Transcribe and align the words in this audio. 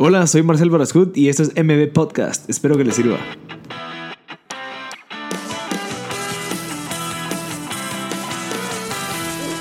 Hola, 0.00 0.28
soy 0.28 0.44
Marcel 0.44 0.70
Barascut 0.70 1.16
y 1.16 1.28
esto 1.28 1.42
es 1.42 1.52
MB 1.56 1.92
Podcast. 1.92 2.48
Espero 2.48 2.76
que 2.76 2.84
les 2.84 2.94
sirva. 2.94 3.18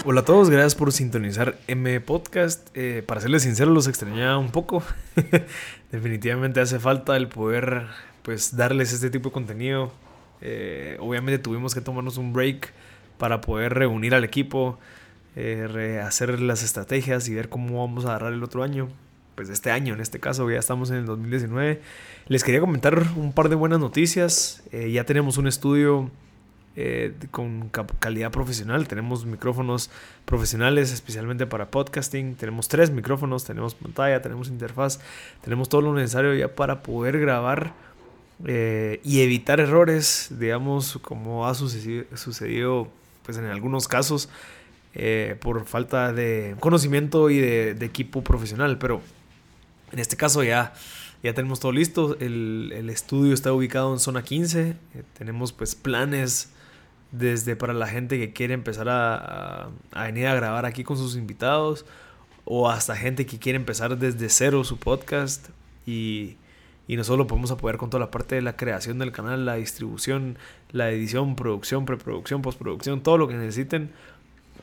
Hola 0.05 0.21
a 0.21 0.25
todos, 0.25 0.51
gracias 0.51 0.75
por 0.75 0.91
sintonizar 0.91 1.57
MB 1.67 2.01
Podcast. 2.01 2.69
Eh, 2.75 3.01
para 3.03 3.19
serles 3.19 3.41
sincero, 3.41 3.71
los 3.71 3.87
extrañaba 3.87 4.37
un 4.37 4.51
poco. 4.51 4.83
Definitivamente 5.91 6.59
hace 6.59 6.77
falta 6.77 7.17
el 7.17 7.29
poder 7.29 7.87
pues 8.21 8.55
darles 8.55 8.93
este 8.93 9.09
tipo 9.09 9.29
de 9.29 9.33
contenido. 9.33 9.91
Eh, 10.41 10.97
obviamente 10.99 11.39
tuvimos 11.39 11.73
que 11.73 11.81
tomarnos 11.81 12.17
un 12.17 12.31
break 12.31 12.73
para 13.17 13.41
poder 13.41 13.73
reunir 13.73 14.13
al 14.13 14.23
equipo, 14.23 14.77
eh, 15.35 15.99
hacer 16.05 16.39
las 16.39 16.61
estrategias 16.61 17.27
y 17.27 17.33
ver 17.33 17.49
cómo 17.49 17.79
vamos 17.79 18.05
a 18.05 18.09
agarrar 18.09 18.33
el 18.33 18.43
otro 18.43 18.61
año 18.61 18.87
pues 19.37 19.49
este 19.49 19.69
año, 19.69 19.93
en 19.93 20.01
este 20.01 20.19
caso, 20.19 20.49
ya 20.49 20.57
estamos 20.57 20.89
en 20.89 20.97
el 20.97 21.05
2019. 21.05 21.79
Les 22.27 22.43
quería 22.43 22.59
comentar 22.59 23.03
un 23.15 23.33
par 23.33 23.49
de 23.49 23.55
buenas 23.55 23.79
noticias. 23.79 24.63
Eh, 24.71 24.89
ya 24.89 25.03
tenemos 25.03 25.37
un 25.37 25.45
estudio 25.45 26.09
eh, 26.75 27.13
con 27.29 27.69
calidad 27.99 28.31
profesional. 28.31 28.87
Tenemos 28.87 29.27
micrófonos 29.27 29.91
profesionales 30.25 30.91
especialmente 30.91 31.45
para 31.45 31.69
podcasting. 31.69 32.33
Tenemos 32.33 32.67
tres 32.67 32.89
micrófonos, 32.89 33.45
tenemos 33.45 33.75
pantalla, 33.75 34.23
tenemos 34.23 34.47
interfaz, 34.47 34.99
tenemos 35.43 35.69
todo 35.69 35.81
lo 35.81 35.93
necesario 35.93 36.33
ya 36.33 36.55
para 36.55 36.81
poder 36.81 37.19
grabar 37.19 37.73
eh, 38.43 39.01
y 39.03 39.21
evitar 39.21 39.59
errores, 39.59 40.29
digamos, 40.31 40.97
como 41.03 41.45
ha 41.45 41.53
sucedido, 41.53 42.05
sucedido 42.15 42.87
pues 43.21 43.37
en 43.37 43.45
algunos 43.45 43.87
casos. 43.87 44.29
por 45.41 45.65
falta 45.65 46.11
de 46.11 46.55
conocimiento 46.59 47.29
y 47.29 47.37
de, 47.37 47.75
de 47.75 47.85
equipo 47.85 48.23
profesional, 48.23 48.79
pero 48.79 48.99
en 49.91 49.99
este 49.99 50.17
caso 50.17 50.43
ya, 50.43 50.73
ya 51.23 51.33
tenemos 51.33 51.59
todo 51.59 51.71
listo. 51.71 52.17
El, 52.19 52.89
estudio 52.89 53.33
está 53.33 53.53
ubicado 53.53 53.93
en 53.93 53.99
zona 53.99 54.23
15. 54.23 54.69
Eh, 54.69 54.75
tenemos 55.17 55.53
pues 55.53 55.75
planes 55.75 56.51
desde 57.11 57.55
para 57.55 57.73
la 57.73 57.87
gente 57.87 58.17
que 58.17 58.33
quiere 58.33 58.53
empezar 58.53 58.87
a, 58.89 59.69
venir 59.95 60.27
a 60.27 60.35
grabar 60.35 60.65
aquí 60.65 60.83
con 60.83 60.97
sus 60.97 61.15
invitados 61.15 61.85
o 62.43 62.69
hasta 62.69 62.95
gente 62.95 63.25
que 63.25 63.39
quiere 63.39 63.57
empezar 63.57 63.97
desde 63.97 64.29
cero 64.29 64.63
su 64.63 64.77
podcast 64.77 65.49
y, 65.85 66.37
nosotros 66.87 67.17
lo 67.17 67.27
podemos 67.27 67.51
apoyar 67.51 67.77
con 67.77 67.89
toda 67.89 67.99
la 67.99 68.11
parte 68.11 68.35
de 68.35 68.41
la 68.41 68.55
creación 68.55 68.97
del 68.97 69.11
canal, 69.11 69.45
la 69.45 69.55
distribución, 69.55 70.37
la 70.71 70.89
edición, 70.89 71.35
producción, 71.35 71.85
preproducción, 71.85 72.41
postproducción, 72.41 73.03
todo 73.03 73.17
lo 73.17 73.27
que 73.27 73.33
necesiten 73.33 73.91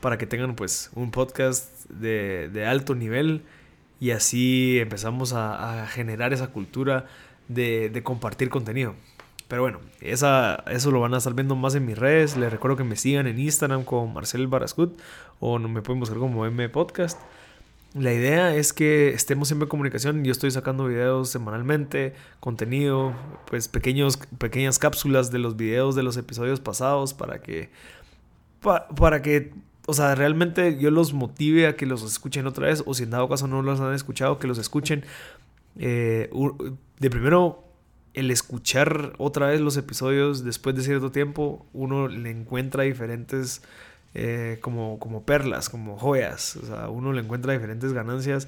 para 0.01 0.17
que 0.17 0.25
tengan 0.25 0.55
pues 0.55 0.89
un 0.95 1.11
podcast 1.11 1.87
de 1.89 2.65
alto 2.67 2.95
nivel 2.95 3.43
y 4.05 4.11
así 4.11 4.77
empezamos 4.79 5.33
a, 5.33 5.87
generar 5.87 6.31
esa 6.31 6.49
cultura 6.49 7.07
de, 7.47 8.01
compartir 8.03 8.49
contenido. 8.49 8.93
Pero 9.47 9.63
bueno, 9.63 9.79
eso 9.99 10.91
lo 10.91 10.99
van 10.99 11.15
a 11.15 11.17
estar 11.17 11.33
viendo 11.33 11.55
más 11.55 11.73
en 11.73 11.87
mis 11.87 11.97
redes. 11.97 12.37
Les 12.37 12.51
recuerdo 12.51 12.77
que 12.77 12.83
me 12.83 12.97
sigan 12.97 13.25
en 13.25 13.39
Instagram 13.39 13.83
como 13.83 14.05
Marcel 14.05 14.45
Barascut 14.45 14.95
o 15.39 15.57
me 15.57 15.81
pueden 15.81 15.99
buscar 15.99 16.19
como 16.19 16.45
M 16.45 16.69
Podcast. 16.69 17.19
La 17.95 18.13
idea 18.13 18.53
es 18.53 18.73
que 18.73 19.09
estemos 19.09 19.47
siempre 19.47 19.65
en 19.65 19.69
comunicación. 19.69 20.23
Yo 20.23 20.31
estoy 20.31 20.51
sacando 20.51 20.85
videos 20.85 21.29
semanalmente, 21.29 22.13
contenido, 22.39 23.11
pues 23.49 23.67
pequeños, 23.67 24.17
pequeñas 24.37 24.77
cápsulas 24.77 25.31
de 25.31 25.39
los 25.39 25.57
videos 25.57 25.95
de 25.95 26.03
los 26.03 26.15
episodios 26.15 26.59
pasados 26.59 27.15
para 27.15 27.41
que, 27.41 27.71
para 28.61 29.23
que 29.23 29.51
o 29.87 29.93
sea, 29.93 30.15
realmente 30.15 30.77
yo 30.77 30.91
los 30.91 31.13
motive 31.13 31.67
a 31.67 31.75
que 31.75 31.85
los 31.85 32.03
escuchen 32.03 32.47
otra 32.47 32.67
vez, 32.67 32.83
o 32.85 32.93
si 32.93 33.03
en 33.03 33.11
dado 33.11 33.29
caso 33.29 33.47
no 33.47 33.61
los 33.61 33.79
han 33.79 33.93
escuchado, 33.93 34.39
que 34.39 34.47
los 34.47 34.57
escuchen. 34.57 35.03
Eh, 35.77 36.29
de 36.99 37.09
primero, 37.09 37.63
el 38.13 38.31
escuchar 38.31 39.13
otra 39.17 39.47
vez 39.47 39.61
los 39.61 39.77
episodios 39.77 40.43
después 40.43 40.75
de 40.75 40.81
cierto 40.81 41.11
tiempo, 41.11 41.65
uno 41.73 42.07
le 42.07 42.31
encuentra 42.31 42.83
diferentes 42.83 43.61
eh, 44.13 44.57
como, 44.61 44.97
como 44.99 45.23
perlas, 45.23 45.69
como 45.69 45.97
joyas. 45.97 46.55
O 46.55 46.65
sea, 46.65 46.89
uno 46.89 47.13
le 47.13 47.21
encuentra 47.21 47.53
diferentes 47.53 47.93
ganancias 47.93 48.47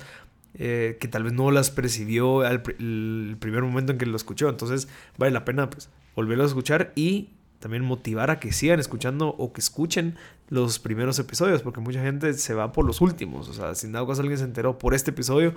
eh, 0.56 0.98
que 1.00 1.08
tal 1.08 1.24
vez 1.24 1.34
no 1.34 1.52
las 1.52 1.70
percibió 1.70 2.42
al 2.42 2.64
primer 2.64 3.62
momento 3.62 3.92
en 3.92 3.98
que 4.00 4.06
lo 4.06 4.16
escuchó. 4.16 4.50
Entonces, 4.50 4.88
vale 5.18 5.32
la 5.32 5.46
pena 5.46 5.70
pues, 5.70 5.90
volverlo 6.16 6.46
a 6.46 6.48
escuchar 6.48 6.94
y 6.96 7.30
también 7.60 7.84
motivar 7.84 8.30
a 8.30 8.40
que 8.40 8.52
sigan 8.52 8.80
escuchando 8.80 9.30
o 9.30 9.52
que 9.54 9.62
escuchen 9.62 10.16
los 10.50 10.80
primeros 10.80 11.20
episodios, 11.20 11.62
porque 11.62 11.80
mucha 11.80 12.02
gente 12.02 12.34
se 12.34 12.54
va 12.54 12.72
por 12.72 12.86
los 12.86 13.02
últimos. 13.02 13.50
O 13.50 13.54
sea, 13.54 13.76
si 13.76 13.92
dado 13.92 14.08
caso 14.08 14.22
alguien 14.22 14.38
se 14.38 14.46
enteró 14.46 14.78
por 14.78 14.94
este 14.94 15.12
episodio, 15.12 15.54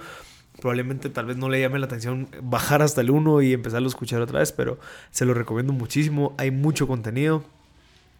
probablemente 0.61 1.11
tal 1.11 1.27
vez 1.27 1.37
no 1.37 1.49
le 1.49 1.61
llame 1.61 1.78
la 1.78 1.87
atención 1.87 2.28
bajar 2.43 2.83
hasta 2.83 3.00
el 3.00 3.11
1 3.11 3.43
y 3.43 3.53
empezarlo 3.53 3.87
a 3.87 3.91
escuchar 3.91 4.21
otra 4.21 4.41
vez, 4.41 4.53
pero 4.53 4.78
se 5.11 5.25
lo 5.25 5.34
recomiendo 5.34 5.72
muchísimo. 5.72 6.34
Hay 6.38 6.50
mucho 6.50 6.87
contenido 6.87 7.44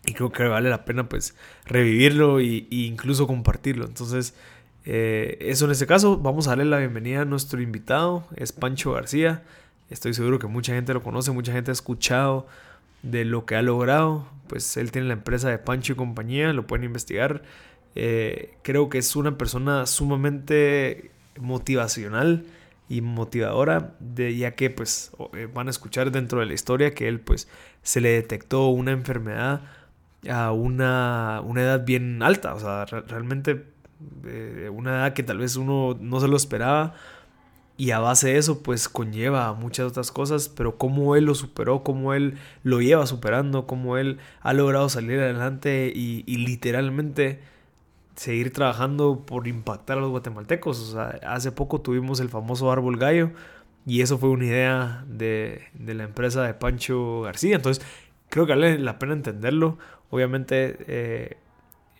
y 0.07 0.15
creo 0.15 0.31
que 0.31 0.45
vale 0.45 0.71
la 0.71 0.85
pena 0.85 1.09
pues 1.09 1.35
revivirlo 1.67 2.41
e, 2.41 2.67
incluso 2.71 3.27
compartirlo. 3.27 3.87
Entonces, 3.87 4.35
eh, 4.85 5.39
eso 5.41 5.65
en 5.65 5.73
este 5.73 5.87
caso, 5.87 6.19
vamos 6.19 6.47
a 6.47 6.51
darle 6.51 6.65
la 6.67 6.79
bienvenida 6.79 7.23
a 7.23 7.25
nuestro 7.25 7.61
invitado, 7.61 8.25
es 8.37 8.53
Pancho 8.53 8.93
García. 8.93 9.43
Estoy 9.91 10.15
seguro 10.15 10.39
que 10.39 10.47
mucha 10.47 10.73
gente 10.73 10.95
lo 10.95 11.03
conoce, 11.03 11.33
mucha 11.33 11.53
gente 11.53 11.71
ha 11.71 11.73
escuchado 11.73 12.47
de 13.03 13.25
lo 13.25 13.47
que 13.47 13.57
ha 13.57 13.63
logrado. 13.63 14.29
Pues 14.49 14.77
él 14.77 14.91
tiene 14.91 15.09
la 15.09 15.15
empresa 15.15 15.49
de 15.49 15.59
Pancho 15.59 15.93
y 15.93 15.97
compañía, 15.97 16.53
lo 16.53 16.67
pueden 16.67 16.85
investigar. 16.85 17.43
Eh, 17.95 18.55
creo 18.63 18.89
que 18.89 18.99
es 18.99 19.17
una 19.17 19.37
persona 19.37 19.87
sumamente 19.87 21.11
motivacional 21.41 22.47
y 22.89 23.03
motivadora, 23.03 23.95
de, 24.01 24.37
ya 24.37 24.53
que 24.57 24.71
pues 24.71 25.13
eh, 25.35 25.49
van 25.53 25.69
a 25.69 25.71
escuchar 25.71 26.11
dentro 26.11 26.41
de 26.41 26.47
la 26.47 26.55
historia 26.55 26.93
que 26.93 27.09
él 27.09 27.21
pues 27.21 27.49
se 27.83 28.01
le 28.01 28.11
detectó 28.11 28.69
una 28.69 28.91
enfermedad 28.91 29.63
a 30.29 30.53
una, 30.53 31.41
una 31.45 31.63
edad 31.63 31.85
bien 31.85 32.23
alta, 32.23 32.55
o 32.55 32.61
sea, 32.61 32.85
realmente 32.85 33.65
eh, 34.27 34.69
una 34.73 34.91
edad 34.91 35.13
que 35.15 35.23
tal 35.23 35.39
vez 35.39 35.57
uno 35.57 35.97
no 36.01 36.21
se 36.21 36.29
lo 36.29 36.37
esperaba 36.37 36.95
y 37.81 37.93
a 37.93 37.99
base 37.99 38.29
de 38.29 38.37
eso 38.37 38.63
pues 38.63 38.91
conlleva 38.91 39.55
muchas 39.55 39.87
otras 39.87 40.13
cosas, 40.13 40.51
pero 40.51 40.77
cómo 40.77 41.17
él 41.17 41.25
lo 41.25 41.35
superó, 41.35 41.83
cómo 41.83 42.13
él 42.13 42.37
lo 42.63 42.83
lleva 42.83 43.07
superando, 43.07 43.67
cómo 43.67 43.97
él 43.97 44.19
ha 44.43 44.53
logrado 44.53 44.91
salir 44.91 45.19
adelante 45.19 45.91
y, 45.97 46.23
literalmente 46.27 47.41
seguir 48.17 48.53
trabajando 48.53 49.25
por 49.25 49.49
impactar 49.49 49.97
a 49.97 50.03
los 50.03 50.11
guatemaltecos. 50.11 50.79
O 50.79 50.93
sea, 50.93 51.21
hace 51.27 51.53
poco 51.53 51.81
tuvimos 51.81 52.21
el 52.21 52.29
famoso 52.29 52.71
árbol 52.71 52.99
gallo 52.99 53.31
y 53.87 54.03
eso 54.03 54.19
fue 54.19 54.29
una 54.29 54.45
idea 54.45 55.05
de, 55.09 55.63
la 55.87 56.05
empresa 56.05 56.43
de 56.43 56.53
Pancho 56.53 57.23
García. 57.23 57.57
Entonces 57.57 57.83
creo 58.29 58.45
que 58.45 58.53
vale 58.53 58.79
la 58.79 58.99
pena 58.99 59.15
entenderlo. 59.15 59.79
Obviamente... 60.11 60.77
Eh, 60.87 61.37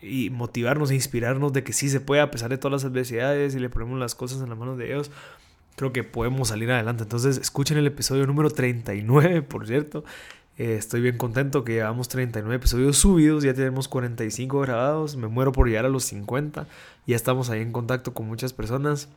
y 0.03 0.31
motivarnos 0.31 0.89
e 0.89 0.95
inspirarnos 0.95 1.53
de 1.53 1.63
que 1.63 1.73
sí 1.73 1.87
se 1.87 1.99
puede 2.01 2.21
a 2.21 2.31
pesar 2.31 2.49
de 2.49 2.57
todas 2.57 2.81
las 2.81 2.91
adversidades 2.91 3.53
y 3.53 3.59
le 3.59 3.69
ponemos 3.69 3.99
las 3.99 4.15
cosas 4.15 4.41
en 4.41 4.49
las 4.49 4.57
manos 4.57 4.79
de 4.79 4.85
Dios 4.87 5.11
creo 5.75 5.93
que 5.93 6.03
podemos 6.03 6.49
salir 6.49 6.71
adelante. 6.71 7.03
Entonces, 7.03 7.37
escuchen 7.37 7.77
el 7.77 7.87
episodio 7.87 8.25
número 8.27 8.49
39, 8.49 9.41
por 9.41 9.67
cierto. 9.67 10.03
Eh, 10.57 10.75
estoy 10.75 11.01
bien 11.01 11.17
contento 11.17 11.63
que 11.63 11.73
llevamos 11.73 12.07
39 12.09 12.55
episodios 12.55 12.97
subidos, 12.97 13.43
ya 13.43 13.53
tenemos 13.53 13.87
45 13.87 14.59
grabados, 14.59 15.15
me 15.15 15.27
muero 15.27 15.51
por 15.51 15.67
llegar 15.67 15.85
a 15.85 15.89
los 15.89 16.03
50, 16.03 16.67
ya 17.07 17.15
estamos 17.15 17.49
ahí 17.49 17.61
en 17.61 17.71
contacto 17.71 18.13
con 18.13 18.27
muchas 18.27 18.53
personas 18.53 19.09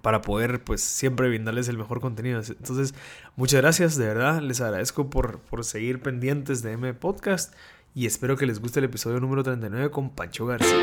para 0.00 0.22
poder 0.22 0.62
pues 0.62 0.80
siempre 0.82 1.28
brindarles 1.28 1.68
el 1.68 1.76
mejor 1.76 2.00
contenido. 2.00 2.40
Entonces, 2.40 2.94
muchas 3.36 3.60
gracias, 3.60 3.96
de 3.96 4.06
verdad, 4.06 4.40
les 4.40 4.60
agradezco 4.60 5.10
por, 5.10 5.40
por 5.40 5.64
seguir 5.64 6.00
pendientes 6.00 6.62
de 6.62 6.72
M 6.72 6.94
Podcast 6.94 7.52
y 7.94 8.06
espero 8.06 8.36
que 8.36 8.46
les 8.46 8.60
guste 8.60 8.80
el 8.80 8.86
episodio 8.86 9.20
número 9.20 9.42
39 9.42 9.90
con 9.90 10.10
Pancho 10.10 10.46
García. 10.46 10.78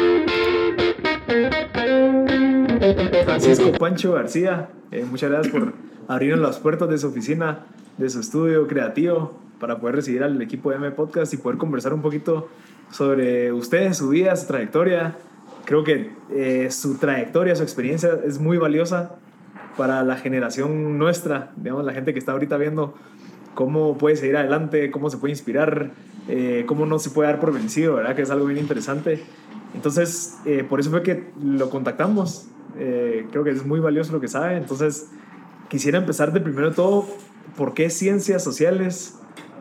Francisco 3.25 3.71
Pancho 3.73 4.13
García, 4.13 4.69
eh, 4.91 5.05
muchas 5.07 5.29
gracias 5.29 5.53
por 5.53 5.73
abrirnos 6.07 6.39
las 6.39 6.57
puertas 6.57 6.89
de 6.89 6.97
su 6.97 7.07
oficina, 7.07 7.65
de 7.99 8.09
su 8.09 8.19
estudio 8.19 8.65
creativo, 8.67 9.39
para 9.59 9.79
poder 9.79 9.97
recibir 9.97 10.23
al 10.23 10.41
equipo 10.41 10.71
de 10.71 10.77
M 10.77 10.89
Podcast 10.91 11.31
y 11.31 11.37
poder 11.37 11.59
conversar 11.59 11.93
un 11.93 12.01
poquito 12.01 12.49
sobre 12.89 13.53
ustedes, 13.53 13.97
su 13.97 14.09
vida, 14.09 14.35
su 14.35 14.47
trayectoria. 14.47 15.15
Creo 15.65 15.83
que 15.83 16.11
eh, 16.31 16.71
su 16.71 16.97
trayectoria, 16.97 17.55
su 17.55 17.61
experiencia 17.61 18.17
es 18.25 18.39
muy 18.39 18.57
valiosa 18.57 19.11
para 19.77 20.01
la 20.01 20.15
generación 20.15 20.97
nuestra, 20.97 21.51
digamos, 21.57 21.85
la 21.85 21.93
gente 21.93 22.13
que 22.13 22.19
está 22.19 22.31
ahorita 22.31 22.57
viendo 22.57 22.95
cómo 23.53 23.95
puede 23.99 24.15
seguir 24.15 24.37
adelante, 24.37 24.89
cómo 24.89 25.11
se 25.11 25.17
puede 25.17 25.33
inspirar, 25.33 25.91
eh, 26.27 26.63
cómo 26.65 26.87
no 26.87 26.97
se 26.97 27.11
puede 27.11 27.29
dar 27.29 27.39
por 27.39 27.53
vencido, 27.53 27.93
¿verdad? 27.93 28.15
Que 28.15 28.23
es 28.23 28.31
algo 28.31 28.47
bien 28.47 28.57
interesante. 28.57 29.23
Entonces, 29.75 30.39
por 30.67 30.81
eso 30.81 30.89
fue 30.89 31.01
que 31.01 31.29
lo 31.41 31.69
contactamos 31.69 32.50
eh, 32.77 33.27
creo 33.31 33.43
que 33.43 33.51
es 33.51 33.65
muy 33.65 33.79
valioso 33.79 34.11
lo 34.11 34.21
que 34.21 34.27
sabe. 34.27 34.57
Entonces, 34.57 35.09
quisiera 35.69 35.97
empezar 35.97 36.33
de 36.33 36.41
primero 36.41 36.73
todo, 36.73 37.05
¿por 37.55 37.73
qué 37.73 37.89
ciencias 37.89 38.43
sociales? 38.43 39.15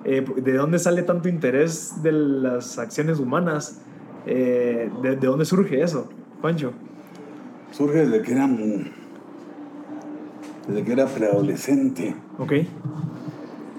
Eh, 0.04 0.24
¿De 0.36 0.54
dónde 0.54 0.78
sale 0.78 1.02
tanto 1.02 1.28
interés 1.28 2.02
de 2.02 2.12
las 2.12 2.78
acciones 2.78 3.18
humanas? 3.18 3.80
Eh, 4.26 4.90
de, 5.02 5.16
de, 5.16 5.26
dónde 5.26 5.44
surge 5.44 5.82
eso, 5.82 6.08
Pancho? 6.42 6.72
Surge 7.72 8.06
desde 8.06 8.22
que 8.22 8.32
eran 8.32 8.92
desde 10.68 10.84
que 10.84 10.92
era 10.92 11.06
preadolescente. 11.06 12.14
Ok. 12.38 12.52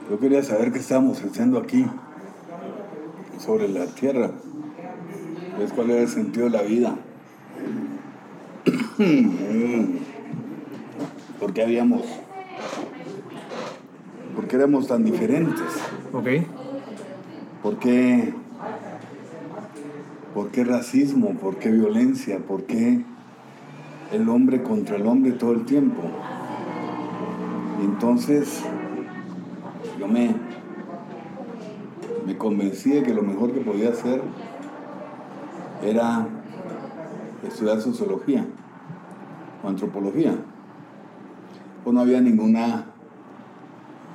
Yo 0.10 0.20
quería 0.20 0.44
saber 0.44 0.72
qué 0.72 0.80
estábamos 0.80 1.24
haciendo 1.24 1.58
aquí, 1.58 1.86
sobre 3.40 3.68
la 3.70 3.86
tierra. 3.86 4.32
Es 5.64 5.72
cuál 5.72 5.92
era 5.92 6.02
el 6.02 6.10
sentido 6.10 6.46
de 6.46 6.52
la 6.52 6.64
vida. 6.64 6.96
¿Por 11.40 11.54
qué 11.54 11.64
habíamos... 11.64 12.04
¿Por 14.36 14.48
qué 14.48 14.56
éramos 14.56 14.88
tan 14.88 15.04
diferentes? 15.04 15.68
Ok. 16.14 16.28
¿Por 17.64 17.78
qué, 17.78 18.34
¿Por 20.34 20.50
qué 20.50 20.64
racismo? 20.64 21.36
¿Por 21.36 21.58
qué 21.58 21.70
violencia? 21.70 22.40
¿Por 22.40 22.64
qué 22.64 23.02
el 24.12 24.30
hombre 24.30 24.64
contra 24.64 24.96
el 24.96 25.06
hombre 25.06 25.34
todo 25.34 25.52
el 25.54 25.66
tiempo? 25.66 26.02
Y 27.82 27.86
entonces 27.86 28.62
yo 30.00 30.08
me, 30.08 30.36
me 32.26 32.38
convencí 32.38 32.92
de 32.92 33.04
que 33.04 33.14
lo 33.14 33.24
mejor 33.24 33.52
que 33.54 33.60
podía 33.60 33.90
hacer 33.90 34.22
era 35.84 36.28
estudiar 37.48 37.82
sociología 37.82 38.46
o 39.64 39.70
antropología. 39.70 40.36
Pues 41.84 41.94
no 41.94 42.02
había 42.02 42.22
ninguna 42.22 42.86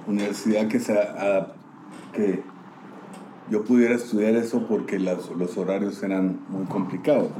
universidad 0.06 0.68
que, 0.68 0.78
se, 0.78 0.96
que 2.12 2.42
yo 3.50 3.64
pudiera 3.64 3.94
estudiar 3.94 4.34
eso 4.34 4.66
porque 4.68 4.98
los, 4.98 5.30
los 5.36 5.56
horarios 5.56 6.02
eran 6.02 6.40
muy 6.48 6.64
complicados. 6.64 7.30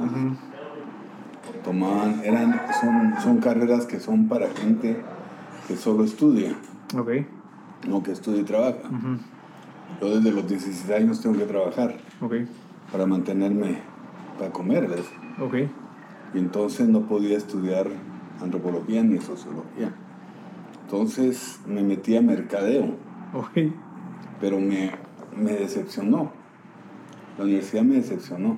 Tomaban, 1.63 2.21
eran, 2.23 2.61
son, 2.79 3.13
son 3.21 3.37
carreras 3.39 3.85
que 3.85 3.99
son 3.99 4.27
para 4.27 4.49
gente 4.49 5.01
que 5.67 5.75
solo 5.75 6.03
estudia. 6.03 6.55
No 7.87 8.03
que 8.03 8.11
estudia 8.11 8.41
y 8.41 8.43
trabaja. 8.43 8.89
Yo 10.01 10.15
desde 10.15 10.31
los 10.31 10.47
16 10.47 10.89
años 10.91 11.21
tengo 11.21 11.37
que 11.37 11.45
trabajar. 11.45 11.97
Para 12.91 13.05
mantenerme, 13.05 13.79
para 14.37 14.51
comer, 14.51 14.89
¿ves? 15.37 15.47
Ok. 15.47 15.55
Y 16.33 16.39
entonces 16.39 16.87
no 16.87 17.07
podía 17.07 17.37
estudiar 17.37 17.87
antropología 18.41 19.03
ni 19.03 19.19
sociología. 19.19 19.93
Entonces 20.83 21.59
me 21.65 21.83
metí 21.83 22.15
a 22.15 22.21
mercadeo. 22.21 22.95
Ok. 23.33 23.73
Pero 24.39 24.59
me, 24.59 24.91
me 25.35 25.53
decepcionó. 25.53 26.31
La 27.37 27.43
universidad 27.43 27.83
me 27.83 27.95
decepcionó 27.95 28.57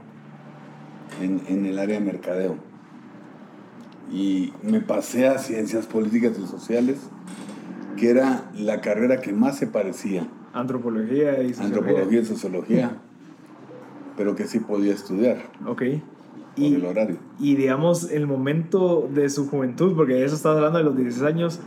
en, 1.22 1.42
en, 1.48 1.66
el 1.66 1.80
área 1.80 2.00
de 2.00 2.06
mercadeo. 2.06 2.56
Y 4.12 4.54
me 4.64 4.80
pasé 4.80 5.28
a 5.28 5.38
ciencias 5.38 5.86
políticas 5.86 6.38
y 6.40 6.48
sociales, 6.48 7.10
que 7.98 8.10
era 8.10 8.50
la 8.56 8.82
carrera 8.82 9.22
que 9.22 9.34
más 9.34 9.58
se 9.58 9.68
parecía. 9.68 10.28
Antropología 10.54 11.44
y 11.44 11.54
sociología. 11.54 11.66
Antropología 11.66 12.22
y 12.22 12.26
sociología, 12.26 12.92
pero 14.18 14.36
que 14.36 14.46
sí 14.46 14.60
podía 14.60 14.94
estudiar. 14.94 15.38
Ok. 15.68 15.84
Y, 16.60 16.76
el 16.76 16.86
horario. 16.86 17.18
Y 17.40 17.56
digamos, 17.56 18.12
el 18.12 18.28
momento 18.28 19.10
de 19.14 19.30
su 19.30 19.48
juventud, 19.48 19.96
porque 19.96 20.14
de 20.14 20.26
eso 20.26 20.36
estás 20.36 20.56
hablando 20.56 20.78
de 20.78 20.84
los 20.84 20.96
16 20.96 21.24
años, 21.24 21.60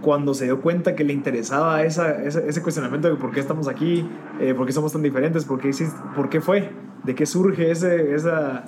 cuando 0.00 0.34
se 0.34 0.44
dio 0.44 0.60
cuenta 0.60 0.94
que 0.94 1.04
le 1.04 1.12
interesaba 1.12 1.82
esa, 1.82 2.22
ese, 2.22 2.62
cuestionamiento 2.62 3.08
de 3.08 3.16
por 3.16 3.32
qué 3.32 3.40
estamos 3.40 3.66
aquí, 3.66 4.06
eh, 4.40 4.54
por 4.54 4.66
qué 4.66 4.72
somos 4.72 4.92
tan 4.92 5.02
diferentes, 5.02 5.44
por 5.44 5.58
qué, 5.58 5.70
por 6.14 6.28
qué 6.28 6.40
fue, 6.40 6.70
de 7.04 7.14
qué 7.14 7.26
surge 7.26 7.70
ese, 7.70 8.14
esa, 8.14 8.64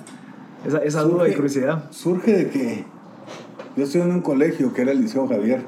esa, 0.65 0.79
esa 0.79 1.01
surge, 1.01 1.13
duda 1.13 1.29
y 1.29 1.33
curiosidad. 1.33 1.91
Surge 1.91 2.31
de 2.33 2.49
que 2.49 2.85
yo 3.77 3.83
estoy 3.83 4.01
en 4.01 4.11
un 4.11 4.21
colegio 4.21 4.73
que 4.73 4.81
era 4.81 4.91
el 4.91 5.01
Liceo 5.01 5.27
Javier, 5.27 5.65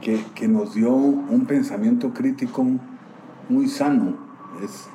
que, 0.00 0.20
que 0.34 0.48
nos 0.48 0.74
dio 0.74 0.92
un 0.92 1.46
pensamiento 1.46 2.12
crítico 2.12 2.64
muy 3.48 3.68
sano, 3.68 4.16
es, 4.62 4.86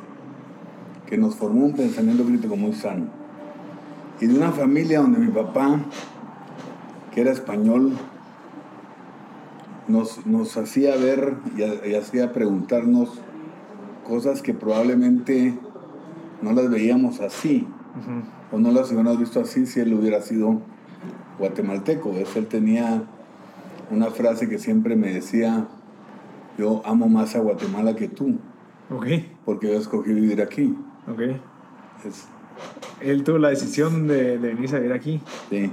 que 1.08 1.18
nos 1.18 1.36
formó 1.36 1.66
un 1.66 1.74
pensamiento 1.74 2.24
crítico 2.24 2.56
muy 2.56 2.74
sano. 2.74 3.25
Y 4.26 4.28
de 4.28 4.40
una 4.40 4.52
familia 4.52 5.02
donde 5.02 5.20
mi 5.20 5.28
papá, 5.28 5.80
que 7.14 7.22
era 7.22 7.32
español, 7.32 7.92
nos, 9.88 10.26
nos 10.26 10.58
hacía 10.58 10.96
ver 10.96 11.36
y, 11.56 11.94
hacía 11.94 12.34
preguntarnos 12.34 13.22
cosas 14.04 14.42
que 14.42 14.56
probablemente 14.56 15.54
no 16.42 16.54
las 16.54 16.72
veíamos 16.72 17.22
así, 17.22 17.68
o 18.52 18.58
no 18.58 18.72
las 18.72 18.92
hubiéramos 18.92 19.20
visto 19.20 19.42
así 19.42 19.68
si 19.68 19.80
él 19.80 19.94
hubiera 19.94 20.24
sido 20.24 20.60
guatemalteco. 21.38 22.12
Él 22.36 22.48
tenía 22.48 23.04
una 23.92 24.10
frase 24.10 24.50
que 24.50 24.58
siempre 24.58 24.96
me 24.96 25.14
decía, 25.14 25.68
yo 26.58 26.82
amo 26.84 27.08
más 27.08 27.36
a 27.36 27.42
Guatemala 27.42 27.96
que 27.96 28.08
tú, 28.08 28.40
okay. 28.90 29.32
porque 29.46 29.68
yo 29.68 29.78
escogí 29.78 30.14
vivir 30.14 30.42
aquí. 30.42 30.76
Okay. 31.08 31.40
Él 33.02 33.24
tuvo 33.24 33.38
la 33.38 33.50
decisión 33.50 34.08
de, 34.08 34.38
de 34.38 34.54
venirse 34.54 34.76
a 34.76 34.80
vivir 34.80 34.94
aquí. 34.94 35.22
Sí. 35.50 35.72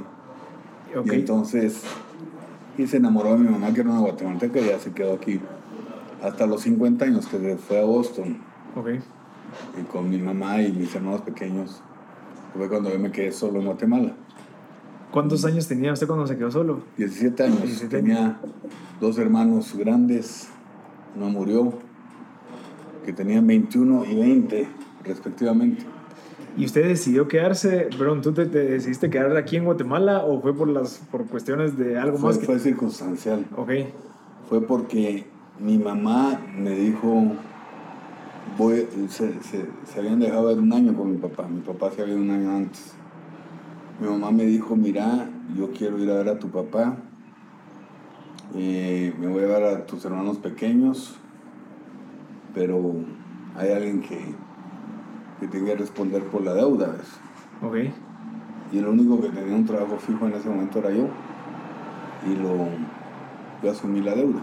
Okay. 0.94 1.18
Y 1.18 1.20
entonces 1.20 1.82
y 2.78 2.86
se 2.86 2.96
enamoró 2.96 3.32
de 3.32 3.38
mi 3.38 3.48
mamá, 3.48 3.72
que 3.72 3.80
era 3.80 3.90
una 3.90 4.00
guatemalteca, 4.00 4.60
y 4.60 4.66
ya 4.66 4.78
se 4.78 4.92
quedó 4.92 5.14
aquí 5.14 5.40
hasta 6.22 6.46
los 6.46 6.62
50 6.62 7.04
años, 7.04 7.26
que 7.26 7.56
fue 7.56 7.80
a 7.80 7.84
Boston. 7.84 8.38
Ok. 8.76 8.88
Y 9.78 9.82
con 9.84 10.08
mi 10.08 10.18
mamá 10.18 10.62
y 10.62 10.72
mis 10.72 10.94
hermanos 10.94 11.22
pequeños, 11.22 11.82
fue 12.56 12.68
cuando 12.68 12.90
yo 12.90 12.98
me 12.98 13.10
quedé 13.10 13.32
solo 13.32 13.58
en 13.58 13.66
Guatemala. 13.66 14.14
¿Cuántos 15.10 15.44
años 15.44 15.68
tenía 15.68 15.92
usted 15.92 16.06
cuando 16.06 16.26
se 16.26 16.38
quedó 16.38 16.50
solo? 16.50 16.82
17 16.96 17.42
años. 17.42 17.62
17 17.62 17.94
tenía 17.94 18.40
dos 19.00 19.18
hermanos 19.18 19.74
grandes, 19.76 20.48
uno 21.14 21.28
murió, 21.28 21.74
que 23.04 23.12
tenían 23.12 23.46
21 23.46 24.06
y 24.06 24.14
20 24.14 24.68
respectivamente. 25.04 25.84
¿Y 26.56 26.66
usted 26.66 26.86
decidió 26.86 27.28
quedarse, 27.28 27.88
perdón, 27.96 28.20
tú 28.20 28.32
te, 28.32 28.44
decidiste 28.46 29.08
quedar 29.08 29.36
aquí 29.36 29.56
en 29.56 29.64
Guatemala 29.64 30.24
o 30.24 30.40
fue 30.40 30.54
por 30.54 30.68
las 30.68 30.98
por 31.10 31.26
cuestiones 31.26 31.78
de 31.78 31.98
algo 31.98 32.18
fue, 32.18 32.34
más? 32.34 32.44
Fue 32.44 32.58
circunstancial. 32.58 33.46
Ok. 33.56 33.70
Fue 34.48 34.60
porque 34.60 35.24
mi 35.58 35.78
mamá 35.78 36.38
me 36.58 36.70
dijo, 36.70 37.32
voy, 38.58 38.86
se, 39.08 39.32
se, 39.42 39.66
se 39.84 39.98
habían 39.98 40.20
dejado 40.20 40.48
de 40.48 40.60
un 40.60 40.72
año 40.72 40.94
con 40.94 41.10
mi 41.10 41.16
papá, 41.16 41.46
mi 41.48 41.60
papá 41.60 41.90
se 41.90 42.02
había 42.02 42.14
ido 42.14 42.22
un 42.22 42.30
año 42.30 42.50
antes. 42.50 42.92
Mi 44.00 44.08
mamá 44.08 44.30
me 44.30 44.44
dijo, 44.44 44.76
mira, 44.76 45.30
yo 45.56 45.70
quiero 45.72 45.98
ir 45.98 46.10
a 46.10 46.14
ver 46.14 46.28
a 46.28 46.38
tu 46.38 46.48
papá, 46.48 46.96
eh, 48.54 49.14
me 49.18 49.28
voy 49.28 49.44
a 49.44 49.46
ver 49.46 49.64
a 49.64 49.86
tus 49.86 50.04
hermanos 50.04 50.36
pequeños, 50.36 51.14
pero 52.54 52.94
hay 53.56 53.70
alguien 53.70 54.02
que 54.02 54.34
que 55.42 55.48
tenía 55.48 55.72
que 55.72 55.80
responder 55.80 56.22
por 56.22 56.42
la 56.42 56.54
deuda. 56.54 56.86
¿ves? 56.96 57.18
Ok. 57.62 57.92
Y 58.72 58.78
el 58.78 58.86
único 58.86 59.20
que 59.20 59.28
tenía 59.28 59.56
un 59.56 59.66
trabajo 59.66 59.96
fijo 59.98 60.26
en 60.26 60.34
ese 60.34 60.48
momento 60.48 60.78
era 60.78 60.90
yo. 60.92 61.08
Y 62.30 62.36
lo, 62.36 62.68
yo 63.62 63.70
asumí 63.70 64.00
la 64.00 64.14
deuda. 64.14 64.40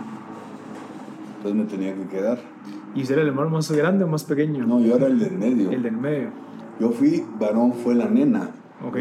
Entonces 1.38 1.56
me 1.56 1.66
tenía 1.66 1.96
que 1.96 2.06
quedar. 2.08 2.40
¿Y 2.94 3.02
usted 3.02 3.14
era 3.14 3.22
el 3.22 3.30
hermano 3.30 3.50
más 3.50 3.72
grande 3.72 4.04
o 4.04 4.08
más 4.08 4.26
pequeño? 4.26 4.66
No, 4.66 4.82
yo 4.82 4.98
era 4.98 5.08
el 5.08 5.20
del 5.20 5.38
medio. 5.38 5.72
El 5.72 5.84
del 5.84 5.96
medio. 5.96 6.30
Yo 6.82 6.92
fui, 6.92 7.24
varón 7.40 7.74
fue 7.74 7.96
la 7.96 8.10
nena. 8.10 8.50
Ok. 8.86 8.98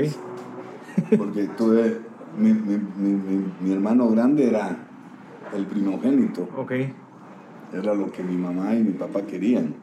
Porque 1.16 1.48
tuve, 1.56 1.98
mi, 2.38 2.52
mi, 2.52 2.76
mi, 2.76 3.44
mi, 3.60 3.72
hermano 3.72 4.08
grande 4.10 4.48
era 4.48 4.76
el 5.52 5.66
primogénito. 5.66 6.48
Ok. 6.56 6.72
Era 7.72 7.94
lo 7.94 8.10
que 8.12 8.22
mi 8.22 8.36
mamá 8.36 8.74
y 8.74 8.84
mi 8.84 8.92
papá 8.92 9.22
querían. 9.22 9.74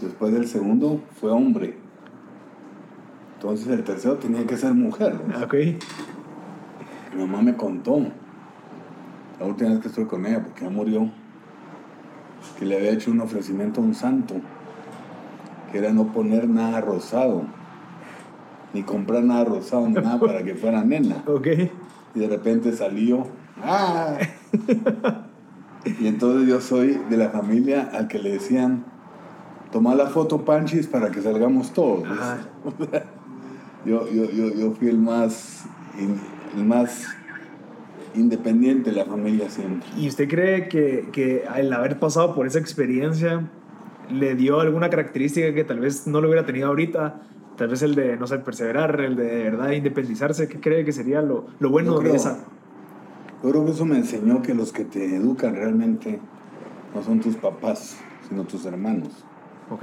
Después 0.00 0.32
del 0.32 0.46
segundo 0.46 1.00
fue 1.20 1.30
hombre. 1.30 1.76
Entonces 3.34 3.68
el 3.68 3.84
tercero 3.84 4.16
tenía 4.16 4.46
que 4.46 4.56
ser 4.56 4.74
mujer. 4.74 5.14
Ok. 5.42 5.54
Mi 7.14 7.22
mamá 7.22 7.42
me 7.42 7.56
contó, 7.56 8.00
la 9.40 9.46
última 9.46 9.70
vez 9.70 9.80
que 9.80 9.88
estuve 9.88 10.06
con 10.06 10.24
ella, 10.26 10.42
porque 10.42 10.64
ya 10.64 10.70
murió, 10.70 11.10
que 12.58 12.64
le 12.64 12.76
había 12.76 12.90
hecho 12.90 13.10
un 13.10 13.20
ofrecimiento 13.20 13.80
a 13.80 13.84
un 13.84 13.94
santo, 13.94 14.34
que 15.70 15.78
era 15.78 15.92
no 15.92 16.12
poner 16.12 16.48
nada 16.48 16.80
rosado, 16.80 17.44
ni 18.72 18.82
comprar 18.82 19.22
nada 19.24 19.44
rosado, 19.44 19.88
ni 19.88 19.94
nada 19.94 20.18
para 20.20 20.42
que 20.44 20.54
fuera 20.54 20.84
nena. 20.84 21.22
Ok. 21.26 21.48
Y 22.14 22.18
de 22.18 22.28
repente 22.28 22.72
salió, 22.72 23.26
¡ah! 23.62 24.16
y 26.00 26.06
entonces 26.06 26.48
yo 26.48 26.60
soy 26.60 27.00
de 27.10 27.16
la 27.16 27.30
familia 27.30 27.90
al 27.92 28.08
que 28.08 28.18
le 28.18 28.32
decían, 28.32 28.84
toma 29.72 29.94
la 29.94 30.06
foto 30.06 30.44
Panchis 30.44 30.86
para 30.86 31.10
que 31.10 31.20
salgamos 31.20 31.72
todos. 31.72 32.04
yo, 33.84 34.08
yo, 34.10 34.30
yo, 34.30 34.54
yo, 34.54 34.72
fui 34.72 34.88
el 34.88 34.98
más, 34.98 35.64
el 36.56 36.64
más 36.64 37.06
independiente 38.14 38.90
de 38.90 38.96
la 38.96 39.04
familia 39.04 39.48
siempre. 39.50 39.88
¿Y 39.96 40.08
usted 40.08 40.28
cree 40.28 40.68
que, 40.68 41.08
que 41.12 41.44
el 41.56 41.72
haber 41.72 41.98
pasado 41.98 42.34
por 42.34 42.46
esa 42.46 42.58
experiencia 42.58 43.48
le 44.10 44.34
dio 44.34 44.60
alguna 44.60 44.90
característica 44.90 45.52
que 45.52 45.64
tal 45.64 45.80
vez 45.80 46.06
no 46.06 46.20
lo 46.20 46.28
hubiera 46.28 46.46
tenido 46.46 46.68
ahorita? 46.68 47.22
Tal 47.56 47.68
vez 47.68 47.82
el 47.82 47.94
de, 47.94 48.16
no 48.16 48.26
sé, 48.26 48.38
perseverar, 48.38 49.00
el 49.00 49.16
de, 49.16 49.24
de 49.24 49.42
verdad 49.44 49.70
independizarse. 49.70 50.48
¿Qué 50.48 50.60
cree 50.60 50.84
que 50.84 50.92
sería 50.92 51.22
lo, 51.22 51.46
lo 51.58 51.70
bueno 51.70 51.96
creo, 51.96 52.12
de 52.12 52.16
esa? 52.16 52.44
Yo 53.42 53.50
creo 53.50 53.64
que 53.64 53.72
eso 53.72 53.84
me 53.86 53.96
enseñó 53.96 54.42
que 54.42 54.54
los 54.54 54.72
que 54.72 54.84
te 54.84 55.16
educan 55.16 55.54
realmente 55.54 56.18
no 56.94 57.02
son 57.02 57.20
tus 57.20 57.36
papás, 57.36 57.98
sino 58.28 58.44
tus 58.44 58.66
hermanos. 58.66 59.24
Ok. 59.70 59.82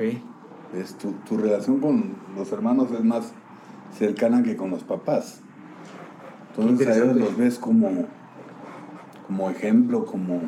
Es 0.76 0.96
tu, 0.98 1.12
tu 1.28 1.38
relación 1.38 1.80
con 1.80 2.16
los 2.36 2.52
hermanos 2.52 2.92
es 2.92 3.04
más 3.04 3.32
cercana 3.98 4.44
que 4.44 4.56
con 4.56 4.72
los 4.72 4.84
papás. 4.84 5.42
Entonces 6.56 6.88
a 6.88 6.96
ellos 6.96 7.16
los 7.16 7.38
ves 7.38 7.60
como, 7.60 8.06
como 9.28 9.50
ejemplo, 9.50 10.06
como 10.06 10.42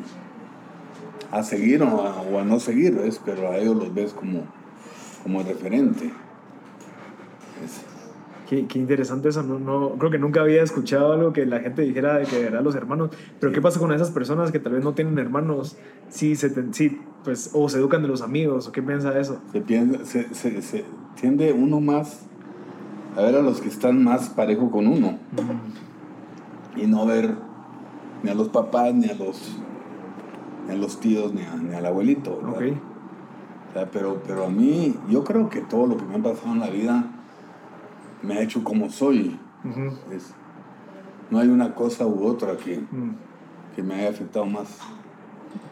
a 1.30 1.42
seguir 1.42 1.82
o 1.82 2.06
a, 2.06 2.22
o 2.22 2.38
a 2.38 2.44
no 2.44 2.60
seguir, 2.60 2.94
¿ves? 2.94 3.20
Pero 3.24 3.50
a 3.50 3.58
ellos 3.58 3.76
los 3.76 3.92
ves 3.92 4.12
como, 4.12 4.42
como 5.22 5.42
referente. 5.42 6.12
Qué, 8.48 8.66
qué 8.66 8.78
interesante 8.78 9.28
eso. 9.28 9.42
No, 9.42 9.58
no, 9.58 9.90
creo 9.98 10.10
que 10.10 10.18
nunca 10.18 10.40
había 10.40 10.62
escuchado 10.62 11.12
algo 11.12 11.32
que 11.32 11.46
la 11.46 11.60
gente 11.60 11.82
dijera 11.82 12.18
de 12.18 12.26
que 12.26 12.38
verdad 12.42 12.62
los 12.62 12.74
hermanos. 12.76 13.10
Pero 13.40 13.52
¿qué 13.52 13.60
pasa 13.60 13.80
con 13.80 13.92
esas 13.92 14.10
personas 14.10 14.52
que 14.52 14.60
tal 14.60 14.72
vez 14.74 14.84
no 14.84 14.94
tienen 14.94 15.18
hermanos? 15.18 15.76
Sí, 16.08 16.36
se, 16.36 16.50
sí, 16.72 17.00
pues, 17.24 17.50
o 17.54 17.68
se 17.68 17.78
educan 17.78 18.02
de 18.02 18.08
los 18.08 18.22
amigos, 18.22 18.68
o 18.68 18.72
qué 18.72 18.82
piensa 18.82 19.10
de 19.10 19.20
eso. 19.20 19.40
se, 19.52 19.60
piensa, 19.60 20.04
se, 20.04 20.32
se- 20.34 20.62
se 20.62 20.84
tiende 21.20 21.52
uno 21.52 21.80
más 21.80 22.24
a 23.16 23.22
ver 23.22 23.34
a 23.34 23.42
los 23.42 23.60
que 23.60 23.68
están 23.68 24.04
más 24.04 24.28
parejo 24.28 24.70
con 24.70 24.86
uno 24.86 25.18
y 26.76 26.86
no 26.86 27.06
ver 27.06 27.34
ni 28.22 28.30
a 28.30 28.34
los 28.34 28.48
papás, 28.50 28.94
ni 28.94 29.08
a 29.08 29.14
los, 29.14 29.56
ni 30.68 30.74
a 30.74 30.76
los 30.76 31.00
tíos, 31.00 31.32
ni, 31.32 31.42
a- 31.42 31.56
ni 31.56 31.74
al 31.74 31.86
abuelito. 31.86 32.36
¿verdad? 32.42 32.52
Ok. 32.52 32.78
O 33.70 33.72
sea, 33.72 33.90
pero, 33.90 34.22
pero 34.26 34.44
a 34.44 34.48
mí, 34.50 34.94
yo 35.08 35.24
creo 35.24 35.48
que 35.48 35.60
todo 35.62 35.86
lo 35.86 35.96
que 35.96 36.04
me 36.04 36.14
ha 36.16 36.22
pasado 36.22 36.52
en 36.52 36.60
la 36.60 36.70
vida 36.70 37.12
me 38.26 38.34
ha 38.38 38.42
hecho 38.42 38.62
como 38.64 38.90
soy. 38.90 39.38
Ujú. 39.64 39.92
Es- 40.12 40.32
no 41.30 41.38
hay 41.40 41.48
una 41.48 41.74
cosa 41.74 42.06
u 42.06 42.24
otra 42.26 42.56
que, 42.56 42.78
Mm. 42.78 43.14
que 43.74 43.82
me 43.82 43.94
haya 43.96 44.10
afectado 44.10 44.46
más. 44.46 44.78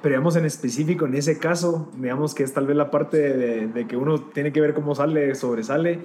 Pero 0.02 0.14
digamos 0.14 0.36
en 0.36 0.44
específico, 0.46 1.06
en 1.06 1.14
ese 1.14 1.38
caso, 1.38 1.90
digamos 1.96 2.34
que 2.34 2.42
es 2.42 2.52
tal 2.52 2.66
vez 2.66 2.76
la 2.76 2.90
parte 2.90 3.16
de, 3.18 3.66
de 3.68 3.86
que 3.86 3.96
uno 3.96 4.18
tiene 4.20 4.52
que 4.52 4.60
ver 4.60 4.74
cómo 4.74 4.94
sale, 4.94 5.34
sobresale. 5.34 6.00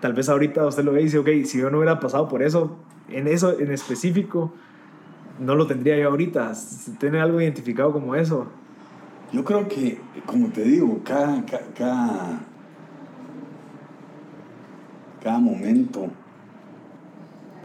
Tal 0.00 0.12
vez 0.12 0.28
ahorita 0.28 0.64
usted 0.66 0.84
lo 0.84 0.92
ve 0.92 1.00
y 1.00 1.04
dice, 1.04 1.18
ok, 1.18 1.28
si 1.44 1.58
yo 1.58 1.70
no 1.70 1.78
hubiera 1.78 1.98
pasado 2.00 2.28
por 2.28 2.42
eso, 2.42 2.76
en 3.08 3.26
eso 3.26 3.58
en 3.58 3.72
específico, 3.72 4.52
no 5.40 5.54
lo 5.56 5.66
tendría 5.66 5.96
yo 5.98 6.08
ahorita. 6.08 6.52
¿Tiene 6.98 7.20
algo 7.20 7.40
identificado 7.40 7.92
como 7.92 8.14
eso? 8.14 8.46
Yo 9.32 9.44
creo 9.44 9.66
que, 9.68 10.00
como 10.24 10.48
te 10.48 10.62
digo, 10.62 11.00
cada, 11.04 11.44
ca- 11.44 11.60
cada, 11.76 12.40
cada 15.22 15.38
momento, 15.38 16.08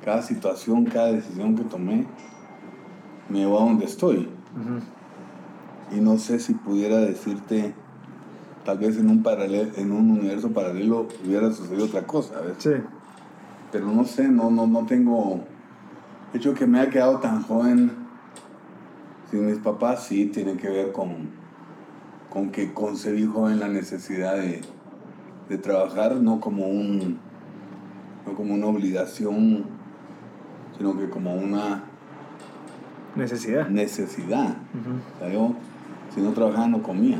cada 0.03 0.21
situación, 0.21 0.85
cada 0.85 1.11
decisión 1.11 1.55
que 1.55 1.63
tomé, 1.63 2.05
me 3.29 3.39
llevó 3.39 3.59
a 3.59 3.65
donde 3.65 3.85
estoy. 3.85 4.29
Y 5.91 5.99
no 5.99 6.17
sé 6.17 6.39
si 6.39 6.53
pudiera 6.53 6.97
decirte, 6.97 7.73
tal 8.65 8.79
vez 8.79 8.97
en 8.97 9.09
un, 9.09 9.23
paralelo, 9.23 9.71
en 9.75 9.91
un 9.91 10.11
universo 10.11 10.51
paralelo 10.51 11.07
hubiera 11.25 11.51
sucedido 11.51 11.85
otra 11.85 12.05
cosa, 12.05 12.41
¿ves? 12.41 12.55
Sí. 12.59 12.71
Pero 13.71 13.87
no 13.87 14.05
sé, 14.05 14.27
no, 14.27 14.49
no, 14.51 14.67
no 14.67 14.85
tengo... 14.85 15.41
El 16.33 16.39
hecho 16.39 16.53
que 16.53 16.65
me 16.65 16.79
haya 16.79 16.89
quedado 16.89 17.19
tan 17.19 17.43
joven 17.43 17.91
sin 19.29 19.45
mis 19.47 19.59
papás 19.59 20.05
sí 20.05 20.27
tiene 20.27 20.57
que 20.57 20.69
ver 20.69 20.91
con, 20.91 21.29
con 22.29 22.51
que 22.51 22.73
concebí 22.73 23.25
joven 23.25 23.59
la 23.59 23.67
necesidad 23.67 24.35
de, 24.35 24.61
de 25.49 25.57
trabajar, 25.57 26.15
no 26.17 26.39
como, 26.39 26.67
un, 26.67 27.19
no 28.25 28.33
como 28.35 28.53
una 28.53 28.67
obligación, 28.67 29.65
sino 30.77 30.97
que 30.97 31.09
como 31.09 31.33
una 31.35 31.83
Necesidad. 33.15 33.67
necesidad. 33.69 34.49
Ujú. 34.73 34.95
O 35.15 35.19
sea, 35.19 35.29
yo, 35.33 35.53
si 36.13 36.21
no 36.21 36.31
trabajaba, 36.31 36.67
no 36.67 36.81
comía. 36.81 37.19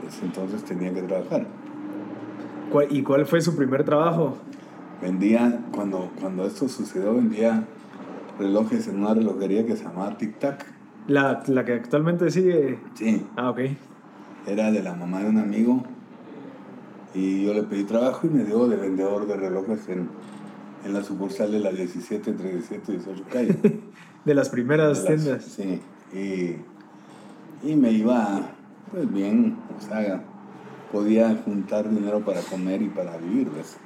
Pues 0.00 0.20
entonces 0.22 0.64
tenía 0.64 0.92
que 0.94 1.02
trabajar. 1.02 1.46
¿Cuál- 2.70 2.86
¿Y 2.90 3.02
cuál 3.02 3.26
fue 3.26 3.40
su 3.40 3.54
primer 3.56 3.84
trabajo? 3.84 4.36
Vendía, 5.02 5.60
cuando, 5.74 6.10
cuando 6.20 6.46
esto 6.46 6.68
sucedió, 6.68 7.14
vendía 7.14 7.64
relojes 8.38 8.88
en 8.88 9.00
una 9.00 9.14
relojería 9.14 9.66
que 9.66 9.76
se 9.76 9.84
llamaba 9.84 10.16
Tic 10.16 10.38
Tac. 10.38 10.64
La, 11.06 11.42
la 11.46 11.64
que 11.64 11.74
actualmente 11.74 12.30
sigue. 12.30 12.78
Sí, 12.94 13.26
Ah, 13.36 13.50
ok. 13.50 13.60
era 14.46 14.70
de 14.72 14.82
la 14.82 14.94
mamá 14.94 15.20
de 15.20 15.28
un 15.28 15.38
amigo. 15.38 15.82
Y 17.14 17.44
yo 17.44 17.54
le 17.54 17.62
pedí 17.62 17.84
trabajo 17.84 18.26
y 18.26 18.30
me 18.30 18.44
dio 18.44 18.66
de 18.66 18.76
vendedor 18.76 19.26
de 19.26 19.36
relojes 19.36 19.88
en, 19.88 20.08
en 20.84 20.92
la 20.92 21.02
sucursal 21.02 21.52
de 21.52 21.60
la 21.60 21.70
17, 21.70 22.30
entre 22.30 22.50
17 22.52 22.92
y 22.92 22.96
18 22.96 23.24
calle. 23.30 23.56
De 24.24 24.34
las 24.34 24.48
primeras 24.48 25.04
De 25.04 25.10
las- 25.10 25.22
tiendas. 25.22 25.44
Sí. 25.44 25.80
Y, 26.16 27.68
y 27.70 27.76
me 27.76 27.92
iba, 27.92 28.40
pues 28.90 29.12
bien, 29.12 29.56
o 29.78 29.80
sea, 29.82 30.22
podía 30.90 31.36
juntar 31.44 31.88
dinero 31.90 32.20
para 32.20 32.40
comer 32.40 32.80
y 32.82 32.88
para 32.88 33.16
vivir, 33.18 33.50
¿ves? 33.50 33.76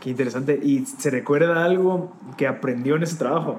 Qué 0.00 0.10
interesante. 0.10 0.60
¿Y 0.62 0.84
se 0.84 1.08
recuerda 1.10 1.64
algo 1.64 2.12
que 2.36 2.46
aprendió 2.46 2.96
en 2.96 3.02
ese 3.04 3.16
trabajo? 3.16 3.58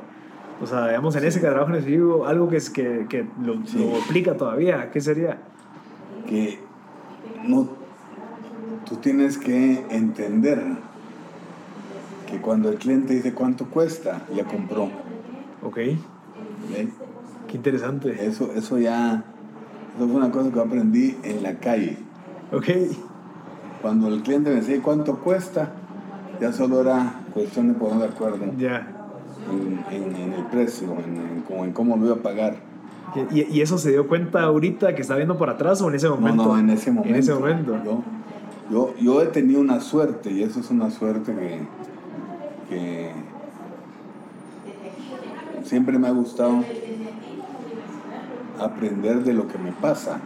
O 0.62 0.68
sea, 0.68 0.88
digamos, 0.88 1.16
en 1.16 1.26
ese 1.26 1.40
trabajo 1.40 1.70
en 1.72 1.76
específico, 1.78 2.28
algo 2.28 2.48
que, 2.48 2.58
es 2.58 2.70
que, 2.70 3.08
que 3.10 3.26
lo, 3.44 3.66
Sí. 3.66 3.80
lo 3.80 3.98
aplica 4.02 4.38
todavía. 4.38 4.92
¿Qué 4.92 5.02
sería? 5.02 5.40
que 6.30 6.60
no, 7.48 7.68
tú 8.88 8.96
tienes 8.98 9.38
que 9.38 9.86
entender 9.89 10.62
que 12.30 12.39
cuando 12.42 12.70
el 12.70 12.77
cliente 12.77 13.13
dice 13.13 13.34
cuánto 13.34 13.65
cuesta, 13.65 14.22
ya 14.36 14.44
compró. 14.46 14.89
Ok. 15.63 15.75
Qué 15.75 17.56
interesante. 17.58 18.25
Eso, 18.25 18.51
eso 18.56 18.77
ya, 18.80 19.24
eso 19.96 20.08
fue 20.08 20.15
una 20.18 20.32
cosa 20.32 20.51
que 20.51 20.60
aprendí 20.60 21.18
en 21.24 21.44
la 21.44 21.56
calle. 21.60 21.98
Ok. 22.51 22.68
Cuando 23.82 24.08
el 24.08 24.22
cliente 24.24 24.50
me 24.50 24.58
decía 24.58 24.82
cuánto 24.82 25.18
cuesta, 25.20 25.72
ya 26.42 26.51
solo 26.51 26.82
era 26.82 27.22
cuestión 27.34 27.68
de 27.70 27.74
poner 27.75 28.00
de 28.00 28.06
acuerdo 28.06 28.38
Ya. 28.58 28.88
en, 29.51 29.96
en- 29.96 30.15
en 30.15 30.34
el 30.34 30.44
precio, 30.46 30.88
en, 31.06 31.18
en 31.18 31.42
cómo- 31.48 31.65
en 31.65 31.72
cómo 31.72 31.96
lo 31.98 32.06
iba 32.08 32.15
a 32.15 32.20
pagar. 32.20 32.56
¿Y, 33.32 33.44
y 33.44 33.62
eso 33.62 33.77
se 33.77 33.92
dio 33.92 34.08
cuenta 34.08 34.42
ahorita 34.42 34.94
que 34.96 35.01
está 35.01 35.15
viendo 35.15 35.38
por 35.38 35.50
atrás 35.50 35.82
o 35.82 35.88
en 35.89 35.96
ese 35.96 36.08
No, 36.08 36.18
momento? 36.18 36.46
no, 36.46 36.58
en 36.60 36.70
ese 36.72 36.92
momento. 36.92 37.10
En 37.13 37.15
ese 37.20 37.34
momento. 37.34 37.77
Yo, 37.86 38.04
yo, 38.72 38.96
yo 38.98 39.22
he 39.22 39.28
tenido 39.28 39.62
una 39.62 39.80
suerte, 39.80 40.32
y 40.32 40.44
eso 40.44 40.60
es 40.60 40.70
una 40.70 40.92
suerte 40.92 41.34
que, 41.34 41.60
que 42.70 43.12
siempre 45.64 45.98
me 46.00 46.08
ha 46.08 46.12
gustado 46.12 46.64
aprender 48.60 49.24
de 49.24 49.34
lo 49.34 49.48
que 49.48 49.58
me 49.58 49.72
pasa. 49.72 50.20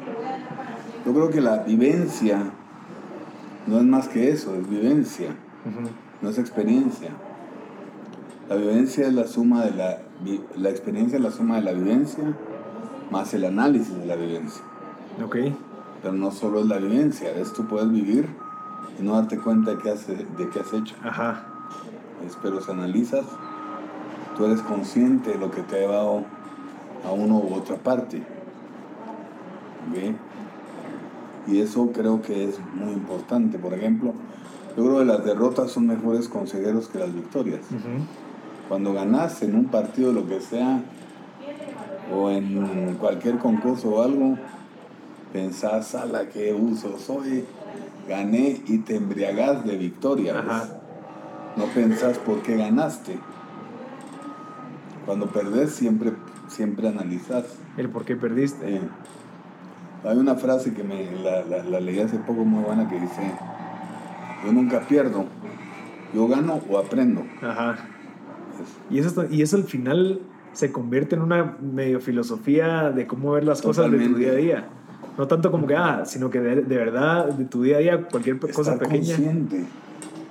Yo 1.06 1.14
creo 1.14 1.30
que 1.30 1.42
la 1.42 1.64
vivencia 1.64 2.52
no 3.68 3.78
es 3.78 3.84
más 3.84 4.08
que 4.08 4.30
eso, 4.30 4.56
es 4.56 4.70
vivencia, 4.70 5.36
no 6.22 6.30
es 6.30 6.38
experiencia. 6.38 7.10
La 8.48 8.56
vivencia 8.56 9.08
es 9.08 9.14
la 9.14 9.28
suma 9.28 9.64
de 9.64 9.72
la, 9.72 10.00
la 10.56 10.70
experiencia 10.70 11.18
es 11.18 11.24
la 11.24 11.32
suma 11.32 11.58
de 11.58 11.62
la 11.62 11.72
vivencia 11.72 12.24
más 13.12 13.34
el 13.34 13.46
análisis 13.46 13.96
de 13.96 14.06
la 14.06 14.16
vivencia. 14.16 14.62
Ok. 15.24 15.38
Pero 16.02 16.14
no 16.14 16.32
solo 16.32 16.62
es 16.62 16.68
la 16.68 16.78
vivencia, 16.78 17.32
es 17.32 17.52
tú 17.54 17.66
puedes 17.66 17.92
vivir 17.92 18.28
y 19.00 19.04
no 19.04 19.14
darte 19.16 19.38
cuenta 19.38 19.72
de 19.72 19.78
qué 19.78 19.92
has, 19.92 20.08
de 20.08 20.50
qué 20.54 20.60
has 20.60 20.74
hecho. 20.74 20.96
Ajá. 21.04 21.44
Es- 22.26 22.38
Pero 22.42 22.62
si 22.62 22.72
analizas, 22.72 23.26
tú 24.38 24.46
eres 24.46 24.62
consciente 24.62 25.32
de 25.32 25.38
lo 25.38 25.52
que 25.52 25.62
te 25.62 25.76
ha 25.76 25.80
llevado 25.80 26.24
a 27.06 27.12
uno 27.12 27.38
u 27.38 27.54
otra 27.54 27.76
parte. 27.78 28.22
Y 31.48 31.60
eso 31.62 31.92
creo 31.92 32.22
que 32.22 32.48
es 32.50 32.60
muy 32.76 32.94
importante. 32.94 33.58
Por 33.58 33.74
ejemplo, 33.74 34.14
yo 34.78 34.84
creo 34.86 35.00
que 35.00 35.06
las 35.06 35.26
derrotas 35.26 35.72
son 35.72 35.88
mejores 35.88 36.28
consejeros 36.30 36.88
que 36.90 37.00
las 37.00 37.14
victorias. 37.14 37.62
Cuando 38.68 38.94
ganas 38.94 39.42
en 39.42 39.56
un 39.56 39.66
partido, 39.66 40.14
lo 40.14 40.28
que 40.28 40.42
sea, 40.42 40.82
o 42.14 42.30
en 42.30 42.96
cualquier 43.00 43.38
concurso 43.40 43.90
o 43.90 44.04
algo, 44.04 44.38
pensás, 45.34 45.96
a 45.96 46.06
la 46.06 46.28
que 46.30 46.54
uso 46.54 46.98
soy, 47.00 47.46
gané 48.08 48.62
y 48.68 48.80
te 48.80 48.96
embriagas 48.96 49.66
de 49.66 49.78
victoria. 49.78 50.34
¿ves? 50.34 50.44
Ajá. 50.46 50.66
No 51.56 51.66
pensás 51.66 52.18
por 52.20 52.42
qué 52.42 52.56
ganaste. 52.58 53.18
Cuando 55.06 55.28
perdés, 55.28 55.72
siempre, 55.74 56.14
siempre 56.48 56.88
analizás. 56.88 57.46
El 57.78 57.90
por 57.90 58.06
qué 58.06 58.16
perdiste. 58.16 58.76
Eh, 58.78 58.82
hay 60.04 60.18
una 60.18 60.36
frase 60.36 60.74
que 60.74 60.84
me 60.84 61.12
la, 61.24 61.44
la- 61.44 61.64
la 61.64 61.80
leí 61.80 62.00
hace 62.00 62.18
poco 62.20 62.46
muy 62.46 62.64
buena 62.64 62.88
que 62.90 63.00
dice, 63.00 63.32
yo 64.46 64.52
nunca 64.54 64.82
pierdo, 64.82 65.26
yo 66.14 66.28
gano 66.28 66.62
o 66.70 66.78
aprendo. 66.78 67.24
Ajá. 67.42 67.78
Y 68.90 69.00
eso, 69.00 69.10
está- 69.10 69.28
y 69.34 69.42
eso 69.42 69.58
al 69.58 69.64
final 69.64 70.22
se 70.54 70.72
convierte 70.72 71.16
en 71.16 71.22
una 71.22 71.58
medio 71.62 72.00
filosofía 72.00 72.92
de 72.92 73.08
cómo 73.08 73.32
ver 73.32 73.44
las 73.46 73.62
cosas 73.62 73.92
de 73.92 73.98
tu 74.08 74.16
día 74.16 74.32
a 74.32 74.36
día. 74.36 74.68
No 75.20 75.28
tanto 75.28 75.52
como 75.52 75.68
que, 75.68 75.76
ah, 75.76 76.04
sino 76.06 76.30
que 76.30 76.40
de, 76.40 76.62
de 76.62 76.78
verdad, 76.78 77.26
de 77.28 77.44
tu 77.44 77.62
día 77.62 77.76
a 77.76 77.80
día, 77.80 78.02
cualquier 78.08 78.40
cosa 78.40 78.74
estar 78.74 78.80
pequeña, 78.80 79.16
consciente. 79.18 79.66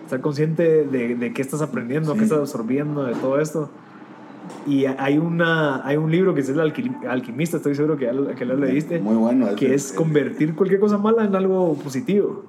estar 0.04 0.20
consciente 0.22 0.84
de, 0.86 1.14
de 1.14 1.32
qué 1.34 1.42
estás 1.42 1.60
aprendiendo, 1.60 2.12
Sí. 2.12 2.18
qué 2.18 2.24
estás 2.24 2.38
absorbiendo, 2.40 3.04
de 3.04 3.14
todo 3.14 3.38
esto. 3.38 3.68
Y 4.66 4.86
hay, 4.86 5.18
una, 5.18 5.86
hay 5.86 5.98
un 5.98 6.10
libro 6.10 6.34
que 6.34 6.40
es 6.40 6.48
El 6.48 6.58
Alquimista, 6.60 7.58
estoy 7.58 7.74
seguro 7.74 7.98
que, 7.98 8.10
que 8.34 8.46
lo 8.46 8.56
leíste. 8.56 8.98
Muy 8.98 9.16
bueno. 9.16 9.54
que 9.56 9.74
es 9.74 9.92
convertir 9.92 10.54
cualquier 10.54 10.80
cosa 10.80 10.96
mala 10.96 11.24
en 11.26 11.36
algo 11.36 11.74
positivo. 11.74 12.44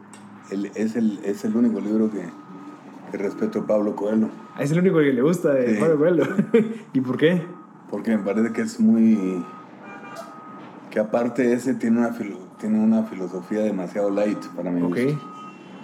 es, 0.49 0.95
el, 0.95 1.19
es 1.25 1.43
el 1.43 1.57
único 1.57 1.81
libro 1.81 2.09
que, 2.09 2.21
que 3.11 3.17
respeto 3.17 3.59
a 3.59 3.67
Pablo 3.67 3.97
Coelho. 3.97 4.29
Ah, 4.55 4.63
es 4.63 4.71
el 4.71 4.79
único 4.79 4.99
que 4.99 5.11
le 5.11 5.21
gusta 5.21 5.53
de 5.53 5.73
Pablo 5.77 5.97
Coelho. 5.97 6.23
¿Y 6.93 7.01
por 7.01 7.17
qué? 7.17 7.41
Porque 7.91 8.15
me 8.15 8.23
parece 8.23 8.53
que 8.53 8.61
es 8.61 8.79
muy... 8.79 9.43
Que 10.89 10.99
aparte 10.99 11.53
ese 11.53 11.75
tiene 11.75 11.99
una, 11.99 12.17
tiene 12.59 12.79
una 12.79 13.03
filosofía 13.03 13.61
demasiado 13.61 14.09
light 14.09 14.43
para 14.55 14.71
mí. 14.71 14.81
Ok. 14.81 15.17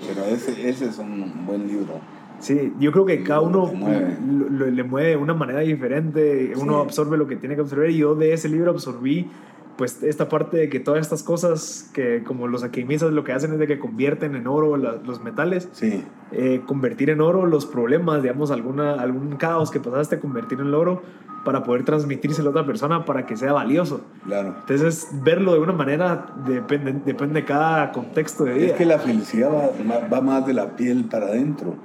Pero 0.08 0.26
ese, 0.26 0.70
ese 0.70 0.86
es 0.86 0.98
un 0.98 1.46
buen 1.46 1.68
libro. 1.68 2.00
Sí, 2.40 2.74
yo 2.80 2.92
creo 2.92 3.06
que 3.06 3.24
cada 3.24 3.42
uno 3.42 3.72
le 3.72 4.84
mueve 4.84 5.10
de 5.10 5.16
una 5.16 5.34
manera 5.34 5.62
diferente, 5.62 6.54
uno 6.58 6.80
absorbe 6.80 7.18
lo 7.18 7.28
que 7.28 7.38
tiene 7.38 7.56
que 7.56 7.62
absorber 7.62 7.90
y 7.92 7.98
yo 7.98 8.14
de 8.14 8.34
ese 8.34 8.50
libro 8.50 8.72
absorbí 8.72 9.30
pues 9.78 10.04
esta 10.04 10.30
parte 10.30 10.58
de 10.58 10.70
que 10.70 10.80
todas 10.80 11.02
estas 11.02 11.24
cosas 11.24 11.90
que 11.94 12.24
como 12.24 12.48
los 12.48 12.64
alquimistas 12.64 13.12
lo 13.12 13.24
que 13.24 13.34
hacen 13.34 13.54
es 13.54 13.60
de 13.60 13.68
que 13.68 13.80
convierten 13.80 14.36
en 14.36 14.48
oro 14.48 14.78
los 14.78 15.24
metales, 15.24 15.70
sí. 15.74 16.04
Eh, 16.32 16.62
convertir 16.66 17.10
en 17.10 17.22
oro 17.22 17.46
los 17.46 17.66
problemas, 17.66 18.22
digamos, 18.22 18.52
alguna, 18.52 18.94
algún 18.94 19.36
caos 19.36 19.72
que 19.72 19.80
pasaste, 19.80 20.20
convertir 20.20 20.60
en 20.60 20.74
oro 20.74 21.02
para 21.44 21.64
poder 21.64 21.84
transmitírselo 21.84 22.50
a 22.50 22.52
otra 22.52 22.66
persona 22.66 23.06
para 23.06 23.26
que 23.26 23.38
sea 23.38 23.54
valioso. 23.54 24.02
Claro. 24.24 24.56
Entonces, 24.62 25.10
verlo 25.24 25.54
de 25.54 25.60
una 25.60 25.74
manera 25.74 26.34
depende, 26.48 26.94
depende 27.06 27.42
de 27.42 27.46
cada 27.46 27.92
contexto 27.92 28.46
de 28.46 28.54
vida. 28.54 28.68
Es 28.68 28.74
que 28.74 28.86
la 28.86 28.98
felicidad 28.98 29.52
va, 29.52 30.08
va 30.08 30.22
más 30.22 30.46
de 30.48 30.54
la 30.54 30.76
piel 30.76 31.06
para 31.06 31.28
adentro 31.28 31.76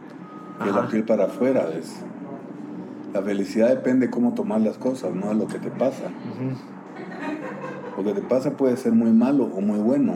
de 0.64 0.72
la 0.72 0.86
piel 0.88 1.04
para 1.04 1.24
afuera. 1.24 1.66
¿ves? 1.66 2.02
La 3.12 3.22
felicidad 3.22 3.68
depende 3.68 4.06
de 4.06 4.10
cómo 4.10 4.34
tomar 4.34 4.60
las 4.60 4.78
cosas, 4.78 5.14
no 5.14 5.28
de 5.28 5.34
lo 5.34 5.46
que 5.46 5.58
te 5.58 5.70
pasa. 5.70 6.04
Lo 8.00 8.14
que 8.14 8.18
te 8.18 8.26
pasa 8.26 8.52
puede 8.52 8.78
ser 8.78 8.92
muy 8.92 9.12
malo 9.12 9.44
o 9.44 9.60
muy 9.60 9.78
bueno, 9.78 10.14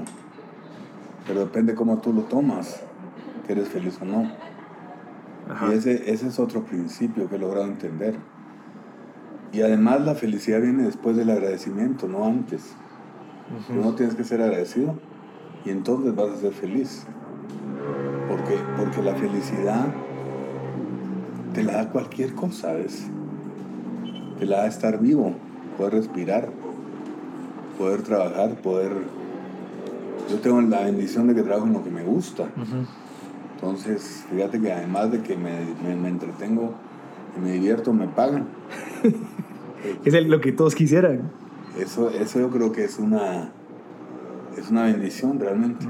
pero 1.27 1.41
depende 1.41 1.73
de 1.73 1.77
cómo 1.77 1.99
tú 1.99 2.15
lo 2.15 2.23
tomas, 2.23 2.81
que 3.47 3.53
eres 3.53 3.69
feliz 3.69 3.99
o 4.01 4.07
no. 4.07 4.33
Y 5.69 5.75
ese, 5.75 6.11
ese 6.11 6.29
es 6.29 6.39
otro 6.39 6.65
principio 6.65 7.29
que 7.29 7.37
he 7.37 7.39
logrado 7.39 7.67
entender. 7.67 8.17
Y 9.53 9.61
además 9.61 10.01
la 10.01 10.15
felicidad 10.15 10.63
viene 10.63 10.85
después 10.85 11.15
del 11.15 11.29
agradecimiento, 11.29 12.09
no 12.09 12.25
antes. 12.25 12.75
Tú 13.67 13.75
no 13.75 13.95
tienes 13.95 14.15
que 14.15 14.25
ser 14.25 14.41
agradecido 14.41 14.99
y 15.67 15.71
entonces 15.71 16.17
vas 16.17 16.31
a 16.31 16.37
ser 16.37 16.55
feliz. 16.55 17.05
Porque, 18.31 18.57
porque 18.79 19.03
la 19.03 19.15
felicidad 19.15 19.89
te 21.53 21.63
la 21.63 21.75
da 21.75 21.91
cualquier 21.91 22.35
cosa, 22.35 22.73
¿ves? 22.73 23.09
Te 24.39 24.47
la 24.47 24.61
da 24.61 24.69
estar 24.69 24.99
vivo, 24.99 25.35
poder 25.77 25.93
respirar, 25.93 26.49
poder 27.79 28.03
trabajar, 28.03 28.55
poder... 28.57 28.93
Yo 30.31 30.39
tengo 30.39 30.61
la 30.63 30.81
bendición 30.81 31.29
de 31.29 31.35
que 31.35 31.43
trabajo 31.43 31.67
en 31.67 31.75
lo 31.75 31.85
que 31.85 31.91
me 31.91 32.03
gusta. 32.03 32.49
Entonces, 33.55 34.25
fíjate 34.31 34.61
que 34.61 34.73
además 34.73 35.13
de 35.13 35.23
que 35.23 35.37
me, 35.37 35.61
me, 35.95 36.09
entretengo 36.09 36.73
y 37.37 37.41
me 37.41 37.53
divierto, 37.53 37.93
me 37.93 38.09
pagan. 38.09 38.47
es 40.05 40.27
lo 40.27 40.41
que 40.41 40.53
todos 40.53 40.75
quisieran. 40.75 41.31
Eso, 41.79 42.11
eso 42.11 42.41
yo 42.41 42.51
creo 42.51 42.73
que 42.73 42.85
es 42.85 42.99
una, 42.99 43.51
es 44.57 44.71
una 44.71 44.85
bendición 44.85 45.39
realmente. 45.39 45.87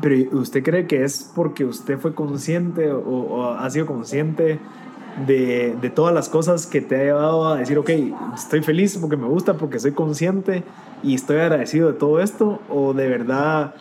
Pero 0.00 0.38
¿usted 0.38 0.62
cree 0.62 0.86
que 0.86 1.02
es 1.04 1.30
porque 1.34 1.64
usted 1.64 1.98
fue 1.98 2.14
consciente 2.14 2.92
o, 2.92 3.50
ha 3.52 3.68
sido 3.70 3.86
consciente 3.86 4.58
de, 5.26 5.76
de, 5.80 5.90
todas 5.90 6.14
las 6.14 6.28
cosas 6.28 6.66
que 6.66 6.80
te 6.80 6.96
ha 6.96 7.04
llevado 7.04 7.48
a 7.48 7.58
decir, 7.58 7.78
ok, 7.78 7.90
estoy 8.34 8.62
feliz 8.62 8.96
porque 8.98 9.16
me 9.16 9.26
gusta, 9.26 9.54
porque 9.54 9.78
soy 9.78 9.92
consciente 9.92 10.62
y 11.02 11.14
estoy 11.14 11.38
agradecido 11.38 11.88
de 11.88 11.98
todo 11.98 12.20
esto? 12.20 12.60
¿O 12.68 12.94
de 12.94 13.08
verdad, 13.08 13.74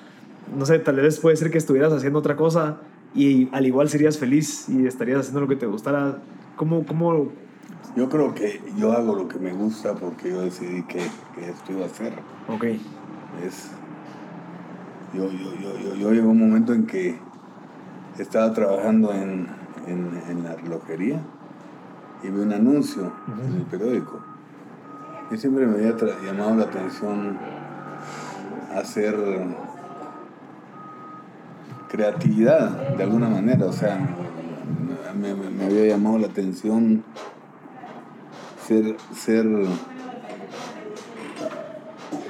no 0.58 0.66
sé, 0.66 0.80
tal 0.80 0.98
vez 0.98 1.20
puede 1.20 1.36
ser 1.36 1.52
que 1.52 1.58
estuvieras 1.58 1.94
haciendo 1.94 2.20
otra 2.20 2.36
cosa 2.36 2.78
y 3.16 3.50
al 3.54 3.66
igual 3.66 3.90
serías 3.90 4.18
feliz 4.18 4.68
y 4.70 4.86
estarías 4.86 5.20
haciendo 5.20 5.42
lo 5.42 5.48
que 5.48 5.56
te 5.56 5.66
gustara? 5.66 6.20
¿Cómo, 6.56 6.86
cómo 6.86 7.30
yo 7.98 8.10
creo 8.10 8.36
que 8.36 8.62
yo 8.78 8.92
hago 8.94 9.16
lo 9.16 9.28
que 9.28 9.40
me 9.40 9.54
gusta 9.54 9.96
porque 9.96 10.30
yo 10.30 10.42
decidí 10.42 10.84
que, 10.84 11.00
que 11.34 11.50
esto 11.50 11.72
iba 11.72 11.82
a 11.84 11.88
hacer. 11.88 12.14
Ok. 12.48 12.64
Es, 13.44 13.72
yo, 15.16 15.32
yo, 15.32 15.56
yo, 15.60 15.96
yo, 15.96 16.12
llegó 16.12 16.30
un 16.30 16.40
momento 16.40 16.74
en 16.74 16.86
que 16.86 17.18
estaba 18.20 18.54
trabajando 18.54 19.12
en, 19.14 19.48
en, 19.88 20.44
la 20.44 20.56
relojería 20.56 21.20
y 22.24 22.30
vi 22.30 22.40
un 22.40 22.54
anuncio 22.54 23.12
en 23.28 23.58
el 23.58 23.64
periódico. 23.64 24.20
Y 25.32 25.38
siempre 25.38 25.66
me 25.66 25.76
había 25.76 25.96
llamado 26.26 26.56
la 26.56 26.64
atención 26.64 27.38
hacer 28.76 29.16
creatividad 31.90 32.96
de 32.96 33.04
alguna 33.04 33.30
manera, 33.30 33.66
o 33.66 33.74
sea, 33.74 33.98
me, 35.20 35.34
me 35.34 35.66
había 35.66 35.88
llamado 35.88 36.20
la 36.20 36.28
atención 36.28 37.04
ser, 38.68 38.98
ser 39.16 39.46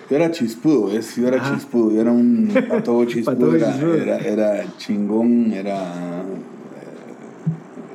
yo 0.10 0.15
era 0.15 0.32
chispudo, 0.32 0.88
¿ves? 0.88 1.15
Yo 1.17 1.28
era 1.28 1.54
chispudo, 1.54 1.91
yo 1.91 2.02
era 2.02 2.12
un 2.12 2.50
pato 2.70 3.04
chispudo, 3.08 3.56
era, 3.56 4.17
era, 4.20 4.78
chingón, 4.78 5.52
era 5.52 6.24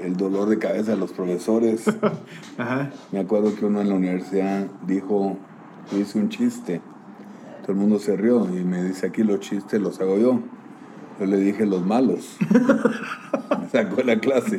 el 0.02 0.16
dolor 0.16 0.48
de 0.48 0.58
cabeza 0.58 0.92
de 0.92 0.96
los 0.96 1.12
profesores. 1.12 1.84
Me 3.12 3.18
acuerdo 3.20 3.54
que 3.54 3.64
uno 3.64 3.80
en 3.80 3.88
la 3.88 3.94
universidad 3.94 4.66
dijo, 4.86 5.36
hice 5.92 6.18
un 6.18 6.28
chiste, 6.28 6.80
todo 7.62 7.72
el 7.72 7.78
mundo 7.78 7.98
se 7.98 8.16
rió 8.16 8.48
y 8.48 8.64
me 8.64 8.82
dice, 8.82 9.06
aquí 9.06 9.22
los 9.22 9.40
chistes 9.40 9.80
los 9.80 10.00
hago 10.00 10.18
yo. 10.18 10.40
Yo 11.20 11.26
le 11.26 11.36
dije 11.36 11.66
los 11.66 11.84
malos. 11.84 12.36
me 13.60 13.68
sacó 13.68 13.96
de 13.96 14.04
la 14.04 14.18
clase, 14.18 14.58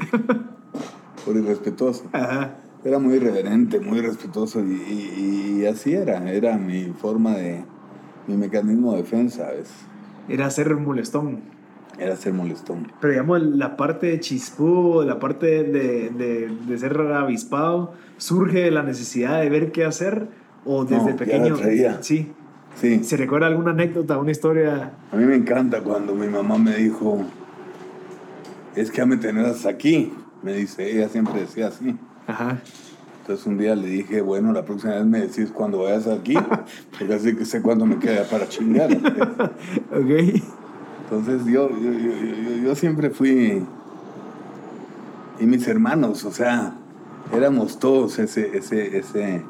por 1.25 1.35
irrespetuoso. 1.35 2.05
Ajá 2.13 2.57
era 2.85 2.99
muy 2.99 3.15
irreverente, 3.15 3.79
muy 3.79 4.01
respetuoso 4.01 4.61
y, 4.61 5.65
así 5.65 5.93
era, 5.93 6.31
era 6.31 6.57
mi 6.57 6.85
forma 6.87 7.35
de, 7.35 7.63
mi 8.27 8.35
mecanismo 8.35 8.91
de 8.91 9.03
defensa, 9.03 9.47
¿ves? 9.51 9.69
Era 10.27 10.49
ser 10.49 10.75
molestón. 10.75 11.52
Era 11.99 12.15
ser 12.15 12.33
molestón. 12.33 12.91
Pero 12.99 13.11
digamos, 13.11 13.41
la 13.41 13.77
parte 13.77 14.07
de 14.07 14.19
chispú, 14.19 15.03
la 15.05 15.19
parte 15.19 15.63
de, 15.63 16.49
de, 16.67 16.77
ser 16.77 16.99
avispado, 16.99 17.93
surge 18.17 18.61
de 18.61 18.71
la 18.71 18.83
necesidad 18.83 19.41
de 19.41 19.49
ver 19.49 19.71
qué 19.71 19.85
hacer 19.85 20.27
o 20.65 20.85
desde 20.85 21.13
pequeño. 21.13 21.55
Sí. 22.01 22.33
Sí. 22.75 23.03
¿Se 23.03 23.17
recuerda 23.17 23.47
alguna 23.47 23.71
anécdota, 23.71 24.17
una 24.17 24.31
historia? 24.31 24.93
A 25.11 25.15
mí 25.15 25.25
me 25.25 25.35
encanta 25.35 25.81
cuando 25.81 26.15
mi 26.15 26.27
mamá 26.27 26.57
me 26.57 26.75
dijo, 26.75 27.23
es 28.75 28.89
que 28.89 28.97
ya 28.97 29.05
me 29.05 29.17
tenés 29.17 29.65
aquí. 29.67 30.11
Me 30.41 30.53
dice, 30.53 30.91
ella 30.91 31.07
siempre 31.07 31.41
decía 31.41 31.67
así. 31.67 31.95
Ajá. 32.27 32.59
Entonces 33.21 33.45
un 33.45 33.57
día 33.57 33.73
le 33.75 33.87
dije, 33.87 34.19
bueno, 34.21 34.51
la 34.51 34.65
próxima 34.65 34.95
vez 34.95 35.05
me 35.05 35.21
decís 35.21 35.49
cuando 35.53 35.83
vayas 35.83 36.07
aquí, 36.07 36.35
porque 36.97 37.13
así 37.13 37.35
que 37.35 37.45
sé 37.45 37.61
cuándo 37.61 37.85
me 37.85 37.97
queda 37.97 38.25
para 38.25 38.49
chingar. 38.49 38.91
ok. 39.91 40.41
Entonces 41.03 41.45
yo, 41.45 41.69
yo, 41.69 41.91
yo, 41.91 42.55
yo, 42.63 42.75
siempre 42.75 43.09
fui, 43.09 43.63
y 45.39 45.45
mis 45.45 45.67
hermanos, 45.67 46.23
o 46.25 46.31
sea, 46.31 46.75
éramos 47.33 47.79
todos 47.79 48.19
ese, 48.19 48.57
ese, 48.57 48.97
ese, 48.97 49.43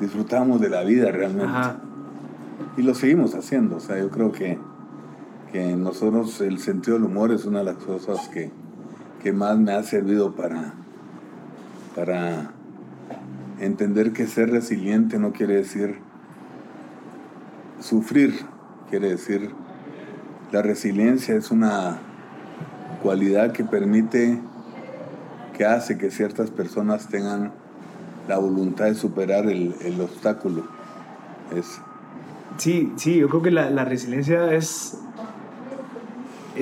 disfrutábamos 0.00 0.60
de 0.60 0.68
la 0.68 0.84
vida 0.84 1.10
realmente. 1.10 1.50
Ajá. 1.50 1.80
Y 2.76 2.82
lo 2.82 2.94
seguimos 2.94 3.34
haciendo, 3.34 3.76
o 3.76 3.80
sea, 3.80 3.98
yo 3.98 4.10
creo 4.10 4.30
que, 4.30 4.58
que 5.50 5.74
nosotros 5.74 6.40
el 6.40 6.58
sentido 6.58 6.96
del 6.96 7.06
humor 7.06 7.32
es 7.32 7.44
una 7.44 7.60
de 7.60 7.64
las 7.64 7.76
cosas 7.76 8.28
que, 8.28 8.50
que 9.22 9.32
más 9.32 9.58
me 9.58 9.72
ha 9.72 9.82
servido 9.82 10.34
para 10.34 10.74
para 11.98 12.52
entender 13.58 14.12
que 14.12 14.28
ser 14.28 14.50
resiliente 14.50 15.18
no 15.18 15.32
quiere 15.32 15.56
decir 15.56 15.98
sufrir, 17.80 18.38
quiere 18.88 19.08
decir 19.08 19.50
la 20.52 20.62
resiliencia 20.62 21.34
es 21.34 21.50
una 21.50 21.98
cualidad 23.02 23.52
que 23.52 23.64
permite, 23.64 24.40
que 25.56 25.64
hace 25.64 25.98
que 25.98 26.10
ciertas 26.10 26.50
personas 26.50 27.08
tengan 27.08 27.52
la 28.28 28.38
voluntad 28.38 28.86
de 28.86 28.94
superar 28.94 29.46
el, 29.46 30.00
obstáculo. 30.00 30.66
Es, 31.56 31.80
sí, 32.58 32.92
sí, 32.96 33.16
yo 33.16 33.28
creo 33.28 33.42
que 33.42 33.50
la, 33.50 33.70
la 33.70 33.84
resiliencia 33.84 34.52
es 34.54 34.98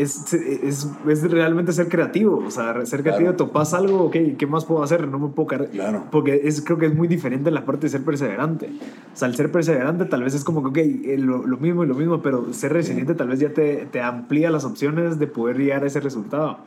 es, 0.02 0.32
es, 0.32 0.88
es, 1.08 1.30
realmente 1.30 1.72
ser 1.72 1.88
creativo. 1.88 2.42
O 2.46 2.50
sea, 2.50 2.84
ser 2.86 3.02
creativo, 3.02 3.32
topas 3.34 3.74
algo, 3.74 4.04
ok, 4.04 4.16
¿qué 4.38 4.46
más 4.46 4.64
puedo 4.64 4.82
hacer? 4.82 5.06
No 5.08 5.18
me 5.18 5.28
puedo 5.28 5.46
caer. 5.46 5.70
Claro. 5.70 6.04
Porque 6.10 6.42
es, 6.44 6.60
creo 6.60 6.78
que 6.78 6.86
es 6.86 6.94
muy 6.94 7.08
diferente 7.08 7.50
la 7.50 7.64
parte 7.64 7.86
de 7.86 7.90
ser 7.90 8.02
perseverante. 8.04 8.70
O 9.12 9.16
sea, 9.16 9.28
el 9.28 9.34
ser 9.36 9.50
perseverante 9.50 10.04
tal 10.04 10.22
vez 10.22 10.34
es 10.34 10.44
como 10.44 10.62
que, 10.62 10.68
ok, 10.68 10.76
eh, 11.06 11.16
lo, 11.18 11.46
lo 11.46 11.56
mismo 11.56 11.84
y 11.84 11.86
lo 11.86 11.94
mismo, 11.94 12.22
pero 12.22 12.52
ser 12.52 12.72
resiliente 12.72 13.14
tal 13.14 13.28
vez 13.28 13.40
ya 13.40 13.50
te, 13.50 13.86
te, 13.90 14.00
amplía 14.00 14.50
las 14.50 14.64
opciones 14.64 15.18
de 15.18 15.26
poder 15.26 15.58
llegar 15.58 15.82
a 15.84 15.86
ese 15.86 16.00
resultado. 16.00 16.58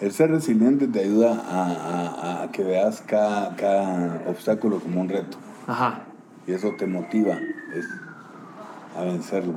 El 0.00 0.12
ser 0.12 0.30
resiliente 0.30 0.86
te 0.86 1.00
ayuda 1.00 1.42
a, 1.48 1.64
a- 1.70 2.42
a 2.44 2.50
que 2.52 2.62
veas 2.62 3.02
cada, 3.06 3.56
cada 3.56 4.22
obstáculo 4.28 4.78
como 4.80 5.00
un 5.00 5.08
reto. 5.08 5.36
Ajá. 5.66 6.02
Y 6.46 6.52
eso 6.52 6.72
te 6.78 6.86
motiva 6.86 7.34
es, 7.74 7.86
a 8.96 9.02
vencerlo. 9.04 9.54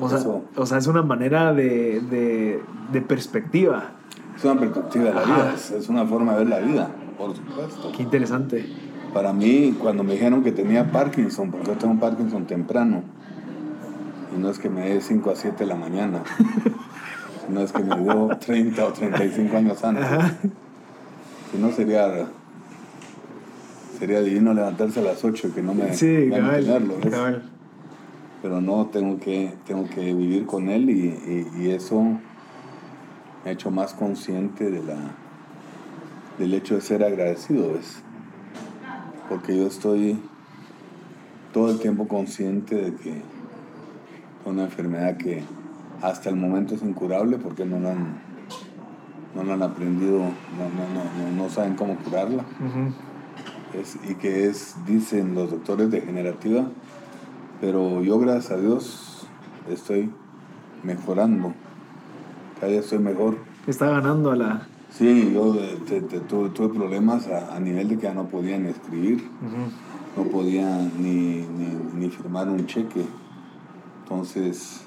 O 0.00 0.08
sea, 0.08 0.18
o 0.56 0.66
sea, 0.66 0.78
es 0.78 0.86
una 0.86 1.02
manera 1.02 1.52
de, 1.52 2.00
de, 2.00 2.60
de 2.92 3.00
perspectiva. 3.02 3.90
Es 4.36 4.44
una 4.44 4.58
perspectiva 4.58 5.04
de 5.04 5.14
la 5.14 5.20
Ajá. 5.20 5.34
vida, 5.34 5.52
es, 5.54 5.70
es 5.70 5.88
una 5.88 6.06
forma 6.06 6.32
de 6.32 6.38
ver 6.38 6.48
la 6.48 6.58
vida, 6.60 6.88
por 7.18 7.36
supuesto. 7.36 7.92
Qué 7.96 8.02
interesante. 8.02 8.66
Para 9.12 9.32
mí, 9.32 9.76
cuando 9.78 10.02
me 10.04 10.14
dijeron 10.14 10.42
que 10.42 10.52
tenía 10.52 10.90
Parkinson, 10.90 11.50
porque 11.50 11.66
yo 11.68 11.74
tengo 11.74 12.00
Parkinson 12.00 12.46
temprano, 12.46 13.02
y 14.34 14.40
no 14.40 14.48
es 14.48 14.58
que 14.58 14.70
me 14.70 14.88
dé 14.88 15.00
5 15.02 15.30
a 15.30 15.36
7 15.36 15.56
de 15.58 15.66
la 15.66 15.76
mañana, 15.76 16.22
no 17.50 17.60
es 17.60 17.72
que 17.72 17.84
me 17.84 18.00
dio 18.00 18.28
30 18.38 18.84
o 18.86 18.92
35 18.92 19.56
años 19.56 19.84
antes. 19.84 20.06
Si 21.52 21.58
no 21.58 21.70
sería 21.70 22.26
sería 23.98 24.20
divino 24.22 24.54
levantarse 24.54 25.00
a 25.00 25.02
las 25.02 25.22
8 25.22 25.48
y 25.48 25.50
que 25.50 25.62
no 25.62 25.74
me 25.74 25.92
Sí, 25.94 26.28
cabal, 26.30 26.64
tenerlo, 26.64 26.94
¿ves? 27.04 27.10
cabal. 27.14 27.42
Pero 28.42 28.60
no 28.60 28.86
tengo 28.86 29.18
que 29.20 29.54
tengo 29.66 29.88
que 29.88 30.12
vivir 30.12 30.46
con 30.46 30.68
él 30.68 30.90
y, 30.90 31.06
y- 31.06 31.50
y 31.62 31.70
eso 31.70 32.02
me 32.02 32.18
ha 33.46 33.50
hecho 33.52 33.70
más 33.70 33.94
consciente 33.94 34.70
de 34.70 34.82
la 34.82 34.96
del 36.38 36.52
hecho 36.54 36.74
de 36.74 36.80
ser 36.80 37.04
agradecido 37.04 37.72
¿ves? 37.74 38.02
porque 39.28 39.56
yo 39.56 39.66
estoy 39.66 40.18
todo 41.52 41.70
el 41.70 41.78
tiempo 41.78 42.08
consciente 42.08 42.74
de 42.74 42.94
que 42.96 43.22
una 44.44 44.64
enfermedad 44.64 45.16
que 45.16 45.42
hasta 46.02 46.28
el 46.30 46.36
momento 46.36 46.74
es 46.74 46.82
incurable 46.82 47.38
porque 47.38 47.64
no 47.64 47.78
la 47.78 47.92
han 47.92 48.20
no 49.36 49.44
la 49.44 49.54
han 49.54 49.62
aprendido 49.62 50.18
no, 50.18 50.24
no, 50.24 51.30
no, 51.36 51.42
no, 51.44 51.48
saben 51.48 51.74
cómo 51.74 51.96
curarla 51.96 52.44
es- 53.80 53.98
y 54.10 54.14
que 54.16 54.46
es, 54.48 54.74
dicen 54.86 55.34
los 55.34 55.50
doctores, 55.50 55.90
degenerativa, 55.90 56.66
pero 57.62 58.02
yo 58.02 58.18
gracias 58.18 58.50
a 58.50 58.56
Dios 58.56 59.26
estoy 59.70 60.10
mejorando, 60.82 61.54
cada 62.58 62.72
día 62.72 62.80
estoy 62.80 62.98
mejor. 62.98 63.36
Está 63.68 63.88
ganando 63.88 64.32
a 64.32 64.36
la... 64.36 64.66
Sí, 64.90 65.30
yo 65.32 65.54
eh, 65.54 65.78
te- 65.88 66.00
te- 66.02 66.18
tuve, 66.20 66.50
tuve 66.50 66.68
problemas 66.74 67.28
a, 67.28 67.54
a 67.54 67.60
nivel 67.60 67.88
de 67.88 67.96
que 67.98 68.02
ya 68.02 68.14
no 68.14 68.24
podía 68.26 68.58
ni 68.58 68.68
escribir, 68.70 69.30
no 70.16 70.24
podía 70.24 70.76
ni, 70.98 71.46
ni, 71.46 71.78
ni 71.94 72.10
firmar 72.10 72.48
un 72.48 72.66
cheque, 72.66 73.06
entonces 74.02 74.82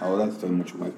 ahora 0.00 0.24
estoy 0.26 0.50
mucho 0.50 0.76
mejor. 0.76 0.94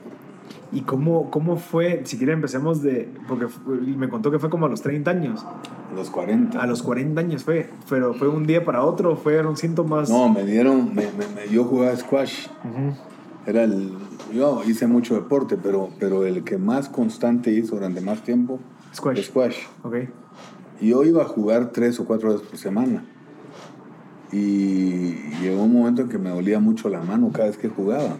¿Y 0.73 0.81
cómo, 0.83 1.31
cómo 1.31 1.57
fue? 1.59 2.01
Si 2.07 2.17
quiere 2.17 2.33
empecemos 2.33 2.81
de... 2.83 3.13
Porque 3.29 3.47
fu- 3.49 3.71
me 3.73 4.09
contó 4.09 4.31
que 4.31 4.39
fue 4.39 4.49
como 4.49 4.65
a 4.67 4.69
los 4.71 4.81
30 4.81 5.11
años. 5.11 5.45
A 5.45 5.95
los 5.95 6.09
40. 6.11 6.59
A 6.61 6.67
los 6.67 6.83
40 6.83 7.21
años 7.21 7.45
fue. 7.45 7.69
Pero 7.91 8.15
fue 8.15 8.29
un 8.29 8.47
día 8.47 8.65
para 8.65 8.83
otro, 8.83 9.17
fueron 9.17 9.57
síntomas... 9.59 10.09
No, 10.09 10.31
me 10.31 10.45
dieron, 10.45 10.95
me- 10.95 11.03
me- 11.13 11.29
me- 11.35 11.53
yo 11.53 11.65
jugaba 11.65 11.95
squash. 11.97 12.47
Era 13.45 13.65
el, 13.65 13.93
yo 14.33 14.63
hice 14.67 14.87
mucho 14.87 15.15
deporte, 15.15 15.59
pero, 15.63 15.91
pero 15.99 16.25
el 16.25 16.43
que 16.43 16.57
más 16.57 16.89
constante 16.89 17.51
hizo 17.53 17.75
durante 17.75 18.01
más 18.01 18.23
tiempo 18.23 18.59
Squash. 18.95 19.23
squash. 19.25 19.57
Ok. 19.83 19.97
Y 20.81 20.89
yo 20.89 21.05
iba 21.05 21.23
a 21.23 21.27
jugar 21.27 21.71
tres 21.73 22.01
o 22.01 22.07
cuatro 22.07 22.31
veces 22.33 22.47
por 22.47 22.57
semana. 22.59 23.05
Y 24.33 25.13
llegó 25.43 25.65
un 25.65 25.73
momento 25.75 26.03
en 26.03 26.09
que 26.09 26.19
me 26.19 26.31
dolía 26.31 26.59
mucho 26.61 26.89
la 26.89 27.03
mano 27.03 27.31
cada 27.33 27.49
vez 27.49 27.59
que 27.59 27.69
jugaba. 27.69 28.17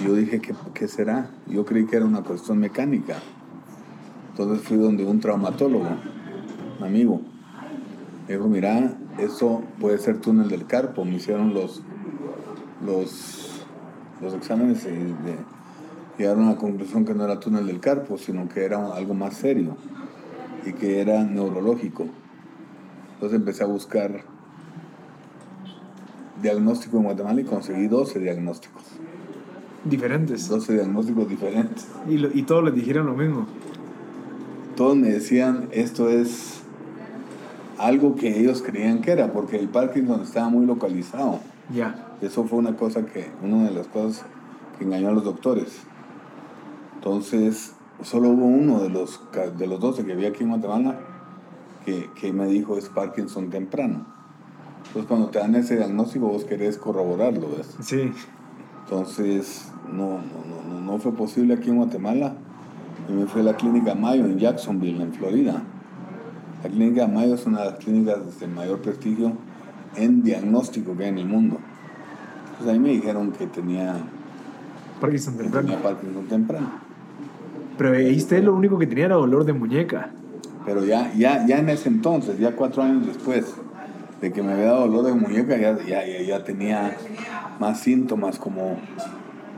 Yo 0.00 0.14
dije, 0.14 0.40
¿qué, 0.40 0.54
qué 0.74 0.88
será? 0.88 1.30
Yo 1.46 1.64
creí 1.64 1.86
que 1.86 1.96
era 1.96 2.06
una 2.06 2.22
cuestión 2.22 2.58
mecánica. 2.58 3.18
Entonces 4.30 4.66
fui 4.66 4.78
donde 4.78 5.04
un 5.04 5.20
traumatólogo, 5.20 5.86
un 6.78 6.84
amigo. 6.84 7.20
Me 8.26 8.34
dijo, 8.34 8.48
mira, 8.48 8.96
eso 9.18 9.62
puede 9.78 9.98
ser 9.98 10.18
túnel 10.18 10.48
del 10.48 10.66
carpo. 10.66 11.04
Me 11.04 11.16
hicieron 11.16 11.52
los, 11.52 11.82
los, 12.84 13.64
los 14.22 14.34
exámenes 14.34 14.86
y 14.86 15.14
llegaron 16.18 16.44
a 16.44 16.52
la 16.52 16.56
conclusión 16.56 17.04
que 17.04 17.14
no 17.14 17.24
era 17.24 17.38
túnel 17.40 17.66
del 17.66 17.80
carpo, 17.80 18.16
sino 18.16 18.48
que 18.48 18.64
era 18.64 18.94
algo 18.94 19.12
más 19.12 19.34
serio 19.34 19.76
y 20.64 20.72
que 20.72 21.00
era 21.00 21.24
neurológico. 21.24 22.06
Entonces 23.14 23.38
empecé 23.38 23.64
a 23.64 23.66
buscar 23.66 24.24
diagnóstico 26.40 26.96
en 26.96 27.04
Guatemala 27.04 27.40
y 27.40 27.44
conseguí 27.44 27.86
12 27.86 28.18
diagnósticos. 28.18 28.82
Diferentes. 29.84 30.48
12 30.48 30.74
diagnósticos 30.74 31.28
diferentes. 31.28 31.88
Y, 32.08 32.18
lo- 32.18 32.30
y 32.32 32.42
todos 32.42 32.64
les 32.64 32.74
dijeron 32.74 33.06
lo 33.06 33.14
mismo. 33.14 33.46
Todos 34.76 34.96
me 34.96 35.08
decían, 35.08 35.68
esto 35.72 36.08
es 36.08 36.62
algo 37.78 38.14
que 38.14 38.38
ellos 38.40 38.62
creían 38.62 39.00
que 39.00 39.10
era, 39.12 39.32
porque 39.32 39.58
el 39.58 39.68
Parkinson 39.68 40.22
estaba 40.22 40.48
muy 40.48 40.66
localizado. 40.66 41.40
Ya. 41.74 42.14
Eso 42.20 42.44
fue 42.44 42.58
una 42.58 42.76
cosa 42.76 43.04
que, 43.06 43.30
una 43.42 43.64
de 43.64 43.72
las 43.72 43.88
cosas 43.88 44.24
que 44.78 44.84
engañó 44.84 45.08
a 45.08 45.12
los 45.12 45.24
doctores. 45.24 45.80
Entonces, 46.94 47.72
solo 48.02 48.28
hubo 48.30 48.44
uno 48.46 48.80
de 48.80 48.88
los, 48.90 49.20
de 49.58 49.66
los 49.66 49.80
12 49.80 50.04
que 50.04 50.12
había 50.12 50.28
aquí 50.28 50.44
en 50.44 50.50
Guatemala 50.50 50.98
que, 51.84 52.08
que 52.20 52.32
me 52.32 52.46
dijo 52.46 52.78
es 52.78 52.88
Parkinson 52.88 53.50
temprano. 53.50 54.06
Entonces, 54.86 55.08
cuando 55.08 55.28
te 55.28 55.38
dan 55.40 55.54
ese 55.56 55.76
diagnóstico, 55.76 56.28
vos 56.28 56.44
querés 56.44 56.78
corroborarlo, 56.78 57.48
¿ves? 57.56 57.74
Sí. 57.80 58.12
Entonces, 58.92 59.72
no, 59.90 60.18
no, 60.18 60.68
no, 60.68 60.80
no, 60.82 60.98
fue 60.98 61.14
posible 61.14 61.54
aquí 61.54 61.70
en 61.70 61.76
Guatemala. 61.76 62.34
Y 63.08 63.12
me 63.14 63.24
fui 63.24 63.40
a 63.40 63.44
la 63.44 63.56
clínica 63.56 63.94
Mayo 63.94 64.26
en 64.26 64.38
Jacksonville, 64.38 65.02
en 65.02 65.14
Florida. 65.14 65.62
La 66.62 66.68
clínica 66.68 67.06
Mayo 67.06 67.34
es 67.34 67.46
una 67.46 67.60
de 67.60 67.70
las 67.70 67.78
clínicas 67.78 68.38
de 68.38 68.46
mayor 68.48 68.82
prestigio 68.82 69.32
en 69.96 70.22
diagnóstico 70.22 70.94
que 70.94 71.04
hay 71.04 71.08
en 71.08 71.18
el 71.18 71.26
mundo. 71.26 71.56
Entonces 72.50 72.68
ahí 72.68 72.78
me 72.78 72.90
dijeron 72.90 73.32
que 73.32 73.46
tenía, 73.46 73.96
Parkinson 75.00 75.38
temprano. 75.38 75.68
tenía 75.68 75.82
Parkinson 75.82 76.26
temprano. 76.26 76.70
Pero 77.78 77.96
ahí 77.96 78.14
usted 78.14 78.44
lo 78.44 78.54
único 78.54 78.78
que 78.78 78.86
tenía 78.86 79.06
era 79.06 79.14
dolor 79.14 79.46
de 79.46 79.54
muñeca. 79.54 80.10
Pero 80.66 80.84
ya, 80.84 81.10
ya, 81.14 81.46
ya 81.46 81.60
en 81.60 81.70
ese 81.70 81.88
entonces, 81.88 82.38
ya 82.38 82.54
cuatro 82.54 82.82
años 82.82 83.06
después 83.06 83.54
de 84.22 84.32
que 84.32 84.42
me 84.42 84.52
había 84.52 84.66
dado 84.66 84.86
dolor 84.86 85.04
de 85.06 85.14
muñeca, 85.14 85.58
ya, 85.58 85.76
ya, 85.84 86.06
ya, 86.06 86.22
ya 86.22 86.44
tenía 86.44 86.96
más 87.58 87.80
síntomas 87.80 88.38
como 88.38 88.76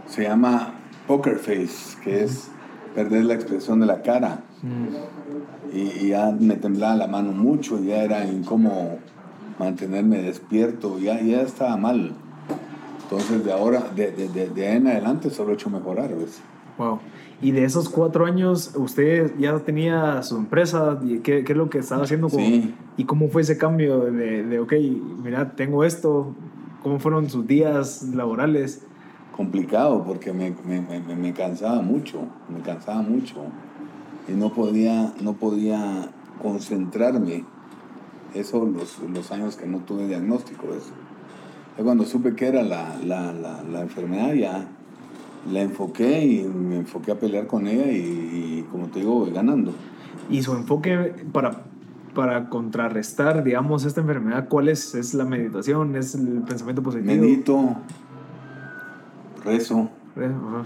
se 0.09 0.22
llama 0.22 0.72
poker 1.07 1.37
face, 1.37 1.98
que 2.03 2.24
es 2.24 2.48
perder 2.94 3.27
la 3.27 3.35
expresión 3.35 3.79
de 3.81 3.87
la 3.87 4.00
cara. 4.00 4.40
Y, 5.70 6.07
y 6.07 6.09
ya 6.09 6.31
me 6.31 6.57
temblaba 6.57 6.96
la 6.96 7.07
mano 7.07 7.33
mucho, 7.33 7.79
ya 7.79 8.03
era 8.03 8.24
incómodo 8.24 8.98
mantenerme 9.59 10.22
despierto, 10.22 10.98
ya, 10.98 11.20
ya 11.20 11.42
estaba 11.42 11.77
mal. 11.77 12.12
Entonces 13.03 13.44
de 13.44 13.53
ahora, 13.53 13.83
de, 13.94 14.12
de, 14.12 14.29
de, 14.29 14.48
de 14.48 14.66
ahí 14.66 14.77
en 14.79 14.87
adelante 14.87 15.29
solo 15.29 15.50
he 15.50 15.55
hecho 15.55 15.68
mejorar, 15.68 16.14
¿ves? 16.14 16.40
Wow. 16.78 16.98
Y 17.42 17.50
de 17.52 17.64
esos 17.64 17.88
cuatro 17.88 18.26
años, 18.26 18.72
¿usted 18.76 19.32
ya 19.38 19.58
tenía 19.60 20.22
su 20.22 20.37
empresa? 20.37 20.98
¿Y 21.04 21.18
¿Qué, 21.18 21.44
qué 21.44 21.52
es 21.52 21.58
lo 21.58 21.68
que 21.70 21.78
estaba 21.78 22.02
haciendo? 22.04 22.28
como- 22.28 22.44
Sí. 22.44 22.74
¿Y 22.96 23.04
cómo 23.04 23.28
fue 23.28 23.42
ese 23.42 23.58
cambio 23.58 24.00
de, 24.04 24.44
de, 24.44 24.58
ok, 24.60 24.72
mira, 25.22 25.50
tengo 25.56 25.84
esto? 25.84 26.34
¿Cómo 26.82 26.98
fueron 26.98 27.28
sus 27.30 27.46
días 27.46 28.02
laborales? 28.14 28.87
complicado 29.37 30.04
porque 30.04 30.32
me, 30.32 30.54
me, 30.64 30.80
me, 30.80 31.00
me 31.16 31.32
cansaba 31.32 31.82
mucho, 31.82 32.20
me 32.48 32.60
cansaba 32.60 33.02
mucho 33.02 33.34
y 34.28 34.32
no 34.32 34.52
podía, 34.52 35.12
no 35.20 35.32
podía 35.32 36.08
concentrarme. 36.40 37.44
Eso 38.32 38.64
los, 38.64 39.00
los 39.12 39.32
años 39.32 39.56
que 39.56 39.66
no 39.66 39.78
tuve 39.78 40.06
diagnóstico. 40.06 40.68
Eso. 40.68 40.92
Cuando 41.82 42.04
supe 42.04 42.37
que 42.37 42.46
era 42.46 42.62
la, 42.62 42.96
la, 43.04 43.32
la, 43.32 43.62
la 43.64 43.80
enfermedad 43.80 44.32
ya 44.34 44.68
la 45.50 45.61
enfoqué 45.62 46.24
y 46.24 46.42
me 46.44 46.78
enfoqué 46.78 47.12
a 47.12 47.18
pelear 47.18 47.46
con 47.46 47.66
ella 47.66 47.90
y, 47.90 47.96
y, 47.96 48.66
como 48.70 48.87
te 48.88 49.00
digo, 49.00 49.20
voy 49.20 49.30
ganando. 49.30 49.72
Y 50.30 50.42
su 50.42 50.54
enfoque 50.54 51.14
para, 51.33 51.64
para 52.14 52.48
contrarrestar, 52.48 53.44
digamos, 53.44 53.85
esta 53.85 54.00
enfermedad, 54.00 54.48
¿cuál 54.48 54.68
es? 54.68 54.94
¿Es 54.94 55.12
la 55.14 55.24
meditación? 55.24 55.96
¿Es 55.96 56.14
el 56.14 56.42
pensamiento 56.42 56.83
positivo? 56.83 57.14
Medito, 57.14 57.76
rezo, 59.44 59.90
Ajá. 60.16 60.64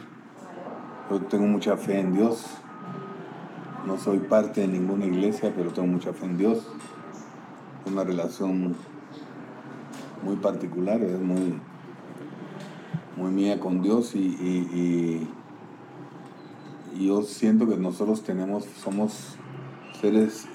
yo 1.11 1.21
tengo 1.23 1.47
mucha 1.47 1.77
fe 1.77 2.01
en 2.01 2.13
Dios. 2.13 2.47
No 3.87 3.99
soy 3.99 4.19
parte 4.19 4.61
de 4.61 4.69
ninguna 4.69 5.07
iglesia, 5.07 5.53
pero 5.57 5.71
tengo 5.71 5.89
mucha 5.89 6.13
fe 6.13 6.27
en 6.27 6.37
Dios. 6.37 6.69
Una 7.87 8.05
relación 8.05 8.77
muy 10.23 10.37
particular, 10.37 11.01
es 11.01 11.19
muy, 11.19 11.55
muy 13.19 13.31
mía 13.31 13.59
con 13.61 13.83
Dios 13.83 14.15
y, 14.15 14.19
y- 14.19 15.29
y- 16.97 17.07
yo 17.07 17.23
siento 17.23 17.69
que 17.69 17.77
nosotros 17.77 18.23
tenemos, 18.23 18.65
somos 18.83 19.37
seres 20.01 20.47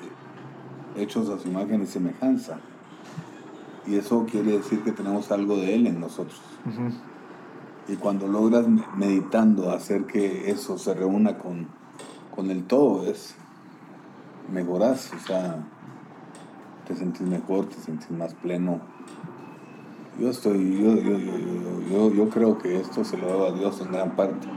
hechos 0.97 1.29
a 1.29 1.39
su 1.39 1.47
imagen 1.47 1.81
y 1.83 1.85
semejanza. 1.85 2.57
Y 3.87 3.95
eso 3.95 4.25
quiere 4.29 4.57
decir 4.57 4.81
que 4.83 4.91
tenemos 4.91 5.31
algo 5.31 5.55
de 5.57 5.73
Él 5.75 5.87
en 5.87 5.99
nosotros. 6.01 6.41
Y 7.87 7.95
cuando 7.97 8.27
logras 8.27 8.67
me- 8.67 8.83
meditando 8.97 9.71
hacer 9.71 10.05
que 10.05 10.49
eso 10.51 10.77
se 10.77 10.93
reúna 10.93 11.37
con, 11.37 11.67
con 12.35 12.49
el 12.51 12.63
todo 12.65 13.05
es 13.05 13.35
mejoras, 14.51 15.11
o 15.13 15.19
sea, 15.25 15.63
te 16.87 16.95
sentís 16.95 17.21
mejor, 17.27 17.65
te 17.67 17.75
sentís 17.75 18.11
más 18.11 18.33
pleno. 18.33 18.79
Yo 20.19 20.29
estoy, 20.29 20.81
yo, 20.81 20.95
yo, 20.95 21.17
yo, 21.89 22.13
yo, 22.13 22.29
creo 22.29 22.57
que 22.57 22.79
esto 22.79 23.03
se 23.03 23.17
lo 23.17 23.27
debo 23.27 23.45
a 23.47 23.51
Dios 23.51 23.81
en 23.81 23.91
gran 23.91 24.15
parte. 24.15 24.47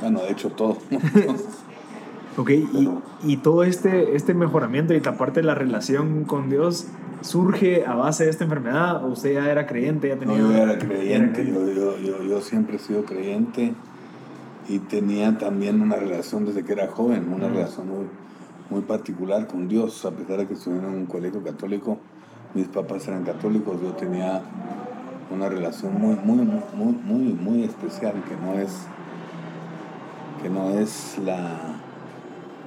Bueno, 0.00 0.20
de 0.22 0.30
hecho 0.30 0.50
todo. 0.50 0.78
ok, 2.36 2.50
y, 2.50 2.88
y, 3.24 3.36
todo 3.38 3.64
este, 3.64 4.14
este 4.14 4.34
mejoramiento 4.34 4.94
y 4.94 5.02
aparte 5.04 5.40
de 5.40 5.46
la 5.46 5.54
relación 5.54 6.24
con 6.24 6.48
Dios 6.48 6.86
surge 7.24 7.86
a 7.86 7.94
base 7.94 8.24
de 8.24 8.30
esta 8.30 8.44
enfermedad? 8.44 9.04
¿O 9.04 9.08
usted 9.08 9.34
ya 9.34 9.50
era 9.50 9.66
creyente? 9.66 10.08
Ya 10.08 10.18
tenía... 10.18 10.36
No, 10.36 10.52
yo 10.52 10.56
era 10.56 10.78
creyente, 10.78 11.46
Yo, 11.46 11.66
yo, 11.72 11.98
yo, 11.98 12.22
yo 12.22 12.40
siempre 12.40 12.76
he 12.76 12.78
sido 12.78 13.04
creyente 13.04 13.74
y 14.68 14.78
tenía 14.78 15.36
también 15.38 15.80
una 15.80 15.96
relación 15.96 16.44
desde 16.44 16.64
que 16.64 16.72
era 16.72 16.88
joven, 16.88 17.32
una 17.32 17.48
relación 17.48 17.88
muy, 17.88 18.06
muy 18.70 18.82
particular 18.82 19.46
con 19.46 19.68
Dios, 19.68 20.04
a 20.04 20.10
pesar 20.10 20.38
de 20.38 20.46
que 20.46 20.54
estuve 20.54 20.76
en 20.78 20.84
un 20.84 21.06
colegio 21.06 21.42
católico, 21.42 21.98
mis 22.54 22.68
papás 22.68 23.06
eran 23.08 23.24
católicos, 23.24 23.80
yo 23.82 23.90
tenía 23.92 24.42
una 25.30 25.48
relación 25.48 26.00
muy, 26.00 26.16
muy, 26.16 26.46
muy, 26.74 26.92
muy, 27.04 27.32
muy 27.32 27.64
especial 27.64 28.14
que 28.28 28.36
no 28.36 28.54
es, 28.54 28.86
que 30.42 30.48
no 30.48 30.70
es 30.70 31.18
la... 31.24 31.80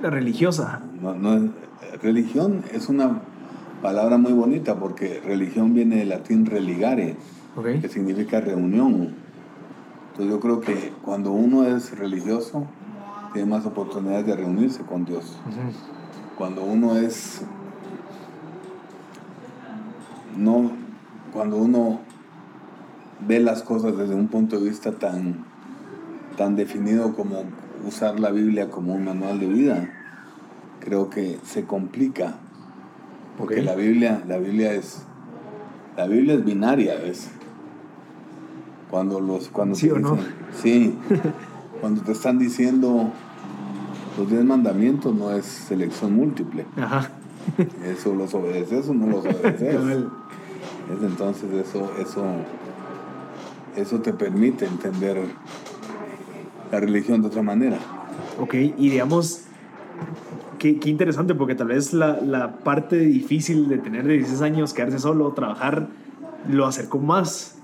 La 0.01 0.09
religiosa. 0.09 0.81
No, 1.01 1.15
no 1.15 1.51
religión 2.01 2.63
es 2.73 2.89
una 2.89 3.21
palabra 3.81 4.17
muy 4.17 4.33
bonita 4.33 4.75
porque 4.75 5.21
religión 5.23 5.73
viene 5.73 5.97
del 5.97 6.09
latín 6.09 6.45
religare, 6.45 7.15
que 7.81 7.89
significa 7.89 8.39
reunión. 8.39 9.15
Entonces 10.11 10.33
yo 10.33 10.39
creo 10.39 10.61
que 10.61 10.93
cuando 11.03 11.31
uno 11.31 11.65
es 11.65 11.97
religioso, 11.97 12.65
tiene 13.33 13.49
más 13.49 13.65
oportunidades 13.65 14.25
de 14.25 14.35
reunirse 14.35 14.83
con 14.83 15.05
Dios. 15.05 15.37
Cuando 16.37 16.63
uno 16.63 16.97
es 16.97 17.43
no 20.37 20.71
cuando 21.33 21.57
uno 21.57 21.99
ve 23.27 23.39
las 23.39 23.63
cosas 23.63 23.97
desde 23.97 24.15
un 24.15 24.27
punto 24.27 24.59
de 24.59 24.69
vista 24.69 24.93
tan 24.93 25.45
tan 26.37 26.55
definido 26.55 27.15
como 27.15 27.43
usar 27.85 28.19
la 28.19 28.31
Biblia 28.31 28.69
como 28.69 28.93
un 28.93 29.05
manual 29.05 29.39
de 29.39 29.47
vida, 29.47 29.89
creo 30.79 31.09
que 31.09 31.39
se 31.43 31.65
complica 31.65 32.35
porque 33.37 33.61
la 33.61 33.75
Biblia, 33.75 34.23
la 34.27 34.37
Biblia 34.37 34.73
es, 34.73 35.03
la 35.95 36.07
Biblia 36.07 36.33
es 36.33 36.43
binaria, 36.43 36.95
¿ves? 36.95 37.29
Cuando 38.89 39.19
los, 39.19 39.49
cuando 39.49 39.75
sí 39.75 39.89
o 39.91 39.99
no. 39.99 40.17
Sí, 40.59 40.97
cuando 41.81 42.01
te 42.01 42.13
están 42.13 42.39
diciendo 42.39 43.11
los 44.17 44.29
diez 44.29 44.43
mandamientos 44.43 45.13
no 45.13 45.31
es 45.31 45.45
selección 45.45 46.15
múltiple. 46.15 46.65
Ajá. 46.77 47.11
Eso 47.85 48.13
los 48.13 48.33
obedeces 48.33 48.87
o 48.89 48.93
no 48.93 49.07
los 49.07 49.25
obedeces. 49.25 49.61
es 50.91 51.03
entonces 51.03 51.51
eso, 51.51 51.91
eso, 51.99 52.23
eso 53.75 53.99
te 53.99 54.13
permite 54.13 54.65
entender 54.65 55.17
la 56.71 56.79
religión 56.79 57.21
de 57.21 57.27
otra 57.27 57.41
manera. 57.41 57.77
Ok, 58.39 58.53
y 58.53 58.89
digamos, 58.89 59.43
Qué, 60.59 60.79
qué, 60.79 60.89
interesante, 60.89 61.35
porque 61.35 61.53
tal 61.53 61.67
vez 61.67 61.93
la, 61.93 62.19
la, 62.19 62.57
parte 62.57 62.97
difícil 62.97 63.69
de 63.69 63.77
tener 63.77 64.07
16 64.07 64.41
años, 64.41 64.73
quedarse 64.73 64.97
solo, 64.97 65.31
trabajar, 65.33 65.87
lo 66.49 66.65
acercó 66.65 66.97
más 66.97 67.57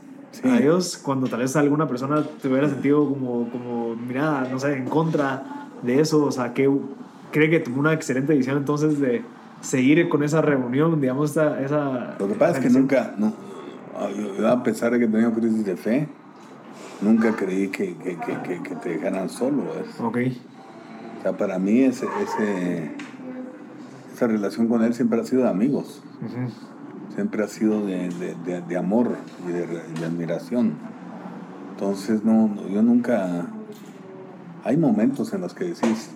a 0.43 0.57
Dios 0.57 0.97
cuando 0.97 1.27
tal 1.27 1.39
vez 1.39 1.55
alguna 1.55 1.87
persona 1.87 2.23
te 2.23 2.47
hubiera 2.47 2.67
sentido 2.67 3.07
como, 3.07 3.49
como, 3.49 3.95
mira, 3.95 4.47
no 4.51 4.59
sé, 4.59 4.73
en 4.73 4.85
contra 4.85 5.69
de 5.81 5.99
eso. 5.99 6.25
O 6.25 6.31
sea, 6.31 6.53
que 6.53 6.69
cree 7.31 7.49
que 7.49 7.59
tuvo 7.59 7.79
una 7.79 7.93
excelente 7.93 8.33
decisión 8.33 8.57
entonces 8.57 8.99
de 8.99 9.21
seguir 9.63 10.07
con 10.09 10.23
esa 10.23 10.41
reunión, 10.43 11.01
digamos, 11.01 11.31
esa... 11.31 11.59
esa 11.59 12.15
lo 12.19 12.27
que 12.27 12.35
pasa 12.35 12.59
es 12.59 12.65
que 12.65 12.69
nunca, 12.69 13.15
no, 13.17 13.33
yo, 14.37 14.47
a 14.47 14.61
pesar 14.61 14.91
de 14.91 14.99
que 14.99 15.05
he 15.05 15.07
tenido 15.07 15.33
crisis 15.33 15.65
de 15.65 15.75
fe, 15.75 16.07
nunca 17.01 17.35
creí 17.35 17.69
que, 17.69 17.95
que, 17.97 18.17
que, 18.17 18.61
que 18.61 18.75
te 18.75 18.89
dejaran 18.89 19.29
solo. 19.29 19.63
¿ves? 19.63 19.99
Ok 19.99 20.17
sea, 21.23 21.37
para 21.37 21.57
mí 21.57 21.79
ese, 21.79 22.05
esa 24.13 24.27
relación 24.27 24.67
con 24.67 24.83
él 24.83 24.93
siempre 24.93 25.21
ha 25.21 25.23
sido 25.23 25.43
de 25.43 25.49
amigos. 25.49 26.03
Siempre 27.15 27.43
ha 27.43 27.47
sido 27.47 27.85
de, 27.85 28.09
de, 28.67 28.77
amor 28.77 29.15
y 29.47 29.51
de, 29.51 30.05
admiración. 30.05 30.73
Entonces, 31.71 32.23
no, 32.23 32.53
yo 32.69 32.81
nunca... 32.81 33.47
Hay 34.65 34.77
momentos 34.77 35.33
en 35.33 35.41
los 35.41 35.53
que 35.53 35.65
decís, 35.65 36.11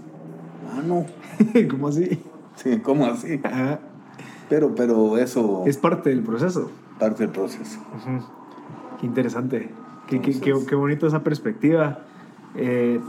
ah, 0.72 0.82
no. 0.86 1.06
¿Cómo 1.70 1.90
así? 1.90 2.22
Sí, 2.58 2.80
¿cómo 2.80 3.06
así? 3.06 3.40
Pero, 4.50 4.76
pero 4.76 5.18
eso... 5.18 5.64
Es 5.66 5.78
parte 5.78 6.10
del 6.10 6.22
proceso. 6.22 6.72
Parte 7.00 7.24
del 7.24 7.32
proceso. 7.32 7.80
Qué 9.00 9.06
interesante. 9.06 9.70
Qué, 10.08 10.22
qué, 10.22 10.40
qué, 10.40 10.76
bonito 10.76 11.06
esa 11.06 11.24
perspectiva. 11.24 12.00
Eh, 12.56 13.00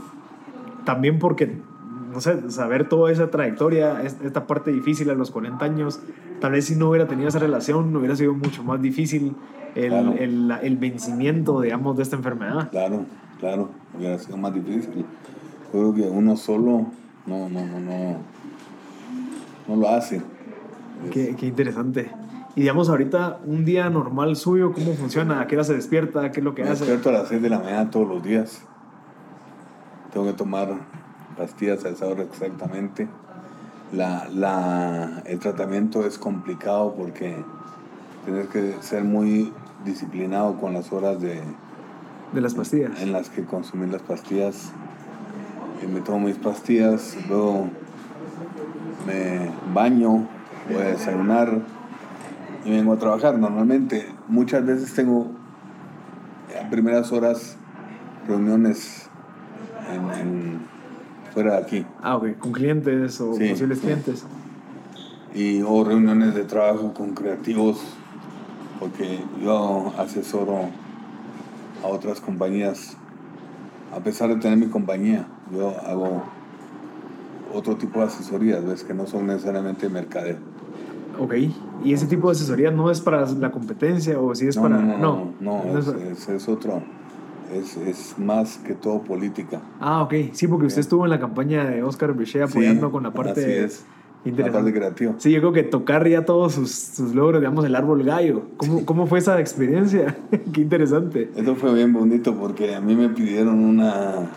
también 0.85 1.17
porque 1.17 1.57
no 2.11 2.21
sé, 2.21 2.49
saber 2.51 2.89
toda 2.89 3.11
esa 3.11 3.29
trayectoria, 3.29 4.01
esta 4.01 4.47
parte 4.47 4.71
difícil 4.71 5.09
a 5.09 5.15
los 5.15 5.31
40 5.31 5.63
años, 5.63 5.99
tal 6.39 6.53
vez 6.53 6.65
si 6.65 6.75
no 6.75 6.89
hubiera 6.89 7.07
tenido 7.07 7.29
esa 7.29 7.39
relación, 7.39 7.95
hubiera 7.95 8.15
sido 8.15 8.33
mucho 8.33 8.63
más 8.63 8.81
difícil 8.81 9.35
el, 9.75 9.93
el, 9.93 10.51
el 10.61 10.77
vencimiento, 10.77 11.61
digamos, 11.61 11.97
de 11.97 12.03
esta 12.03 12.15
enfermedad. 12.15 12.69
Claro, 12.71 13.05
claro, 13.39 13.69
hubiera 13.97 14.17
sido 14.17 14.37
más 14.37 14.53
difícil. 14.53 15.05
Creo 15.71 15.93
que 15.93 16.01
uno 16.01 16.35
solo 16.35 16.87
no, 17.27 17.49
no, 17.49 17.65
no, 17.65 17.79
no, 17.79 18.17
no 19.69 19.75
lo 19.75 19.89
hace. 19.89 20.21
Qué, 21.11 21.35
qué 21.37 21.45
interesante. 21.45 22.11
Y 22.55 22.61
digamos, 22.61 22.89
ahorita, 22.89 23.39
un 23.45 23.63
día 23.63 23.89
normal 23.89 24.35
suyo, 24.35 24.73
¿cómo 24.73 24.93
funciona? 24.95 25.39
¿A 25.39 25.47
qué 25.47 25.55
hora 25.55 25.63
se 25.63 25.75
despierta? 25.75 26.31
¿Qué 26.31 26.39
es 26.39 26.43
lo 26.43 26.55
que 26.55 26.63
Me 26.63 26.69
hace? 26.69 26.79
despierto 26.83 27.09
a 27.09 27.13
las 27.13 27.27
6 27.29 27.41
de 27.41 27.49
la 27.49 27.59
mañana 27.59 27.89
todos 27.89 28.07
los 28.07 28.23
días. 28.23 28.63
Tengo 30.11 30.25
que 30.25 30.33
tomar 30.33 30.69
pastillas 31.37 31.85
a 31.85 31.89
esa 31.89 32.07
hora 32.07 32.23
exactamente. 32.23 33.07
La, 33.93 34.27
la, 34.33 35.21
el 35.25 35.39
tratamiento 35.39 36.05
es 36.05 36.17
complicado 36.17 36.95
porque 36.95 37.35
tienes 38.25 38.47
que 38.47 38.75
ser 38.81 39.03
muy 39.03 39.53
disciplinado 39.85 40.57
con 40.59 40.73
las 40.73 40.91
horas 40.91 41.21
de, 41.21 41.39
de 42.33 42.41
las 42.41 42.55
pastillas. 42.55 42.99
En 43.01 43.11
las 43.13 43.29
que 43.29 43.45
consumir 43.45 43.89
las 43.89 44.01
pastillas. 44.01 44.71
Y 45.83 45.87
me 45.87 46.01
tomo 46.01 46.19
mis 46.27 46.35
pastillas, 46.37 47.15
luego 47.29 47.69
me 49.05 49.51
baño, 49.73 50.27
voy 50.67 50.81
a 50.81 50.89
desayunar 50.89 51.61
y 52.65 52.71
vengo 52.71 52.93
a 52.93 52.97
trabajar. 52.97 53.37
Normalmente, 53.37 54.07
muchas 54.27 54.65
veces 54.65 54.93
tengo 54.93 55.31
a 56.59 56.69
primeras 56.69 57.11
horas 57.11 57.57
reuniones 58.27 59.09
en 59.91 60.59
fuera 61.33 61.53
de 61.53 61.57
aquí. 61.57 61.85
Ah, 62.01 62.17
ok, 62.17 62.37
con 62.37 62.51
clientes 62.51 63.19
o 63.21 63.31
posibles 63.31 63.79
clientes. 63.79 64.25
Y, 65.33 65.61
o 65.61 65.83
reuniones 65.83 66.33
de 66.33 66.43
trabajo 66.43 66.93
con 66.93 67.13
creativos, 67.13 67.81
porque 68.79 69.19
yo 69.41 69.93
asesoro 69.97 70.69
a 71.83 71.87
otras 71.87 72.19
compañías, 72.19 72.97
a 73.95 73.99
pesar 73.99 74.29
de 74.29 74.35
tener 74.37 74.57
mi 74.57 74.67
compañía, 74.67 75.27
yo 75.51 75.69
hago 75.85 76.23
otro 77.53 77.75
tipo 77.75 77.99
de 77.99 78.05
asesorías, 78.05 78.65
ves 78.65 78.83
que 78.83 78.93
no 78.93 79.07
son 79.07 79.27
necesariamente 79.27 79.89
mercadeo. 79.89 80.37
Ok, 81.19 81.33
¿y 81.83 81.93
ese 81.93 82.05
tipo 82.05 82.29
de 82.29 82.33
asesoría 82.33 82.71
no 82.71 82.89
es 82.89 83.01
para 83.01 83.25
la 83.25 83.51
competencia 83.51 84.19
o 84.19 84.33
si 84.35 84.47
es 84.47 84.57
para.? 84.57 84.77
No, 84.77 84.97
no, 84.97 85.33
no, 85.39 85.63
no, 85.65 85.79
es, 85.79 86.29
es 86.29 86.47
otro 86.47 86.81
es, 87.53 87.77
es, 87.77 88.15
más 88.17 88.57
que 88.57 88.73
todo 88.73 89.01
política. 89.01 89.61
Ah, 89.79 90.03
ok. 90.03 90.13
Sí, 90.33 90.47
porque 90.47 90.67
usted 90.67 90.81
estuvo 90.81 91.05
en 91.05 91.11
la 91.11 91.19
campaña 91.19 91.65
de 91.65 91.83
Oscar 91.83 92.13
Bichet 92.13 92.43
apoyando 92.43 92.91
con 92.91 93.03
la 93.03 93.11
parte... 93.11 93.41
Así 93.41 93.51
es. 93.51 93.85
La 94.25 94.51
parte 94.51 94.73
creativa. 94.73 95.13
Sí, 95.17 95.31
yo 95.31 95.39
creo 95.39 95.53
que 95.53 95.63
tocar 95.63 96.05
ya 96.07 96.25
todos 96.25 96.53
sus, 96.53 96.71
sus 96.71 97.15
logros, 97.15 97.39
digamos, 97.39 97.63
el 97.63 97.73
árbol 97.73 98.03
gallo. 98.03 98.43
¿Cómo, 98.57 98.85
¿Cómo 98.85 99.07
fue 99.07 99.19
esa 99.19 99.39
experiencia? 99.39 100.17
Qué 100.53 100.59
interesante. 100.59 101.31
Eso 101.37 101.55
fue 101.55 101.73
bien 101.73 101.93
bonito 101.93 102.35
porque 102.35 102.75
a 102.75 102.81
mí 102.81 102.95
me 102.95 103.09
pidieron 103.09 103.59
una... 103.63 104.27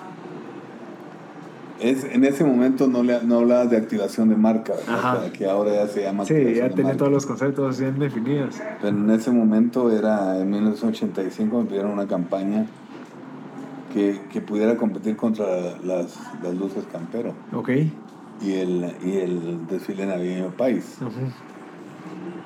Es, 1.82 2.04
en 2.04 2.24
ese 2.24 2.44
momento 2.44 2.86
no, 2.86 3.02
le, 3.02 3.22
no 3.24 3.38
hablabas 3.38 3.70
de 3.70 3.76
activación 3.76 4.28
de 4.28 4.36
marca, 4.36 4.74
que 5.32 5.46
ahora 5.46 5.74
ya 5.74 5.88
se 5.88 6.02
llama. 6.02 6.24
Sí, 6.24 6.54
ya 6.54 6.70
tenía 6.70 6.96
todos 6.96 7.10
los 7.10 7.26
conceptos 7.26 7.80
bien 7.80 7.98
definidos. 7.98 8.60
Pero 8.80 8.96
en 8.96 9.10
ese 9.10 9.32
momento 9.32 9.90
era, 9.90 10.38
en 10.38 10.48
1985, 10.48 11.58
me 11.58 11.64
pidieron 11.64 11.90
una 11.90 12.06
campaña 12.06 12.66
que, 13.92 14.20
que 14.30 14.40
pudiera 14.40 14.76
competir 14.76 15.16
contra 15.16 15.46
las, 15.84 16.18
las, 16.42 16.54
luces 16.54 16.84
Campero. 16.90 17.34
Ok. 17.52 17.70
Y 18.40 18.52
el, 18.54 18.94
y 19.04 19.16
el 19.18 19.66
desfile 19.66 20.06
navideño 20.06 20.50
país. 20.50 20.98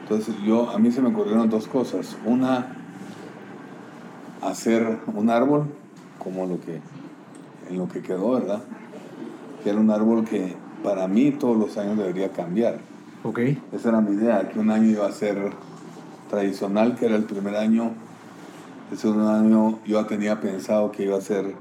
Entonces 0.02 0.34
yo, 0.44 0.70
a 0.70 0.78
mí 0.78 0.90
se 0.90 1.00
me 1.02 1.08
ocurrieron 1.08 1.48
dos 1.48 1.66
cosas. 1.66 2.16
Una, 2.24 2.76
hacer 4.42 4.98
un 5.14 5.30
árbol, 5.30 5.66
como 6.18 6.46
lo 6.46 6.60
que, 6.60 6.80
en 7.68 7.78
lo 7.78 7.88
que 7.88 8.00
quedó, 8.00 8.32
¿verdad? 8.32 8.62
Que 9.66 9.70
era 9.70 9.80
un 9.80 9.90
árbol 9.90 10.24
que 10.24 10.54
para 10.84 11.08
mí 11.08 11.32
todos 11.32 11.56
los 11.56 11.76
años 11.76 11.98
debería 11.98 12.30
cambiar. 12.30 12.78
Ok. 13.24 13.40
Esa 13.72 13.88
era 13.88 14.00
mi 14.00 14.14
idea, 14.14 14.48
que 14.48 14.60
un 14.60 14.70
año 14.70 14.84
iba 14.88 15.04
a 15.08 15.10
ser 15.10 15.36
tradicional, 16.30 16.94
que 16.94 17.06
era 17.06 17.16
el 17.16 17.24
primer 17.24 17.56
año. 17.56 17.90
El 18.92 18.96
segundo 18.96 19.28
año 19.28 19.80
yo 19.84 20.06
tenía 20.06 20.40
pensado 20.40 20.92
que 20.92 21.02
iba 21.02 21.18
a 21.18 21.20
ser 21.20 21.52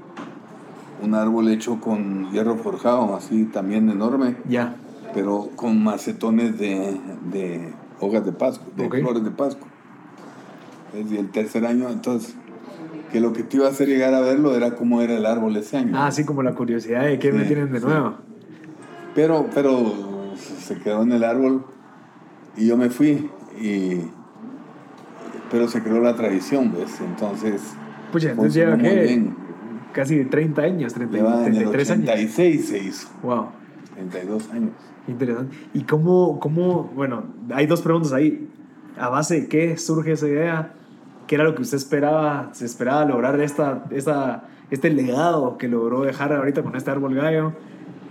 un 1.02 1.14
árbol 1.16 1.48
hecho 1.48 1.80
con 1.80 2.30
hierro 2.30 2.54
forjado, 2.58 3.16
así 3.16 3.42
también 3.46 3.90
enorme, 3.90 4.36
Ya. 4.48 4.76
pero 5.12 5.48
con 5.56 5.82
macetones 5.82 6.56
de, 6.60 7.00
de 7.32 7.72
hojas 7.98 8.24
de 8.24 8.30
pasco, 8.30 8.66
de 8.76 8.86
Ok. 8.86 8.98
flores 9.00 9.24
de 9.24 9.32
pasco. 9.32 9.66
Y 10.94 11.16
el 11.16 11.28
tercer 11.32 11.66
año, 11.66 11.88
entonces, 11.90 12.36
que 13.12 13.20
lo 13.20 13.32
que 13.32 13.42
te 13.42 13.56
iba 13.56 13.66
a 13.66 13.70
hacer 13.70 13.88
llegar 13.88 14.12
a 14.14 14.20
verlo 14.20 14.54
era 14.56 14.74
cómo 14.74 15.00
era 15.02 15.14
el 15.16 15.26
árbol 15.26 15.56
ese 15.56 15.76
año. 15.78 15.92
Ah, 15.94 16.10
sí, 16.10 16.24
como 16.24 16.42
la 16.42 16.54
curiosidad 16.54 17.04
de 17.04 17.18
qué 17.18 17.32
me 17.32 17.42
Sí, 17.42 17.46
tienen 17.48 17.72
de 17.72 17.80
sí. 17.80 17.86
nuevo. 17.86 18.14
Pero, 19.14 19.46
pero 19.54 19.92
se 20.36 20.78
quedó 20.78 21.02
en 21.02 21.12
el 21.12 21.24
árbol 21.24 21.64
y 22.56 22.66
yo 22.66 22.76
me 22.76 22.90
fui 22.90 23.30
y 23.60 24.00
pero 25.50 25.68
se 25.68 25.82
creó 25.82 26.00
la 26.00 26.14
tradición, 26.16 26.72
¿ves? 26.76 27.00
Entonces 27.00 27.62
Pucha, 28.12 28.30
entonces 28.30 28.62
funcionó 28.64 28.76
lleva 28.82 29.02
bien. 29.04 29.36
Casi 29.92 30.24
30 30.24 30.62
años, 30.62 30.92
30, 30.92 31.16
Lleva 31.16 31.38
en 31.46 31.54
el 31.54 31.70
33 31.70 31.90
años. 31.92 32.02
86 32.10 32.68
se 32.68 32.78
hizo, 32.78 33.08
Wow. 33.22 33.46
32 33.94 34.50
años. 34.52 34.70
Interesante. 35.08 35.56
¿Y 35.72 35.82
cómo, 35.84 36.38
cómo, 36.40 36.90
bueno, 36.94 37.24
hay 37.54 37.66
dos 37.66 37.80
preguntas 37.80 38.12
ahí. 38.12 38.48
¿A 38.98 39.08
base 39.08 39.42
de 39.42 39.48
qué 39.48 39.78
surge 39.78 40.12
esa 40.12 40.26
idea? 40.26 40.74
¿Qué 41.26 41.34
era 41.34 41.44
lo 41.44 41.54
que 41.54 41.62
usted 41.62 41.76
esperaba, 41.76 42.50
se 42.52 42.64
esperaba 42.64 43.04
lograr 43.04 43.40
esta, 43.40 43.84
esta, 43.90 44.44
este 44.70 44.90
legado 44.90 45.58
que 45.58 45.68
logró 45.68 46.02
dejar 46.02 46.32
ahorita 46.32 46.62
con 46.62 46.76
este 46.76 46.90
árbol 46.90 47.14
gallo? 47.14 47.52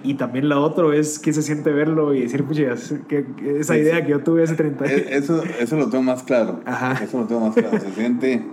Y 0.04 0.16
también 0.16 0.50
la 0.50 0.60
otra 0.60 0.96
es 0.96 1.18
qué 1.18 1.34
se 1.34 1.42
siente 1.42 1.72
verlo 1.72 2.14
y 2.14 2.22
decir, 2.22 2.44
pucha, 2.44 2.76
que, 3.08 3.26
que 3.38 3.60
esa 3.60 3.76
idea 3.78 4.04
que 4.04 4.12
yo 4.12 4.20
tuve 4.20 4.44
hace 4.44 4.54
30 4.56 4.86
años. 4.86 4.98
E- 5.00 5.18
Eso, 5.18 5.42
eso 5.60 5.78
lo 5.78 5.90
tengo 5.90 6.04
más 6.04 6.22
claro. 6.24 6.60
Ajá. 6.66 7.04
Eso 7.04 7.20
lo 7.22 7.26
tengo 7.26 7.42
más 7.42 7.56
claro. 7.56 7.80
Se 7.80 7.92
siente, 7.92 8.44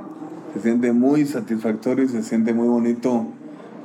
se 0.54 0.60
siente 0.60 0.92
muy 0.92 1.26
satisfactorio 1.26 2.04
y 2.04 2.08
se 2.08 2.22
siente 2.22 2.54
muy 2.54 2.68
bonito 2.68 3.26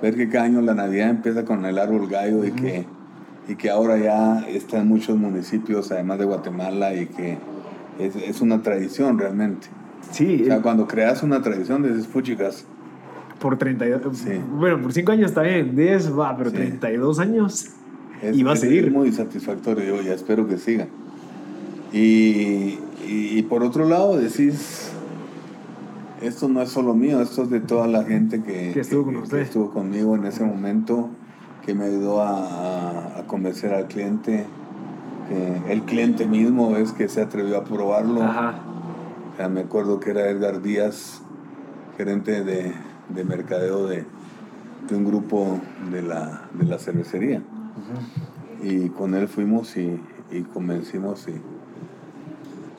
ver 0.01 0.15
que 0.15 0.29
cada 0.29 0.45
año 0.45 0.61
la 0.61 0.75
Navidad 0.75 1.09
empieza 1.09 1.43
con 1.43 1.65
el 1.65 1.77
árbol 1.77 2.07
gallo 2.07 2.45
y, 2.45 2.51
que, 2.51 2.85
y 3.49 3.55
que 3.55 3.69
ahora 3.69 3.97
ya 3.97 4.45
está 4.47 4.77
en 4.77 4.87
muchos 4.87 5.17
municipios, 5.17 5.91
además 5.91 6.19
de 6.19 6.25
Guatemala, 6.25 6.93
y 6.93 7.07
que 7.07 7.37
es, 7.99 8.15
es 8.15 8.39
una 8.39 8.61
tradición 8.61 9.17
realmente. 9.19 9.67
Sí, 10.11 10.41
O 10.43 10.45
sea, 10.45 10.61
cuando 10.61 10.87
creas 10.87 11.21
una 11.23 11.41
tradición, 11.41 11.83
dices, 11.83 12.07
puchicas, 12.07 12.65
por 13.39 13.57
32. 13.57 14.17
Sí. 14.17 14.29
Bueno, 14.57 14.81
por 14.81 14.93
5 14.93 15.11
años 15.11 15.29
está 15.31 15.41
bien, 15.43 15.75
10 15.75 16.17
va, 16.17 16.35
pero 16.37 16.49
Sí. 16.49 16.55
32 16.55 17.19
años. 17.19 17.67
Es, 18.21 18.35
Y 18.35 18.41
va 18.43 18.53
a 18.53 18.55
seguir. 18.55 18.85
es 18.85 18.91
muy 18.91 19.11
satisfactorio, 19.11 19.97
yo 19.97 20.01
ya 20.01 20.13
espero 20.13 20.47
que 20.47 20.57
siga. 20.57 20.87
Y, 21.93 22.79
y- 23.07 23.37
y 23.37 23.43
por 23.43 23.63
otro 23.63 23.85
lado 23.87 24.17
decís, 24.17 24.91
esto 26.21 26.47
no 26.49 26.61
es 26.61 26.69
solo 26.69 26.93
mío, 26.95 27.21
esto 27.21 27.43
es 27.43 27.49
de 27.49 27.59
toda 27.59 27.87
la 27.87 28.03
gente 28.03 28.41
que, 28.41 28.71
Que 28.73 28.79
estuvo 28.79 29.05
con 29.05 29.17
usted. 29.17 29.37
estuvo 29.39 29.69
conmigo 29.71 30.15
en 30.15 30.25
ese 30.25 30.43
momento, 30.43 31.09
que 31.65 31.75
me 31.75 31.85
ayudó 31.85 32.21
a, 32.23 33.19
a- 33.19 33.23
convencer 33.27 33.73
al 33.73 33.87
cliente. 33.87 34.45
que 35.29 35.73
el 35.73 35.81
cliente 35.83 36.25
mismo 36.25 36.77
es 36.77 36.93
que 36.93 37.09
se 37.09 37.19
atrevió 37.21 37.57
a 37.57 37.65
probarlo. 37.65 38.23
Ajá. 38.23 38.59
Sea, 39.37 39.49
me 39.49 39.61
acuerdo 39.61 39.99
que 39.99 40.09
era 40.11 40.29
Edgar 40.29 40.61
Díaz, 40.61 41.21
gerente 41.95 42.43
de, 42.43 42.73
de 43.09 43.23
mercadeo 43.23 43.85
de, 43.87 44.03
de 44.89 44.95
un 44.95 45.05
grupo 45.05 45.59
de 45.91 46.01
la, 46.01 46.49
de 46.53 46.65
la 46.65 46.79
cervecería. 46.79 47.41
Y 48.63 48.89
con 48.89 49.13
él 49.13 49.27
fuimos 49.27 49.77
y, 49.77 49.99
y 50.31 50.41
convencimos 50.41 51.27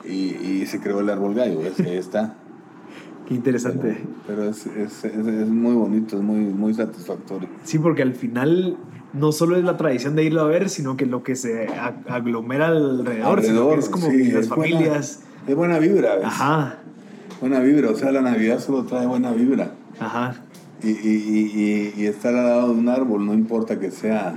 y, 0.05 0.09
y, 0.09 0.35
y 0.61 0.65
se 0.65 0.81
creó 0.81 0.99
el 0.99 1.09
árbol 1.09 1.33
gallo, 1.35 1.61
ese 1.61 1.83
ahí 1.89 1.97
está. 1.97 2.35
Qué 3.27 3.35
interesante. 3.35 3.97
Pero 4.27 4.43
es, 4.49 4.65
es, 4.65 5.05
es, 5.05 5.15
es 5.27 5.47
muy 5.47 5.75
bonito, 5.75 6.17
es 6.17 6.23
muy, 6.23 6.39
muy 6.41 6.73
satisfactorio. 6.73 7.47
Sí, 7.63 7.79
porque 7.79 8.01
al 8.01 8.15
final 8.15 8.75
no 9.13 9.31
solo 9.31 9.55
es 9.55 9.63
la 9.63 9.77
tradición 9.77 10.15
de 10.15 10.23
irlo 10.25 10.41
a 10.41 10.45
ver, 10.47 10.67
sino 10.69 10.97
que 10.97 11.05
lo 11.05 11.23
que 11.23 11.35
se 11.35 11.67
aglomera 12.09 12.67
alrededor, 12.67 13.05
sino 13.05 13.15
que 13.15 13.23
Alrededor, 13.23 13.79
es 13.79 13.87
como 13.89 14.07
sí, 14.09 14.31
las 14.31 14.49
buena- 14.49 14.63
familias. 14.77 15.23
Es 15.49 15.55
buena 15.55 15.79
vibra, 15.79 16.15
¿ves? 16.15 16.25
Ajá, 16.25 16.75
Buena 17.41 17.59
vibra, 17.59 17.89
o 17.89 17.95
sea, 17.95 18.11
la 18.11 18.21
Navidad 18.21 18.59
solo 18.59 18.83
trae 18.83 19.07
buena 19.07 19.31
vibra. 19.31 19.71
ajá. 19.99 20.35
Y, 20.83 20.89
y, 20.89 20.93
y, 20.93 22.03
y, 22.03 22.05
estar 22.05 22.35
al 22.35 22.45
lado 22.45 22.73
de 22.73 22.79
un 22.79 22.87
árbol, 22.87 23.25
no 23.25 23.33
importa 23.33 23.79
que 23.79 23.89
sea, 23.89 24.35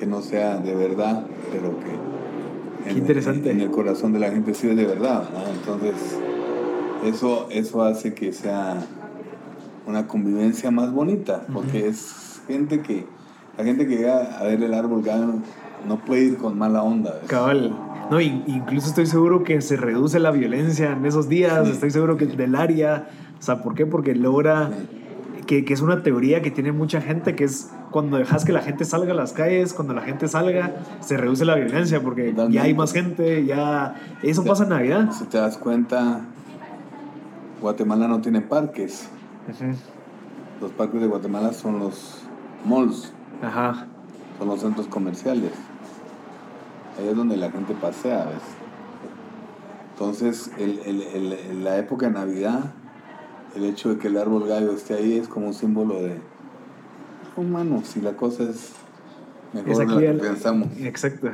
que 0.00 0.06
no 0.06 0.22
sea 0.22 0.56
de 0.56 0.74
verdad, 0.74 1.26
pero 1.52 1.78
que 1.80 2.88
Qué 2.90 2.98
interesante. 2.98 3.50
En, 3.50 3.60
el 3.60 3.70
corazón 3.70 4.14
de 4.14 4.20
la 4.20 4.30
gente 4.30 4.54
sí 4.54 4.68
es 4.68 4.76
de 4.76 4.86
verdad. 4.86 5.28
¿no? 5.30 5.52
Entonces, 5.52 6.18
eso, 7.04 7.46
eso 7.50 7.82
hace 7.82 8.14
que 8.14 8.32
sea 8.32 8.78
una 9.86 10.06
convivencia 10.06 10.70
más 10.70 10.90
bonita, 10.92 11.44
porque 11.52 11.88
es 11.88 12.40
gente 12.48 12.80
que, 12.80 13.04
la 13.58 13.64
gente 13.64 13.86
que 13.86 13.96
llega 13.96 14.38
a 14.38 14.44
ver 14.44 14.62
el 14.62 14.72
árbol 14.72 15.02
gallo 15.02 15.34
no 15.86 15.98
puede 15.98 16.22
ir 16.24 16.36
con 16.38 16.58
mala 16.58 16.82
onda. 16.82 17.12
¿ves? 17.20 17.28
Cabal. 17.28 17.76
No, 18.10 18.20
incluso 18.20 18.88
estoy 18.88 19.06
seguro 19.06 19.44
que 19.44 19.60
se 19.60 19.76
reduce 19.76 20.18
la 20.18 20.30
violencia 20.30 20.92
en 20.92 21.04
esos 21.04 21.28
días, 21.28 21.66
Sí. 21.66 21.72
estoy 21.72 21.90
seguro 21.90 22.16
que 22.16 22.24
del 22.26 22.54
área, 22.54 23.08
o 23.38 23.42
sea, 23.42 23.62
¿por 23.62 23.74
qué? 23.74 23.84
Porque 23.84 24.14
logra, 24.14 24.70
que, 25.46 25.64
que 25.66 25.74
es 25.74 25.82
una 25.82 26.02
teoría 26.02 26.40
que 26.40 26.50
tiene 26.50 26.72
mucha 26.72 27.02
gente, 27.02 27.36
que 27.36 27.44
es 27.44 27.70
cuando 27.90 28.16
dejas 28.16 28.44
que 28.46 28.52
la 28.52 28.60
gente 28.62 28.84
salga 28.86 29.12
a 29.12 29.14
las 29.14 29.32
calles, 29.34 29.74
cuando 29.74 29.92
la 29.92 30.00
gente 30.02 30.26
salga, 30.26 30.72
se 31.00 31.18
reduce 31.18 31.44
la 31.44 31.54
violencia, 31.54 32.00
porque 32.02 32.34
ya 32.50 32.62
hay 32.62 32.72
más 32.74 32.92
gente, 32.94 33.44
ya... 33.44 33.94
Eso 34.22 34.42
pasa 34.44 34.62
en 34.64 34.70
Navidad. 34.70 35.10
Si 35.12 35.24
te 35.24 35.36
das 35.38 35.58
cuenta, 35.58 36.20
Guatemala 37.60 38.08
no 38.08 38.20
tiene 38.20 38.40
parques. 38.40 39.08
Los 40.60 40.70
parques 40.72 41.00
de 41.00 41.06
Guatemala 41.06 41.52
son 41.52 41.78
los 41.78 42.22
malls, 42.64 43.12
Ajá. 43.42 43.86
son 44.38 44.48
los 44.48 44.60
centros 44.60 44.86
comerciales. 44.88 45.52
Ahí 46.98 47.08
es 47.08 47.16
donde 47.16 47.36
la 47.36 47.50
gente 47.50 47.74
pasea, 47.74 48.24
¿ves? 48.26 48.42
Entonces, 49.92 50.50
el, 50.58 50.78
el- 50.80 51.02
el- 51.02 51.64
la 51.64 51.78
época 51.78 52.06
de 52.06 52.12
Navidad, 52.12 52.72
el 53.56 53.64
hecho 53.64 53.90
de 53.90 53.98
que 53.98 54.08
el 54.08 54.16
árbol 54.16 54.46
gallo 54.48 54.72
esté 54.72 54.94
ahí 54.94 55.16
es 55.18 55.28
como 55.28 55.46
un 55.48 55.54
símbolo 55.54 55.94
de, 56.02 56.16
humano, 57.36 57.82
si 57.84 58.00
la 58.00 58.12
cosa 58.12 58.44
es 58.44 58.72
mejor 59.52 59.70
Es 59.70 59.78
de 59.78 59.86
lo 59.86 59.98
que 60.00 60.12
pensamos. 60.28 60.68
Exacto. 60.78 61.30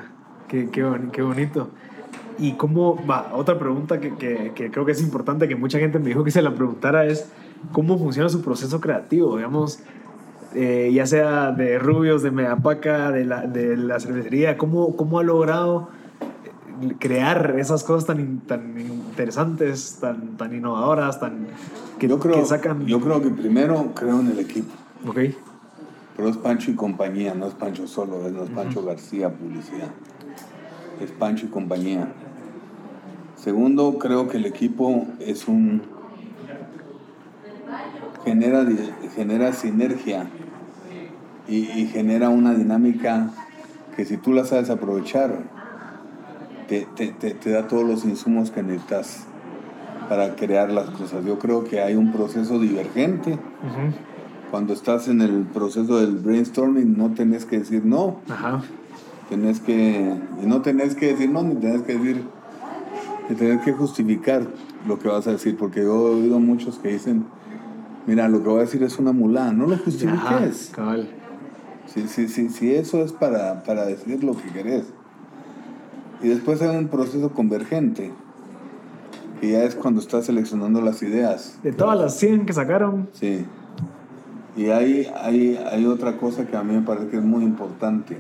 Qué, 0.49 0.69
qué, 0.71 0.85
qué 1.13 1.23
bonito. 1.23 1.69
Y 2.39 2.53
cómo, 2.53 2.97
va, 3.07 3.31
otra 3.35 3.59
pregunta 3.59 4.01
que, 4.01 4.15
que, 4.17 4.53
que 4.55 4.71
creo 4.71 4.85
que 4.85 4.93
es 4.93 5.01
importante, 5.01 5.49
que 5.49 5.57
mucha 5.57 5.79
gente 5.79 5.99
me 5.99 6.09
dijo 6.09 6.25
que 6.25 6.31
se 6.31 6.43
la 6.43 6.55
preguntara, 6.55 7.07
es 7.07 7.29
cómo 7.73 7.99
funciona 7.99 8.29
su 8.29 8.43
proceso 8.43 8.81
creativo, 8.81 9.37
digamos, 9.37 9.81
eh, 10.55 10.91
ya 10.95 11.07
sea 11.07 11.53
de 11.53 11.79
Rubios, 11.79 12.23
de 12.23 12.31
Megapaca, 12.31 13.11
de 13.11 13.25
la, 13.25 13.43
de 13.47 13.77
la 13.77 13.99
cervecería, 14.01 14.57
¿cómo, 14.57 14.97
cómo 14.97 15.19
ha 15.19 15.23
logrado 15.23 15.89
eh, 16.83 16.95
crear 16.99 17.57
esas 17.59 17.85
cosas 17.85 18.07
tan, 18.07 18.39
tan 18.41 18.79
interesantes, 18.81 19.99
tan, 20.01 20.37
tan 20.37 20.55
innovadoras, 20.55 21.19
tan, 21.21 21.49
que, 21.99 22.09
yo, 22.09 22.19
creo, 22.19 22.35
que 22.37 22.45
sacan... 22.47 22.87
yo 22.87 23.01
creo 23.01 23.21
que 23.23 23.31
primero 23.31 23.93
creo 23.95 24.21
en 24.21 24.29
el 24.29 24.39
equipo. 24.39 24.73
Ok, 25.07 25.19
Pero 26.17 26.29
es 26.29 26.37
Pancho 26.37 26.71
y 26.71 26.75
compañía, 26.75 27.35
no 27.35 27.47
es 27.47 27.55
Pancho 27.55 27.87
solo, 27.87 28.27
es- 28.27 28.33
no 28.33 28.45
es 28.45 28.51
Pancho 28.51 28.85
García 28.85 29.31
Publicidad. 29.31 29.89
Es 31.01 31.11
Pancho 31.11 31.47
y 31.47 31.49
compañía. 31.49 32.09
Segundo, 33.37 33.99
creo 33.99 34.29
que 34.29 34.37
el 34.39 34.47
equipo 34.47 35.07
es 35.21 35.49
un. 35.49 35.83
genera, 38.25 38.65
genera 39.15 39.53
sinergia 39.53 40.31
y, 41.49 41.57
y 41.71 41.87
genera 41.87 42.29
una 42.29 42.55
dinámica 42.55 43.31
que 43.97 44.05
si 44.05 44.17
tú 44.17 44.33
la 44.33 44.45
sabes 44.45 44.71
aprovechar, 44.71 45.39
te, 46.69 46.87
te- 46.97 47.09
te- 47.13 47.35
te 47.35 47.51
da 47.51 47.69
todos 47.69 47.85
los 47.85 48.05
insumos 48.05 48.51
que 48.51 48.63
necesitas 48.63 49.25
para 50.09 50.35
crear 50.37 50.71
las 50.71 50.91
cosas. 50.91 51.25
Yo 51.25 51.39
creo 51.39 51.65
que 51.65 51.81
hay 51.81 51.95
un 51.95 52.13
proceso 52.13 52.59
divergente 52.59 53.39
cuando 54.51 54.73
estás 54.73 55.09
en 55.09 55.21
el 55.21 55.43
proceso 55.53 55.99
del 56.01 56.17
brainstorming 56.17 56.97
no 56.97 57.11
tenés 57.11 57.45
que 57.45 57.59
decir 57.59 57.85
no, 57.85 58.21
ajá, 58.31 58.61
tenés 59.29 59.61
que, 59.61 60.15
y 60.43 60.47
no 60.47 60.63
tenés 60.63 60.95
que 60.95 61.07
decir 61.09 61.31
no, 61.31 61.43
ni 61.43 61.55
tenés 61.57 61.83
que 61.83 61.95
decir, 61.99 62.23
ni 63.29 63.35
tenés 63.37 63.63
que 63.63 63.73
justificar 63.73 64.47
lo 64.87 64.99
que 64.99 65.09
vas 65.09 65.27
a 65.27 65.33
decir, 65.33 65.57
porque 65.57 65.81
yo 65.83 66.09
he 66.09 66.15
oído 66.21 66.39
muchos 66.39 66.79
que 66.79 66.89
dicen, 66.89 67.25
mira, 68.07 68.29
lo 68.29 68.43
que 68.43 68.49
voy 68.49 68.59
a 68.59 68.63
decir 68.63 68.83
es 68.83 68.99
una 68.99 69.13
mulada, 69.13 69.53
no 69.53 69.67
lo 69.67 69.77
justifiques. 69.79 70.71
cabal. 70.75 71.09
Si, 71.95 72.09
si, 72.09 72.27
si, 72.27 72.49
si 72.49 72.75
eso 72.75 73.05
es 73.05 73.13
para, 73.13 73.63
para 73.63 73.87
decir 73.87 74.25
lo 74.25 74.35
que 74.35 74.51
querés. 74.51 74.85
Y 76.23 76.29
después 76.29 76.61
hay 76.61 76.77
un 76.77 76.89
proceso 76.89 77.31
convergente, 77.31 78.11
que 79.41 79.53
ya 79.53 79.63
es 79.63 79.77
cuando 79.77 80.01
estás 80.01 80.27
seleccionando 80.27 80.81
las 80.81 81.03
ideas. 81.03 81.59
De 81.63 81.73
todas 81.73 81.97
las 81.97 82.17
100 82.17 82.47
que 82.47 82.53
sacaron, 82.53 83.09
Sí. 83.13 83.45
Y 84.57 84.67
hay, 84.67 85.09
hay, 85.17 85.57
hay 85.71 85.87
otra 85.87 86.17
cosa 86.17 86.47
que 86.47 86.57
a 86.57 86.63
mí 86.63 86.75
me 86.75 86.83
parece 86.83 87.09
que 87.09 87.17
es 87.17 87.25
muy 87.25 87.45
importante. 87.45 88.17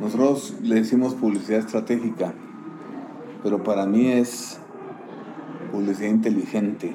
Nosotros 0.00 0.56
le 0.62 0.76
decimos 0.76 1.14
publicidad 1.14 1.60
estratégica, 1.60 2.32
pero 3.42 3.62
para 3.62 3.86
mí 3.86 4.08
es 4.08 4.58
publicidad 5.72 6.10
inteligente. 6.10 6.94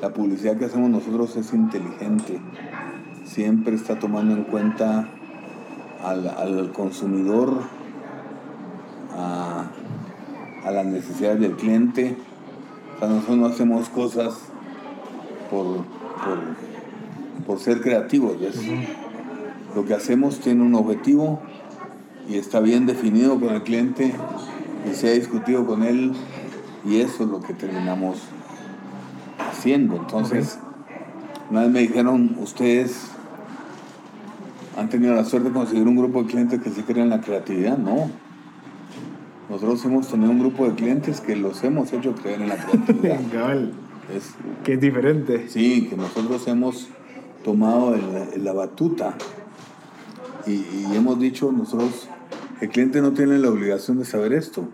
La 0.00 0.10
publicidad 0.10 0.56
que 0.56 0.66
hacemos 0.66 0.90
nosotros 0.90 1.36
es 1.36 1.52
inteligente. 1.52 2.40
Siempre 3.28 3.74
está 3.74 3.98
tomando 3.98 4.34
en 4.34 4.44
cuenta 4.44 5.06
al, 6.02 6.26
al 6.28 6.72
consumidor, 6.72 7.60
a, 9.14 9.66
a, 10.64 10.70
las 10.70 10.86
necesidades 10.86 11.38
del 11.38 11.54
cliente. 11.56 12.16
O 12.96 12.98
sea, 12.98 13.08
nosotros 13.08 13.36
no 13.36 13.46
hacemos 13.46 13.90
cosas 13.90 14.34
por, 15.50 15.66
por, 15.66 17.46
por 17.46 17.58
ser 17.58 17.82
creativos. 17.82 18.40
¿ves? 18.40 18.58
Lo 19.74 19.84
que 19.84 19.92
hacemos 19.92 20.40
tiene 20.40 20.62
un 20.62 20.74
objetivo 20.74 21.40
y 22.30 22.38
está 22.38 22.60
bien 22.60 22.86
definido 22.86 23.38
con 23.38 23.50
el 23.50 23.62
cliente 23.62 24.14
y 24.90 24.94
se 24.94 25.08
ha 25.08 25.12
discutido 25.12 25.66
con 25.66 25.82
él 25.82 26.14
y 26.86 27.00
eso 27.00 27.24
es 27.24 27.28
lo 27.28 27.40
que 27.40 27.52
terminamos 27.52 28.22
haciendo. 29.38 29.96
Entonces, 29.96 30.58
una 31.50 31.60
vez 31.62 31.70
me 31.70 31.80
dijeron, 31.80 32.36
ustedes 32.40 33.10
han 34.78 34.88
tenido 34.88 35.14
la 35.14 35.24
suerte 35.24 35.48
de 35.48 35.54
conseguir 35.54 35.88
un 35.88 35.96
grupo 35.96 36.22
de 36.22 36.30
clientes 36.30 36.62
que 36.62 36.70
se 36.70 36.84
creen 36.84 37.04
en 37.04 37.10
la 37.10 37.20
creatividad. 37.20 37.76
No. 37.76 38.08
Nosotros 39.50 39.84
hemos 39.84 40.06
tenido 40.06 40.30
un 40.30 40.38
grupo 40.38 40.68
de 40.68 40.74
clientes 40.76 41.20
que 41.20 41.34
los 41.34 41.64
hemos 41.64 41.92
hecho 41.92 42.14
creer 42.14 42.42
en 42.42 42.48
la 42.48 42.56
creatividad. 42.64 43.56
es, 44.14 44.34
que 44.62 44.74
es 44.74 44.80
diferente. 44.80 45.48
Sí, 45.48 45.88
que 45.88 45.96
nosotros 45.96 46.46
hemos 46.46 46.88
tomado 47.42 47.96
el, 47.96 48.44
la 48.44 48.52
batuta 48.52 49.16
y, 50.46 50.52
y, 50.52 50.86
hemos 50.94 51.18
dicho 51.18 51.50
nosotros, 51.50 52.08
el 52.60 52.68
cliente 52.68 53.00
no 53.00 53.12
tiene 53.12 53.38
la 53.38 53.48
obligación 53.50 53.98
de 53.98 54.04
saber 54.04 54.32
esto. 54.32 54.68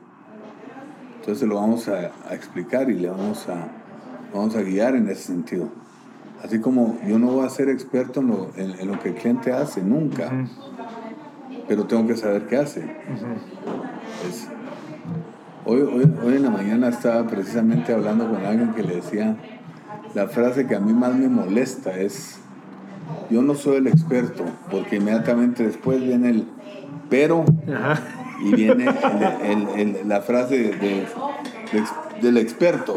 Entonces 1.20 1.48
lo 1.48 1.54
vamos 1.54 1.88
a, 1.88 2.12
a 2.28 2.34
explicar 2.34 2.90
y 2.90 2.94
le 2.94 3.08
vamos 3.08 3.48
a, 3.48 3.68
vamos 4.34 4.54
a 4.54 4.60
guiar 4.60 4.96
en 4.96 5.08
ese 5.08 5.22
sentido. 5.22 5.70
Así 6.44 6.60
como 6.60 6.98
yo 7.08 7.18
no 7.18 7.28
voy 7.28 7.46
a 7.46 7.48
ser 7.48 7.70
experto 7.70 8.20
en 8.20 8.26
lo, 8.28 8.50
en, 8.56 8.78
en 8.78 8.88
lo 8.88 9.00
que 9.00 9.08
el 9.08 9.14
cliente 9.14 9.50
hace, 9.50 9.82
nunca, 9.82 10.26
uh 10.26 10.30
-huh. 10.30 10.48
pero 11.66 11.84
tengo 11.86 12.06
que 12.06 12.16
saber 12.16 12.46
qué 12.46 12.58
hace. 12.58 12.80
Uh 12.80 12.84
-huh. 12.84 14.28
es, 14.28 14.48
hoy, 15.64 15.80
hoy, 15.80 16.12
hoy 16.22 16.36
en 16.36 16.42
la 16.42 16.50
mañana 16.50 16.88
estaba 16.88 17.26
precisamente 17.26 17.94
hablando 17.94 18.28
con 18.30 18.44
alguien 18.44 18.74
que 18.74 18.82
le 18.82 18.96
decía, 18.96 19.36
la 20.14 20.28
frase 20.28 20.66
que 20.66 20.74
a 20.74 20.80
mí 20.80 20.92
más 20.92 21.14
me 21.14 21.28
molesta 21.28 21.98
es, 21.98 22.38
yo 23.30 23.40
no 23.40 23.54
soy 23.54 23.76
el 23.78 23.86
experto, 23.86 24.44
porque 24.70 24.96
inmediatamente 24.96 25.64
después 25.64 26.02
viene 26.02 26.28
el 26.28 26.46
pero 27.08 27.44
y 28.44 28.54
viene 28.54 28.84
el, 29.42 29.68
el, 29.78 29.96
el, 29.96 30.08
la 30.08 30.20
frase 30.20 30.58
de, 30.58 30.70
de, 30.72 31.06
del 32.20 32.36
experto. 32.36 32.96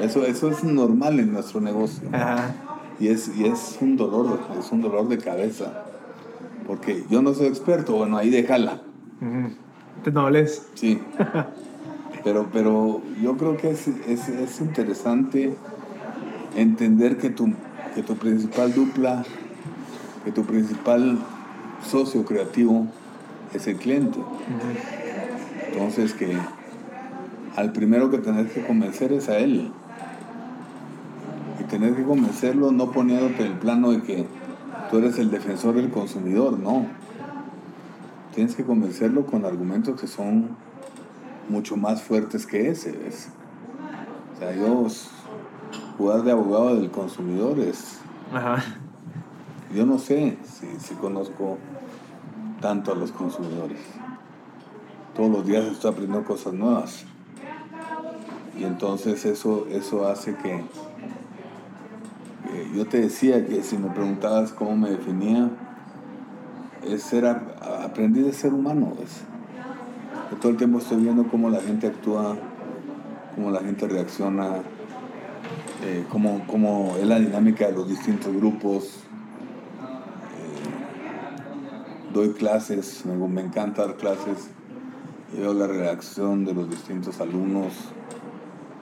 Eso, 0.00 0.24
eso 0.24 0.48
es 0.48 0.64
normal 0.64 1.20
en 1.20 1.32
nuestro 1.32 1.60
negocio. 1.60 2.08
Ajá. 2.12 2.54
Y, 2.98 3.08
es, 3.08 3.30
y 3.36 3.46
es 3.46 3.78
un 3.80 3.96
dolor, 3.96 4.38
es 4.58 4.70
un 4.70 4.80
dolor 4.80 5.08
de 5.08 5.18
cabeza. 5.18 5.84
Porque 6.66 7.04
yo 7.10 7.22
no 7.22 7.34
soy 7.34 7.46
experto, 7.46 7.94
bueno, 7.94 8.16
ahí 8.16 8.30
déjala. 8.30 8.80
¿Te 10.04 10.10
nobles? 10.10 10.68
Sí. 10.74 11.00
pero, 12.24 12.48
pero 12.52 13.02
yo 13.20 13.36
creo 13.36 13.56
que 13.56 13.70
es, 13.70 13.88
es, 13.88 14.28
es 14.28 14.60
interesante 14.60 15.54
entender 16.56 17.18
que 17.18 17.30
tu, 17.30 17.52
que 17.94 18.02
tu 18.02 18.16
principal 18.16 18.72
dupla, 18.74 19.24
que 20.24 20.32
tu 20.32 20.44
principal 20.44 21.18
socio 21.84 22.24
creativo 22.24 22.86
es 23.52 23.66
el 23.66 23.76
cliente. 23.76 24.18
Entonces 25.72 26.14
que 26.14 26.36
al 27.56 27.72
primero 27.72 28.10
que 28.10 28.18
tenés 28.18 28.52
que 28.52 28.64
convencer 28.64 29.12
es 29.12 29.28
a 29.28 29.38
él 29.38 29.70
y 31.60 31.64
tener 31.64 31.94
que 31.94 32.04
convencerlo 32.04 32.72
no 32.72 32.90
poniéndote 32.90 33.46
el 33.46 33.54
plano 33.54 33.90
de 33.90 34.02
que 34.02 34.26
tú 34.90 34.98
eres 34.98 35.18
el 35.18 35.30
defensor 35.30 35.74
del 35.74 35.90
consumidor, 35.90 36.58
no. 36.58 36.86
Tienes 38.34 38.56
que 38.56 38.64
convencerlo 38.64 39.26
con 39.26 39.44
argumentos 39.44 40.00
que 40.00 40.06
son 40.06 40.56
mucho 41.48 41.76
más 41.76 42.02
fuertes 42.02 42.46
que 42.46 42.70
ese. 42.70 42.92
¿ves? 42.92 43.28
O 44.34 44.38
sea, 44.38 44.54
yo 44.54 44.86
jugar 45.98 46.22
de 46.22 46.32
abogado 46.32 46.76
del 46.76 46.90
consumidor 46.90 47.58
es... 47.58 47.98
Ajá. 48.32 48.62
Yo 49.74 49.86
no 49.86 49.98
sé 49.98 50.36
si, 50.44 50.66
si 50.78 50.94
conozco 50.94 51.58
tanto 52.60 52.92
a 52.92 52.94
los 52.94 53.12
consumidores. 53.12 53.78
Todos 55.14 55.30
los 55.30 55.46
días 55.46 55.64
estoy 55.64 55.90
aprendiendo 55.90 56.26
cosas 56.26 56.54
nuevas. 56.54 57.04
Y 58.58 58.64
entonces 58.64 59.24
eso, 59.24 59.66
eso 59.70 60.06
hace 60.06 60.34
que, 60.36 60.62
yo 62.74 62.86
te 62.86 63.00
decía 63.00 63.44
que 63.46 63.62
si 63.62 63.76
me 63.76 63.90
preguntabas 63.90 64.52
cómo 64.52 64.76
me 64.76 64.90
definía, 64.90 65.50
es 66.86 67.02
ser, 67.02 67.26
aprendí 67.26 68.22
de 68.22 68.32
ser 68.32 68.54
humano. 68.54 68.94
Es, 69.02 69.20
todo 70.40 70.52
el 70.52 70.56
tiempo 70.56 70.78
estoy 70.78 71.02
viendo 71.02 71.28
cómo 71.28 71.50
la 71.50 71.60
gente 71.60 71.86
actúa, 71.86 72.36
cómo 73.34 73.50
la 73.50 73.60
gente 73.60 73.86
reacciona, 73.86 74.62
eh, 75.84 76.04
cómo, 76.08 76.44
cómo, 76.46 76.96
es 76.98 77.06
la 77.06 77.18
dinámica 77.18 77.66
de 77.66 77.72
los 77.72 77.88
distintos 77.88 78.34
grupos. 78.34 79.00
Eh, 80.38 80.60
doy 82.14 82.30
clases, 82.30 83.04
me, 83.04 83.42
encanta 83.42 83.86
dar 83.86 83.96
clases, 83.96 84.48
veo 85.36 85.52
la 85.52 85.66
reacción 85.66 86.46
de 86.46 86.54
los 86.54 86.70
distintos 86.70 87.20
alumnos. 87.20 87.74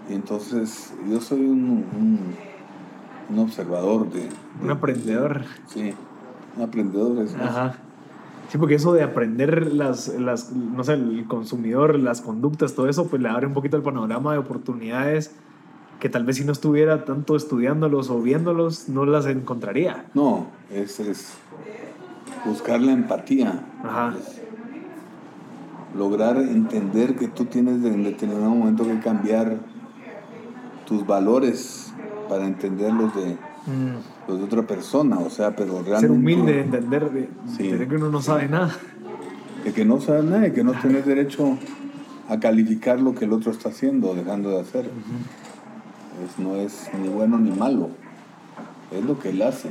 Y 0.09 0.15
entonces 0.15 0.93
yo 1.09 1.21
soy 1.21 1.41
un 1.41 2.50
un 3.31 3.39
observador 3.39 4.11
de, 4.11 4.21
de, 4.21 4.29
un 4.63 4.71
aprendedor 4.71 5.43
sí 5.67 5.95
un 6.57 6.63
aprendedor 6.63 7.19
es 7.25 7.35
Ajá. 7.35 7.75
sí 8.49 8.59
porque 8.59 8.75
eso 8.75 8.93
de 8.93 9.03
aprender 9.03 9.73
las, 9.73 10.09
las 10.09 10.53
no 10.53 10.83
sé 10.85 10.95
el 10.95 11.27
consumidor 11.27 11.99
las 11.99 12.21
conductas 12.21 12.75
todo 12.75 12.89
eso 12.89 13.07
pues 13.07 13.23
le 13.23 13.29
abre 13.29 13.47
un 13.47 13.55
poquito 13.55 13.77
el 13.77 13.83
panorama 13.83 14.33
de 14.33 14.39
oportunidades 14.39 15.33
que 16.01 16.09
tal 16.09 16.25
vez 16.25 16.37
si 16.37 16.45
no 16.45 16.53
estuviera 16.53 17.05
tanto 17.05 17.37
estudiándolos 17.37 18.11
o 18.11 18.21
viéndolos 18.21 18.89
no 18.89 19.05
las 19.05 19.27
encontraría 19.27 20.07
no 20.15 20.47
es, 20.73 20.99
es 21.01 21.35
buscar 22.45 22.81
la 22.81 22.93
empatía 22.93 23.65
Ajá. 23.85 24.15
Es 24.19 24.41
lograr 25.97 26.37
entender 26.37 27.17
que 27.17 27.29
tú 27.29 27.47
tienes 27.47 27.85
en 27.85 28.05
determinado 28.05 28.51
momento 28.51 28.85
que 28.85 28.99
cambiar 29.01 29.57
tus 30.87 31.07
valores 31.07 31.93
para 32.31 32.47
entender 32.47 32.93
los 32.93 33.13
de, 33.13 33.33
mm. 33.67 34.29
los 34.29 34.39
de 34.39 34.45
otra 34.45 34.63
persona, 34.63 35.19
o 35.19 35.29
sea, 35.29 35.57
pero 35.57 35.83
realmente... 35.83 36.01
Ser 36.07 36.11
humilde, 36.13 36.61
entender, 36.61 37.11
de, 37.11 37.29
sí. 37.57 37.65
entender 37.65 37.89
que 37.89 37.97
uno 37.97 38.09
no 38.09 38.23
sabe 38.23 38.49
nada. 38.49 38.71
De 39.65 39.73
que 39.73 39.85
no 39.85 40.01
sabes 40.01 40.25
nada 40.25 40.47
y 40.47 40.53
que 40.53 40.63
no 40.63 40.73
tienes 40.75 41.05
derecho 41.05 41.59
a 42.29 42.39
calificar 42.39 43.01
lo 43.01 43.17
que 43.17 43.25
el 43.25 43.33
otro 43.33 43.51
está 43.51 43.71
haciendo 43.71 44.11
o 44.11 44.15
dejando 44.15 44.51
de 44.51 44.61
hacer. 44.61 44.87
Uh 44.87 44.89
-huh. 44.89 46.25
es, 46.25 46.39
no 46.39 46.55
es 46.55 46.89
ni 47.03 47.09
bueno 47.09 47.37
ni 47.37 47.51
malo, 47.51 47.91
es 48.93 49.05
lo 49.05 49.19
que 49.19 49.31
él 49.31 49.43
hace. 49.43 49.71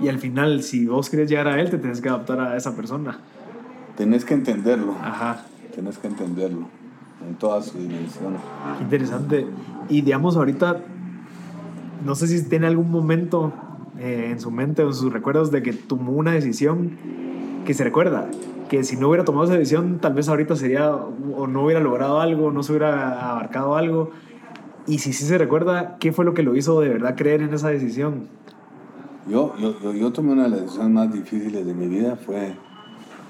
Y 0.00 0.08
al 0.08 0.18
final, 0.18 0.62
si 0.62 0.86
vos 0.86 1.10
querés 1.10 1.28
llegar 1.28 1.48
a 1.48 1.60
él, 1.60 1.68
te 1.68 1.76
tienes 1.76 2.00
que 2.00 2.08
adaptar 2.08 2.40
a 2.40 2.56
esa 2.56 2.74
persona. 2.74 3.18
Tenés 3.94 4.24
que 4.24 4.32
entenderlo. 4.32 4.96
Ajá. 5.02 5.44
Tenés 5.74 5.98
que 5.98 6.06
entenderlo 6.06 6.66
en 7.28 7.34
toda 7.34 7.60
su 7.60 7.76
dimensión. 7.76 8.38
Qué 8.78 8.84
interesante. 8.84 9.46
Y 9.90 10.00
digamos, 10.00 10.36
ahorita 10.36 10.80
no 12.04 12.14
sé 12.14 12.26
si 12.26 12.42
tiene 12.48 12.66
algún 12.66 12.90
momento 12.90 13.52
eh, 13.98 14.28
en 14.30 14.40
su 14.40 14.50
mente 14.50 14.82
o 14.82 14.88
en 14.88 14.94
sus 14.94 15.12
recuerdos 15.12 15.50
de 15.50 15.62
que 15.62 15.72
tomó 15.72 16.12
una 16.12 16.32
decisión 16.32 16.96
que 17.64 17.74
se 17.74 17.84
recuerda, 17.84 18.28
que 18.68 18.84
si 18.84 18.96
no 18.96 19.08
hubiera 19.08 19.24
tomado 19.24 19.44
esa 19.44 19.54
decisión, 19.54 19.98
tal 20.00 20.14
vez 20.14 20.28
ahorita 20.28 20.56
sería 20.56 20.94
o 20.94 21.46
no 21.46 21.64
hubiera 21.64 21.80
logrado 21.80 22.20
algo, 22.20 22.50
no 22.50 22.62
se 22.62 22.72
hubiera 22.72 23.30
abarcado 23.30 23.76
algo. 23.76 24.10
Y 24.86 24.98
si 24.98 25.12
sí 25.12 25.24
se 25.24 25.38
recuerda, 25.38 25.98
¿qué 25.98 26.12
fue 26.12 26.24
lo 26.24 26.34
que 26.34 26.42
lo 26.42 26.56
hizo 26.56 26.80
de 26.80 26.88
verdad 26.88 27.14
creer 27.16 27.42
en 27.42 27.52
esa 27.52 27.68
decisión? 27.68 28.28
Yo, 29.28 29.54
yo, 29.58 29.92
yo 29.92 30.12
tomé 30.12 30.32
una 30.32 30.44
de 30.44 30.50
las 30.50 30.60
decisiones 30.62 30.92
más 30.92 31.12
difíciles 31.12 31.66
de 31.66 31.74
mi 31.74 31.86
vida, 31.86 32.16
fue 32.16 32.54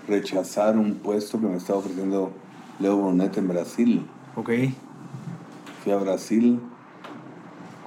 rechazar 0.09 0.79
un 0.79 0.95
puesto 0.95 1.41
que 1.41 1.47
me 1.47 1.57
estaba 1.57 1.81
ofreciendo 1.81 2.33
Leo 2.79 2.97
Brunet 2.97 3.37
en 3.37 3.49
Brasil. 3.49 4.07
Ok. 4.37 4.51
Fui 5.83 5.93
a 5.93 5.97
Brasil, 5.97 6.61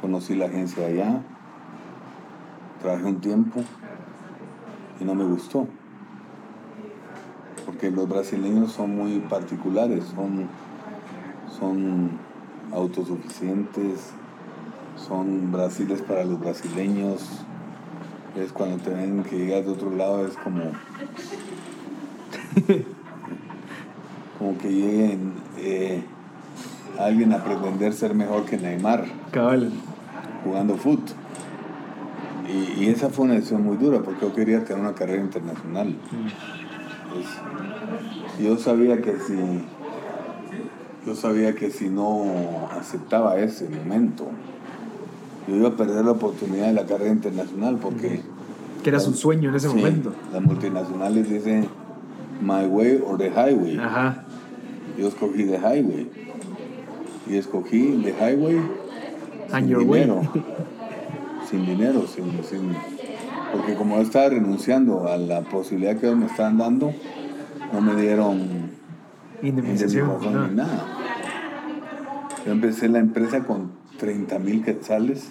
conocí 0.03 0.35
la 0.35 0.47
agencia 0.47 0.85
allá, 0.85 1.21
trabajé 2.81 3.05
un 3.05 3.21
tiempo 3.21 3.61
y 4.99 5.05
no 5.05 5.15
me 5.15 5.23
gustó. 5.23 5.65
Porque 7.65 7.89
los 7.89 8.09
brasileños 8.09 8.73
son 8.73 8.97
muy 8.97 9.19
particulares, 9.21 10.03
son, 10.13 10.49
son 11.57 12.19
autosuficientes, 12.73 14.11
son 14.97 15.53
Brasiles 15.53 16.01
para 16.01 16.25
los 16.25 16.37
brasileños. 16.37 17.39
Es 18.35 18.51
cuando 18.51 18.83
te 18.83 18.89
ven 18.89 19.23
que 19.23 19.37
llegas 19.37 19.63
de 19.65 19.71
otro 19.71 19.89
lado, 19.89 20.27
es 20.27 20.35
como. 20.35 20.63
como 24.37 24.57
que 24.57 24.69
lleguen 24.69 25.31
eh, 25.59 26.03
alguien 26.99 27.33
a 27.33 27.43
pretender 27.43 27.93
ser 27.93 28.13
mejor 28.15 28.45
que 28.45 28.57
Neymar 28.57 29.05
Cabal. 29.31 29.71
jugando 30.43 30.75
fútbol. 30.75 31.15
Y, 32.47 32.83
y 32.83 32.89
esa 32.89 33.09
fue 33.09 33.25
una 33.25 33.35
decisión 33.35 33.63
muy 33.63 33.77
dura 33.77 33.99
porque 34.01 34.21
yo 34.25 34.33
quería 34.33 34.63
tener 34.63 34.81
una 34.81 34.93
carrera 34.93 35.21
internacional. 35.23 35.95
Pues, 37.11 37.25
yo 38.45 38.57
sabía 38.57 39.01
que 39.01 39.13
si 39.19 39.35
yo 41.05 41.15
sabía 41.15 41.53
que 41.53 41.69
si 41.69 41.89
no 41.89 42.69
aceptaba 42.71 43.37
ese 43.37 43.67
momento, 43.69 44.25
yo 45.47 45.55
iba 45.55 45.69
a 45.69 45.75
perder 45.75 46.05
la 46.05 46.11
oportunidad 46.11 46.67
de 46.67 46.73
la 46.73 46.85
carrera 46.85 47.11
internacional 47.11 47.77
porque 47.81 48.21
Que 48.83 48.89
era 48.89 48.99
su 48.99 49.13
sueño 49.13 49.49
en 49.49 49.55
ese 49.55 49.69
sí, 49.69 49.75
momento. 49.75 50.13
las 50.31 50.41
multinacionales 50.41 51.29
dicen 51.29 51.67
my 52.41 52.65
way 52.65 53.01
or 53.05 53.17
the 53.17 53.29
highway. 53.29 53.77
Ajá. 53.77 54.23
Yo 54.97 55.07
escogí 55.07 55.43
the 55.45 55.57
highway 55.57 56.09
y 57.27 57.37
escogí 57.37 58.01
the 58.03 58.11
highway 58.13 58.57
And 59.51 59.65
sin 59.65 59.67
your 59.69 59.83
way. 59.83 60.01
dinero, 60.01 60.21
sin 61.49 61.65
dinero, 61.65 62.05
sin, 62.07 62.25
sin- 62.43 62.75
porque 63.51 63.75
como 63.75 63.97
yo 63.97 64.01
estaba 64.01 64.29
renunciando 64.29 65.07
a 65.07 65.17
la 65.17 65.41
posibilidad 65.41 65.95
que 65.97 66.13
me 66.15 66.25
estaban 66.25 66.57
dando, 66.57 66.91
no 67.71 67.81
me 67.81 67.95
dieron 68.01 68.71
Indemnización. 69.41 70.09
ni 70.49 70.55
nada. 70.55 70.85
Yo 72.45 72.51
empecé 72.51 72.89
la 72.89 72.99
empresa 72.99 73.41
con 73.43 73.71
30 73.99 74.39
mil 74.39 74.63
quetzales 74.63 75.29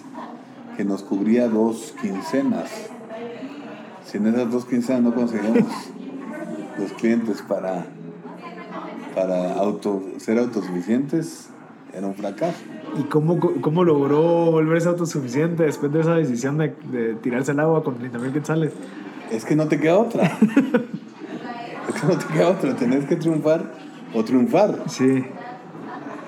que 0.77 0.85
nos 0.85 1.03
cubría 1.03 1.47
dos 1.47 1.93
quincenas. 2.01 2.69
Si 4.05 4.17
en 4.17 4.27
esas 4.27 4.49
dos 4.51 4.65
quincenas 4.65 5.01
no 5.01 5.13
conseguíamos 5.13 5.63
los 6.79 6.93
clientes 6.93 7.41
para, 7.41 7.85
para 9.15 9.53
auto, 9.55 10.01
ser 10.17 10.39
autosuficientes, 10.39 11.49
era 11.93 12.07
un 12.07 12.15
fracaso. 12.15 12.57
¿Y 12.97 13.03
cómo, 13.03 13.39
cómo 13.39 13.83
logró 13.83 14.51
volverse 14.51 14.87
autosuficiente 14.89 15.63
después 15.63 15.91
de 15.91 16.01
esa 16.01 16.15
decisión 16.15 16.57
de, 16.57 16.75
de 16.91 17.15
tirarse 17.15 17.51
al 17.51 17.59
agua 17.59 17.83
con 17.83 17.95
30 17.95 18.17
mil 18.19 18.31
quetzales? 18.31 18.73
Es 19.31 19.45
que 19.45 19.55
no 19.55 19.67
te 19.67 19.79
queda 19.79 19.97
otra. 19.97 20.23
es 21.89 22.01
que 22.01 22.07
no 22.07 22.17
te 22.17 22.33
queda 22.33 22.49
otra. 22.49 22.75
Tenés 22.75 23.05
que 23.05 23.15
triunfar 23.15 23.71
o 24.13 24.23
triunfar. 24.23 24.83
Sí. 24.87 25.23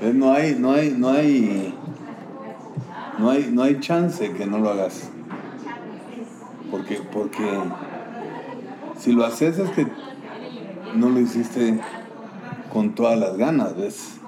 Eh, 0.01 0.11
No 0.13 0.34
hay, 0.34 0.55
no 0.57 0.72
hay, 0.72 0.91
no 0.91 1.09
hay, 1.09 1.74
no 3.20 3.30
hay, 3.30 3.49
no 3.51 3.63
hay 3.63 3.80
chance 3.80 4.32
que 4.32 4.45
no 4.45 4.59
lo 4.59 4.70
hagas. 4.70 5.09
Porque, 6.72 6.99
porque 7.11 7.59
si 8.97 9.11
lo 9.11 9.26
haces 9.26 9.59
es 9.59 9.70
que 9.72 9.88
no 10.95 11.09
lo 11.09 11.20
hiciste 11.20 11.80
con 12.72 12.95
todas 12.95 13.18
las 13.20 13.38
ganas, 13.38 13.76
¿ves? 13.78 14.20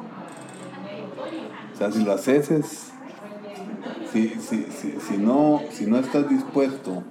O 1.77 1.79
sea, 1.79 1.91
si 1.91 2.03
lo 2.03 2.11
haces 2.11 2.49
es, 2.49 2.91
si, 4.11 4.29
si, 4.29 4.65
si, 4.71 4.95
si 4.99 5.17
no, 5.19 5.61
si 5.69 5.85
no 5.85 5.99
estás 5.99 6.27
dispuesto, 6.27 7.03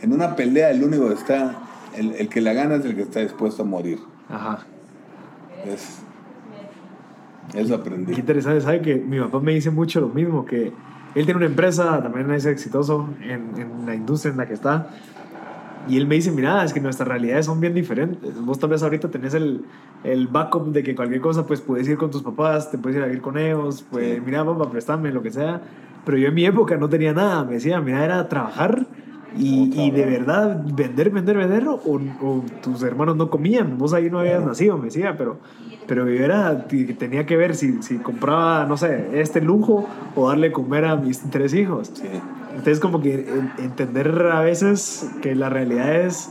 en 0.00 0.12
una 0.12 0.34
pelea 0.34 0.72
el 0.72 0.82
único 0.82 1.06
que 1.06 1.14
está, 1.14 1.54
el, 1.96 2.16
el 2.16 2.28
que 2.28 2.40
la 2.40 2.52
gana 2.52 2.74
es 2.74 2.84
el 2.84 2.96
que 2.96 3.02
está 3.02 3.20
dispuesto 3.20 3.62
a 3.62 3.64
morir. 3.64 4.00
Ajá. 4.28 4.66
Es, 5.64 5.98
eso 7.54 7.76
aprendí. 7.76 8.12
Qué 8.12 8.20
interesante, 8.22 8.60
¿sabe? 8.62 8.82
Que 8.82 8.96
mi 8.96 9.20
papá 9.20 9.38
me 9.38 9.52
dice 9.52 9.70
mucho 9.70 10.00
lo 10.00 10.08
mismo, 10.08 10.44
que 10.46 10.72
él 11.14 11.24
tiene 11.24 11.36
una 11.36 11.46
empresa, 11.46 12.02
también 12.02 12.28
es 12.32 12.44
exitoso 12.44 13.08
en, 13.20 13.52
en 13.56 13.86
la 13.86 13.94
industria 13.94 14.32
en 14.32 14.38
la 14.38 14.48
que 14.48 14.54
está. 14.54 14.88
Y 15.88 15.96
él 15.96 16.06
me 16.06 16.14
dice, 16.14 16.30
mira, 16.30 16.64
es 16.64 16.72
que 16.72 16.80
nuestras 16.80 17.08
realidades 17.08 17.46
son 17.46 17.60
bien 17.60 17.74
diferentes. 17.74 18.40
Vos 18.44 18.58
tal 18.58 18.70
vez 18.70 18.82
ahorita 18.82 19.10
tenés 19.10 19.34
el, 19.34 19.64
el 20.04 20.28
backup 20.28 20.68
de 20.72 20.82
que 20.82 20.94
cualquier 20.94 21.20
cosa, 21.20 21.44
pues 21.46 21.60
puedes 21.60 21.88
ir 21.88 21.96
con 21.98 22.10
tus 22.10 22.22
papás, 22.22 22.70
te 22.70 22.78
puedes 22.78 22.96
ir 22.98 23.02
a 23.02 23.06
vivir 23.06 23.20
con 23.20 23.36
ellos, 23.36 23.84
pues 23.90 24.14
Sí. 24.16 24.22
mira, 24.24 24.44
papá, 24.44 24.70
préstame, 24.70 25.10
lo 25.12 25.22
que 25.22 25.30
sea. 25.30 25.60
Pero 26.04 26.18
yo 26.18 26.28
en 26.28 26.34
mi 26.34 26.44
época 26.46 26.76
no 26.76 26.88
tenía 26.88 27.12
nada. 27.12 27.44
Me 27.44 27.54
decía, 27.54 27.80
mira, 27.80 28.04
era 28.04 28.28
trabajar 28.28 28.86
y, 29.36 29.72
y 29.80 29.90
de 29.90 30.04
verdad 30.04 30.62
vender, 30.74 31.10
vender, 31.10 31.36
vender, 31.38 31.66
o, 31.66 31.80
o 31.84 32.44
tus 32.62 32.82
hermanos 32.82 33.16
no 33.16 33.30
comían. 33.30 33.78
Vos 33.78 33.92
ahí 33.92 34.08
no 34.10 34.18
habías 34.20 34.36
Claro. 34.36 34.48
nacido, 34.48 34.76
me 34.78 34.84
decía, 34.84 35.16
pero, 35.16 35.38
pero 35.88 36.08
yo 36.08 36.22
era, 36.24 36.66
tenía 36.98 37.24
que 37.26 37.36
ver 37.36 37.54
si, 37.56 37.82
si 37.82 37.96
compraba, 37.98 38.66
no 38.66 38.76
sé, 38.76 39.20
este 39.20 39.40
lujo 39.40 39.88
o 40.14 40.28
darle 40.28 40.52
comer 40.52 40.84
a 40.84 40.96
mis 40.96 41.20
tres 41.30 41.54
hijos. 41.54 41.90
Sí. 41.94 42.06
Entonces, 42.52 42.80
como 42.80 43.00
que 43.00 43.14
en- 43.14 43.52
entender 43.64 44.28
a 44.32 44.40
veces 44.40 45.08
que 45.22 45.34
las 45.34 45.52
realidades 45.52 46.30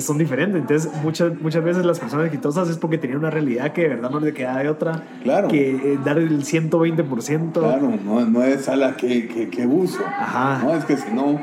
son 0.00 0.18
diferentes. 0.18 0.60
Entonces, 0.60 0.90
muchas, 1.02 1.40
muchas 1.40 1.62
veces 1.62 1.84
las 1.84 2.00
personas 2.00 2.26
exitosas 2.26 2.68
es 2.68 2.78
porque 2.78 2.98
tenían 2.98 3.18
una 3.20 3.30
realidad 3.30 3.72
que 3.72 3.82
de 3.82 3.88
verdad 3.90 4.10
no 4.10 4.18
le 4.18 4.32
queda 4.32 4.56
de 4.58 4.68
otra 4.68 5.02
Claro. 5.22 5.46
que 5.48 5.70
eh, 5.94 5.98
dar 6.04 6.18
el 6.18 6.42
120%. 6.44 7.52
Claro, 7.52 7.92
no, 8.04 8.24
no 8.26 8.42
es 8.42 8.68
a 8.68 8.74
la 8.76 8.96
que, 8.96 9.28
que, 9.28 9.48
que 9.50 9.66
buzo. 9.66 10.00
Ajá. 10.04 10.60
No, 10.64 10.74
es 10.74 10.84
que 10.84 10.96
si 10.96 11.12
no, 11.12 11.40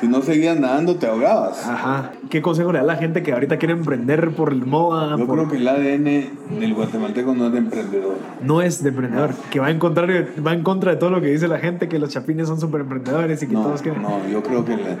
si 0.00 0.08
no 0.08 0.22
seguías 0.22 0.58
nadando 0.58 0.96
te 0.96 1.06
ahogabas. 1.06 1.66
Ajá. 1.66 2.12
¿Qué 2.30 2.40
consejo 2.40 2.72
le 2.72 2.78
da 2.78 2.84
a 2.84 2.86
la 2.86 2.96
gente 2.96 3.22
que 3.22 3.32
ahorita 3.32 3.58
quiere 3.58 3.74
emprender 3.74 4.30
por 4.30 4.50
el 4.52 4.64
moda? 4.64 5.16
Yo 5.18 5.26
por- 5.26 5.36
creo 5.36 5.48
que 5.50 5.56
el 5.58 5.68
ADN 5.68 6.58
del 6.60 6.74
guatemalteco 6.74 7.34
no 7.34 7.46
es 7.46 7.52
de 7.52 7.58
emprendedor. 7.58 8.14
No 8.42 8.62
es 8.62 8.82
de 8.82 8.88
emprendedor, 8.88 9.30
que 9.50 9.60
va 9.60 9.70
en, 9.70 9.78
contra, 9.78 10.06
va 10.46 10.52
en 10.54 10.62
contra 10.62 10.92
de 10.92 10.96
todo 10.96 11.10
lo 11.10 11.20
que 11.20 11.26
dice 11.28 11.48
la 11.48 11.58
gente, 11.58 11.88
que 11.88 11.98
los 11.98 12.10
chapines 12.10 12.48
son 12.48 12.58
súper 12.58 12.80
emprendedores 12.82 13.42
y 13.42 13.46
que 13.46 13.52
No, 13.54 13.62
todos 13.62 13.82
quieren. 13.82 14.00
no, 14.02 14.26
yo 14.28 14.42
creo 14.42 14.64
que 14.64 14.76
la- 14.76 14.96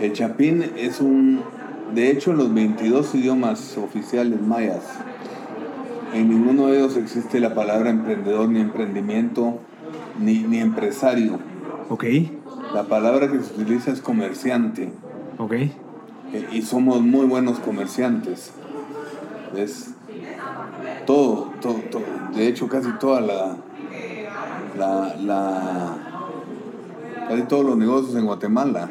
el 0.00 0.12
chapín 0.12 0.64
es 0.76 1.00
un... 1.00 1.40
De 1.94 2.10
hecho, 2.10 2.30
en 2.30 2.36
los 2.38 2.54
22 2.54 3.14
idiomas 3.16 3.76
oficiales 3.76 4.40
mayas, 4.40 4.82
en 6.14 6.28
ninguno 6.28 6.66
de 6.66 6.78
ellos 6.78 6.96
existe 6.96 7.40
la 7.40 7.54
palabra 7.54 7.90
emprendedor, 7.90 8.48
ni 8.48 8.60
emprendimiento, 8.60 9.58
ni, 10.20 10.38
ni 10.40 10.58
empresario. 10.58 11.38
Ok, 11.88 12.04
La 12.74 12.84
palabra 12.84 13.30
que 13.30 13.40
se 13.40 13.52
utiliza 13.54 13.90
es 13.90 14.00
comerciante. 14.00 14.92
ok. 15.38 15.52
Eh, 16.32 16.46
y 16.52 16.62
somos 16.62 17.00
muy 17.00 17.26
buenos 17.26 17.58
comerciantes. 17.58 18.52
¿Ves? 19.52 19.90
Todo, 21.06 21.50
todo, 21.60 21.74
todo. 21.90 22.02
De 22.36 22.46
hecho, 22.46 22.68
casi 22.68 22.88
toda 23.00 23.20
la, 23.20 23.56
la, 24.78 25.16
la- 25.16 25.96
casi 27.28 27.42
todos 27.42 27.64
los 27.64 27.76
negocios 27.76 28.14
en 28.14 28.26
Guatemala 28.26 28.88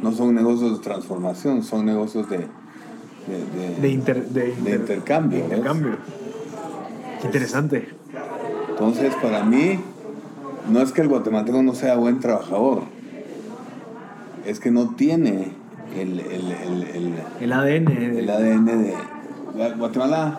no 0.00 0.12
son 0.12 0.32
negocios 0.34 0.78
de 0.78 0.84
transformación, 0.84 1.64
son 1.64 1.84
negocios 1.86 2.30
de, 2.30 2.38
de, 2.38 2.46
de- 3.58 3.80
De, 3.80 3.88
inter, 3.88 4.24
de, 4.28 4.40
de 4.42 4.50
inter- 4.50 4.74
intercambio. 4.80 5.38
intercambio. 5.40 5.96
Qué 7.20 7.26
interesante. 7.26 7.88
Entonces, 8.70 9.12
para 9.20 9.42
mí, 9.42 9.80
no 10.70 10.80
es 10.80 10.92
que 10.92 11.00
el 11.02 11.08
guatemalteco 11.08 11.62
no 11.64 11.74
sea 11.74 11.96
buen 11.96 12.20
trabajador, 12.20 12.82
es 14.46 14.60
que 14.60 14.70
no 14.70 14.94
tiene 14.94 15.52
el, 15.96 16.20
el- 16.20 16.52
el- 16.52 16.82
el- 16.94 17.14
El 17.40 17.52
ADN. 17.52 17.88
el 18.18 18.30
ADN 18.30 18.64
de 18.66 18.94
Gua- 19.56 19.76
Guatemala. 19.78 20.38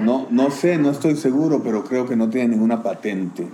No, 0.00 0.26
no 0.30 0.50
sé, 0.50 0.78
no 0.78 0.90
estoy 0.90 1.16
seguro, 1.16 1.62
pero 1.62 1.84
creo 1.84 2.06
que 2.06 2.16
no 2.16 2.28
tiene 2.28 2.48
ninguna 2.48 2.82
patente 2.82 3.46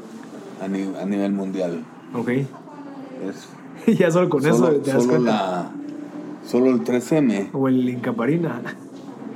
a, 0.63 0.69
ni- 0.69 0.95
a 1.01 1.05
nivel 1.05 1.33
mundial. 1.33 1.85
Ok. 2.15 2.29
Es 2.29 3.49
ya 3.99 4.11
solo 4.11 4.29
con 4.29 4.43
solo, 4.43 4.55
eso 4.55 4.73
te 4.81 4.91
das 4.93 5.03
solo 5.03 5.15
cuenta. 5.15 5.31
la, 5.33 5.71
solo 6.47 6.71
el 6.71 6.85
3M. 6.85 7.49
O 7.53 7.69
el 7.69 7.89
Incaparina. 7.89 8.61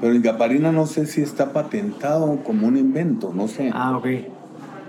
Pero 0.00 0.14
el 0.14 0.20
Gaparina 0.22 0.72
no 0.72 0.86
sé 0.86 1.06
si 1.06 1.22
está 1.22 1.52
patentado 1.52 2.38
como 2.44 2.66
un 2.66 2.76
invento, 2.76 3.32
no 3.32 3.46
sé. 3.46 3.70
Ah, 3.72 3.96
ok. 3.96 4.06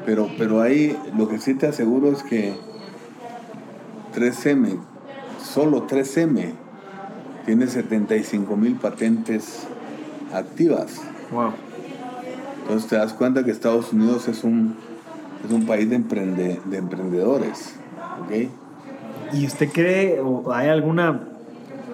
Pero, 0.08 0.28
pero 0.40 0.62
ahí 0.62 0.98
lo 1.16 1.28
que 1.28 1.38
sí 1.38 1.54
te 1.54 1.68
aseguro 1.68 2.12
es 2.12 2.24
que 2.24 2.56
3M, 4.16 4.80
solo 5.44 5.86
3M, 5.88 6.52
tiene 7.46 7.68
75 7.68 8.56
mil 8.56 8.76
patentes 8.76 9.68
activas. 10.34 11.02
Wow. 11.32 11.52
Entonces 12.62 12.90
te 12.90 12.96
das 12.96 13.14
cuenta 13.14 13.44
que 13.44 13.52
Estados 13.52 13.92
Unidos 13.94 14.28
es 14.30 14.44
un, 14.44 14.76
es 15.46 15.52
un 15.52 15.66
país 15.66 15.90
de, 15.90 15.98
emprende- 16.00 16.62
de 16.64 16.78
emprendedores. 16.78 17.76
¿ok? 18.22 19.34
¿Y 19.34 19.46
usted 19.46 19.70
cree 19.72 20.22
o 20.22 20.52
hay 20.54 20.70
alguna 20.70 21.22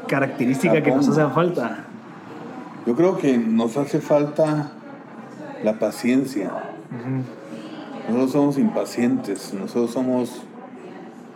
característica 0.08 0.82
que 0.84 0.92
nos 0.92 1.08
hace 1.10 1.34
falta? 1.34 1.86
Yo 2.86 2.96
creo 2.96 3.18
que 3.18 3.38
nos 3.38 3.78
hace 3.78 4.00
falta 4.00 4.72
la 5.64 5.80
paciencia. 5.80 6.52
Nosotros 8.08 8.32
somos 8.32 8.58
impacientes, 8.58 9.54
nosotros 9.54 9.92
somos 9.92 10.42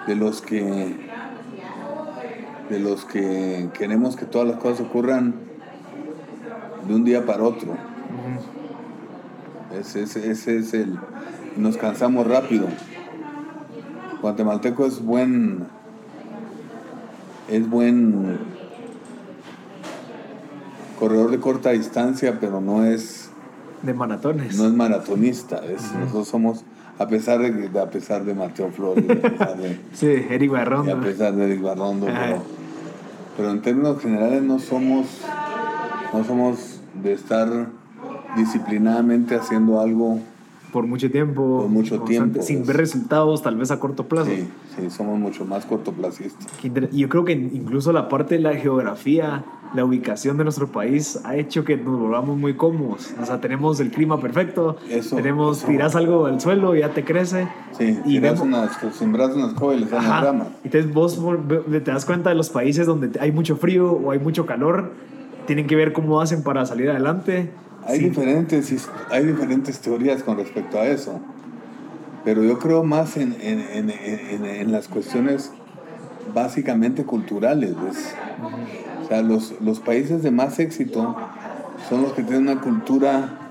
de 0.08 0.16
los 0.16 0.42
que 0.42 1.03
de 2.70 2.80
los 2.80 3.06
que 3.06 3.70
queremos 3.78 4.16
que 4.16 4.26
todas 4.26 4.48
las 4.48 4.58
cosas 4.58 4.82
ocurran 4.88 5.36
de 6.88 6.96
un 6.96 7.04
día 7.04 7.26
para 7.26 7.44
otro. 7.44 7.72
Ujú. 7.72 9.80
Ese, 9.80 10.04
ese- 10.04 10.32
ese 10.32 10.58
es 10.58 10.74
el. 10.74 10.98
Nos 11.58 11.78
cansamos 11.78 12.26
rápido. 12.28 12.68
guatemalteco 14.22 14.86
es 14.86 15.04
buen, 15.04 15.66
es 17.50 17.70
buen 17.70 18.38
corredor 21.00 21.32
de 21.32 21.40
corta 21.40 21.72
distancia, 21.72 22.38
pero 22.40 22.62
no 22.62 22.86
es 22.86 23.30
de 23.82 23.94
maratones. 23.94 24.58
No 24.58 24.66
es 24.66 24.74
maratonista, 24.74 25.62
nosotros 26.00 26.28
somos 26.30 26.64
a 27.00 27.08
pesar 27.08 27.40
de 27.40 27.80
a 27.80 27.90
pesar 27.90 28.24
de 28.24 28.34
Mateo 28.34 28.70
Flores, 28.72 29.06
a 29.10 29.16
pesar 29.16 29.58
de 29.58 29.80
sí, 29.94 30.08
Eric 30.08 30.52
Barrondo. 30.52 30.94
a 30.94 31.02
pesar 31.02 31.34
de 31.34 31.46
Eric 31.46 31.62
Barrondo, 31.62 32.08
pero, 33.36 33.50
en 33.50 33.62
términos 33.62 34.00
generales 34.02 34.44
no 34.44 34.60
somos 34.60 35.22
no 36.14 36.24
somos 36.24 36.82
de 37.02 37.14
estar 37.14 37.48
disciplinadamente 38.36 39.36
haciendo 39.36 39.80
algo 39.80 40.20
por 40.74 40.88
mucho 40.88 41.12
tiempo. 41.12 41.60
Por 41.62 41.70
mucho 41.70 42.02
tiempo. 42.02 42.42
Sin 42.42 42.66
ver 42.66 42.78
resultados, 42.78 43.44
tal 43.44 43.56
vez 43.56 43.70
a 43.70 43.80
corto 43.80 44.08
plazo. 44.08 44.32
Sí, 44.32 44.50
sí, 44.76 44.90
somos 44.90 45.20
mucho 45.20 45.46
más 45.46 45.68
cortoplacistas. 45.68 46.48
Yo 46.92 47.10
creo 47.10 47.24
que 47.24 47.34
incluso 47.34 47.94
la 47.94 48.10
parte 48.10 48.36
de 48.36 48.42
la 48.42 48.56
geografía, 48.56 49.46
la 49.74 49.86
ubicación 49.86 50.38
de 50.38 50.44
nuestro 50.44 50.68
país 50.68 51.20
ha 51.24 51.36
hecho 51.36 51.64
que 51.64 51.78
nos 51.78 52.00
volvamos 52.00 52.38
muy 52.38 52.56
cómodos. 52.56 53.14
O 53.22 53.26
sea, 53.26 53.42
tenemos 53.42 53.80
el 53.80 53.92
clima 53.92 54.20
perfecto, 54.20 54.78
eso, 54.90 55.16
tenemos, 55.16 55.64
tiras 55.64 55.96
algo 55.96 56.28
del 56.28 56.40
suelo 56.40 56.76
y 56.76 56.80
ya 56.80 56.90
te 56.90 57.04
crece. 57.04 57.48
Sí, 57.78 58.00
y 58.06 58.20
tiras 58.20 58.40
unas, 58.40 58.78
sembras 58.94 59.34
unas 59.36 59.54
coiles 59.54 59.92
en 59.92 60.04
la 60.04 60.22
rama. 60.22 60.48
Entonces 60.64 60.94
vos 60.94 61.20
te 61.72 61.92
das 61.92 62.06
cuenta 62.06 62.30
de 62.30 62.36
los 62.36 62.50
países 62.50 62.86
donde 62.86 63.20
hay 63.20 63.32
mucho 63.32 63.58
frío 63.58 63.92
o 63.92 64.12
hay 64.12 64.20
mucho 64.20 64.46
calor, 64.46 64.92
tienen 65.48 65.68
que 65.68 65.76
ver 65.76 65.94
cómo 65.94 66.22
hacen 66.22 66.44
para 66.44 66.66
salir 66.66 66.90
adelante 66.90 67.50
hay, 67.86 68.00
diferentes, 68.00 68.90
hay 69.10 69.26
diferentes 69.26 69.80
teorías 69.80 70.24
con 70.24 70.38
respecto 70.38 70.80
a 70.80 70.86
eso, 70.86 71.20
pero 72.24 72.44
yo 72.44 72.60
creo 72.60 72.84
más 72.84 73.18
en, 73.18 73.36
en, 73.42 73.90
en, 73.90 74.46
en 74.46 74.72
las 74.72 74.88
cuestiones 74.88 75.52
básicamente 76.34 77.04
culturales. 77.04 77.74
O 77.74 77.92
sea, 79.14 79.22
los, 79.22 79.54
los, 79.62 79.80
países 79.80 80.24
de 80.24 80.32
más 80.32 80.60
éxito 80.60 81.16
son 81.90 82.02
los 82.04 82.14
que 82.14 82.24
tienen 82.24 82.48
una 82.48 82.62
cultura 82.62 83.50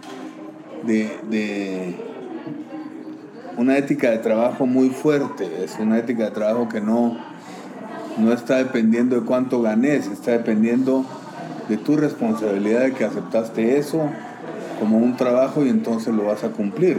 de, 0.84 1.10
de, 1.30 1.94
una 3.56 3.76
ética 3.78 4.10
de 4.10 4.18
trabajo 4.18 4.66
muy 4.66 4.90
fuerte, 4.90 5.48
es 5.64 5.78
una 5.78 5.98
ética 5.98 6.24
de 6.24 6.30
trabajo 6.30 6.68
que 6.68 6.80
no, 6.80 7.16
no 8.18 8.32
está 8.32 8.56
dependiendo 8.56 9.20
de 9.20 9.26
cuánto 9.26 9.62
ganes, 9.62 10.06
está 10.06 10.32
dependiendo 10.32 11.04
de 11.68 11.76
tu 11.76 11.96
responsabilidad 11.96 12.80
de 12.80 12.92
que 12.92 13.04
aceptaste 13.04 13.78
eso 13.78 14.10
como 14.80 14.98
un 14.98 15.16
trabajo 15.16 15.64
y 15.64 15.68
entonces 15.68 16.12
lo 16.12 16.24
vas 16.24 16.42
a 16.42 16.48
cumplir. 16.48 16.98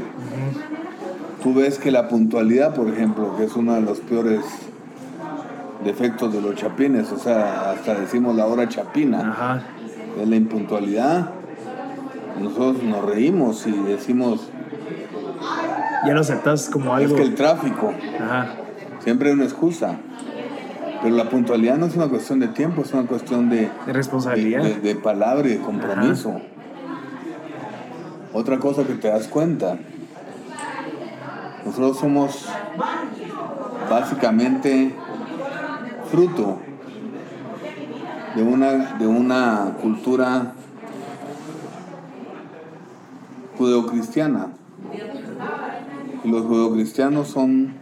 Tú 1.42 1.54
ves 1.54 1.78
que 1.78 1.92
la 1.92 2.08
puntualidad, 2.08 2.74
por 2.74 2.88
ejemplo, 2.88 3.36
que 3.36 3.44
es 3.44 3.56
uno 3.58 3.74
de 3.74 3.82
los 3.82 4.00
peores 4.00 4.40
defectos 5.84 6.34
de 6.34 6.42
los 6.42 6.56
chapines, 6.56 7.12
o 7.12 7.18
sea, 7.18 7.72
hasta 7.72 7.96
decimos 7.96 8.36
la 8.36 8.46
hora 8.46 8.68
chapina, 8.68 9.62
es 10.22 10.28
la 10.28 10.36
impuntualidad. 10.36 11.30
Nosotros 12.40 12.84
nos 12.84 13.06
reímos 13.06 13.68
y 13.68 13.72
decimos... 13.72 14.50
Ya 16.06 16.14
lo 16.14 16.22
aceptas 16.22 16.70
como 16.70 16.94
algo... 16.94 17.16
Es 17.16 17.22
que 17.22 17.28
el 17.28 17.36
tráfico, 17.36 17.94
siempre 19.04 19.30
es 19.30 19.36
una 19.36 19.46
excusa. 19.46 19.98
Pero 21.02 21.16
la 21.16 21.30
puntualidad 21.30 21.78
no 21.78 21.86
es 21.86 21.96
una 21.96 22.08
cuestión 22.08 22.40
de 22.40 22.48
tiempo, 22.48 22.82
es 22.82 22.94
una 22.94 23.06
cuestión 23.06 23.50
de, 23.50 23.70
de 23.86 23.94
responsabilidad, 23.94 24.64
de, 24.64 24.96
palabra 24.96 25.48
y 25.50 25.54
de 25.54 25.60
compromiso. 25.60 26.40
Otra 28.32 28.58
cosa 28.58 28.84
que 28.84 28.94
te 28.94 29.10
das 29.10 29.28
cuenta, 29.28 29.78
nosotros 31.66 32.00
somos 32.00 32.48
básicamente 33.90 34.96
fruto 36.14 36.60
de 38.36 38.44
una, 38.44 38.72
de 39.00 39.08
una 39.08 39.78
cultura 39.82 40.54
judeocristiana. 43.58 44.50
Y 46.24 46.30
los 46.30 46.46
judeocristianos 46.46 47.30
son 47.30 47.74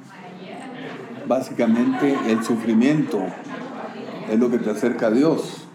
básicamente 1.27 2.17
el 2.29 2.41
sufrimiento 2.41 3.19
es 4.29 4.39
lo 4.39 4.49
que 4.49 4.59
te 4.59 4.69
acerca 4.69 5.07
a 5.07 5.11
Dios. 5.11 5.67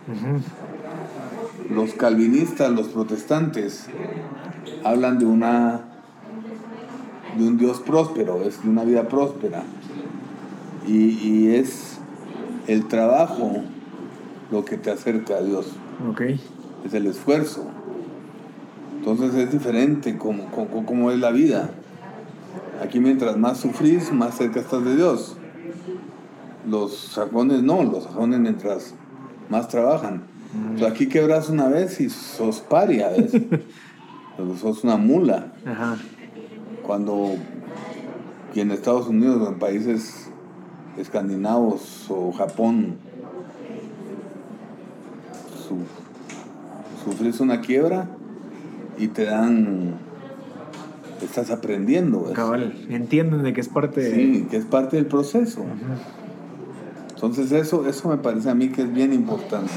Los 1.68 1.92
calvinistas, 1.92 2.70
los 2.72 2.88
protestantes, 2.88 3.86
hablan 4.82 5.18
de 5.18 5.26
una 5.26 5.82
de 7.36 7.46
un 7.46 7.59
Dios 7.59 7.80
próspero, 7.80 8.40
es 8.44 8.62
de 8.62 8.70
una 8.70 8.84
vida 8.84 9.09
próspera. 9.09 9.62
Y, 10.86 11.48
es 11.48 11.95
el 12.67 12.89
trabajo 12.89 13.62
lo 14.51 14.64
que 14.64 14.77
te 14.77 14.91
acerca 14.91 15.37
a 15.37 15.43
Dios. 15.43 15.67
Es 16.85 16.95
el 16.95 17.07
esfuerzo. 17.07 17.67
Entonces 18.99 19.35
es 19.35 19.53
diferente 19.53 20.17
como, 20.19 20.51
como, 20.51 20.85
como 20.85 21.11
es 21.11 21.19
la 21.19 21.31
vida. 21.31 21.71
Aquí 22.83 23.01
mientras 23.01 23.37
más 23.37 23.59
sufrís, 23.59 24.12
más 24.12 24.37
cerca 24.37 24.61
estás 24.61 24.85
de 24.85 24.97
Dios. 24.97 25.37
Los 26.69 26.97
sajones 26.97 27.62
no, 27.62 27.83
los 27.83 28.05
sajones 28.05 28.41
mientras 28.41 28.95
más 29.49 29.69
trabajan. 29.69 30.23
Mm. 30.53 30.85
aquí 30.85 31.09
quebras 31.09 31.49
una 31.49 31.69
vez 31.69 32.01
y 32.01 32.09
sos 32.09 32.61
paria, 32.61 33.11
¿ves? 33.11 33.33
sos 34.61 34.85
una 34.85 34.97
mula. 34.97 35.53
Cuando 36.83 37.37
en 38.61 38.71
Estados 38.71 39.09
Unidos 39.09 39.43
o 39.43 39.49
en 39.49 39.59
países 39.59 40.31
escandinavos 40.99 42.07
o 42.09 42.32
Japón 42.32 42.97
sufres 47.05 47.40
una 47.40 47.61
quiebra 47.61 48.09
y 48.99 49.09
te 49.09 49.24
dan 49.24 49.94
estás 51.22 51.51
aprendiendo 51.51 52.32
entienden 52.88 53.42
de 53.42 53.53
que 53.53 53.61
es 53.61 53.68
parte 53.68 54.14
sí 54.14 54.47
que 54.51 54.57
es 54.57 54.64
parte 54.64 54.97
del 54.97 55.07
proceso 55.07 55.64
entonces 57.16 57.51
eso, 57.51 57.88
eso 57.88 58.11
me 58.11 58.18
parece 58.18 58.51
a 58.51 58.55
mí 58.55 58.68
que 58.68 58.82
es 58.82 58.92
bien 58.92 59.14
importante. 59.14 59.72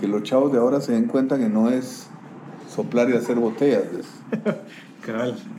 Que 0.00 0.08
los 0.08 0.22
chavos 0.22 0.52
de 0.52 0.58
ahora 0.58 0.80
se 0.80 0.92
den 0.92 1.04
cuenta 1.04 1.36
que 1.38 1.50
no 1.50 1.68
es 1.68 2.06
soplar 2.74 3.10
y 3.10 3.12
hacer 3.12 3.36
botellas. 3.36 3.84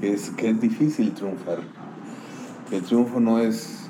Que 0.02 0.12
es, 0.12 0.32
que 0.32 0.50
es 0.50 0.60
difícil 0.60 1.14
triunfar. 1.14 1.60
El 2.70 2.82
triunfo 2.82 3.22
no 3.22 3.40
es... 3.40 3.87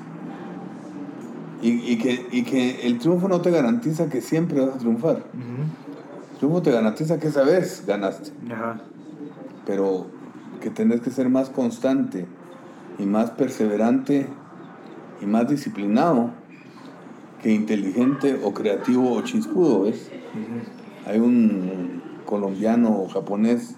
Y, 1.60 1.98
que, 1.98 2.26
y 2.30 2.44
que 2.44 2.86
el 2.86 2.98
triunfo 2.98 3.28
no 3.28 3.40
te 3.40 3.50
garantiza 3.50 4.08
que 4.08 4.20
siempre 4.20 4.60
vas 4.60 4.76
a 4.76 4.78
triunfar. 4.78 5.24
El 6.32 6.38
triunfo 6.38 6.62
te 6.62 6.70
garantiza 6.70 7.18
que 7.18 7.28
esa 7.28 7.42
vez 7.42 7.84
ganaste. 7.86 8.30
Pero 9.66 10.06
que 10.60 10.70
tenés 10.70 11.00
que 11.00 11.10
ser 11.10 11.28
más 11.28 11.50
constante 11.50 12.26
y 12.98 13.06
más 13.06 13.30
perseverante 13.32 14.28
y 15.20 15.26
más 15.26 15.48
disciplinado 15.48 16.30
que 17.42 17.52
inteligente 17.52 18.40
o 18.42 18.52
creativo 18.54 19.12
o 19.12 19.22
chiscudo, 19.22 19.82
¿ves? 19.82 20.10
Hay 21.06 21.18
un 21.18 22.02
colombiano 22.24 23.00
o 23.00 23.08
japonés, 23.08 23.74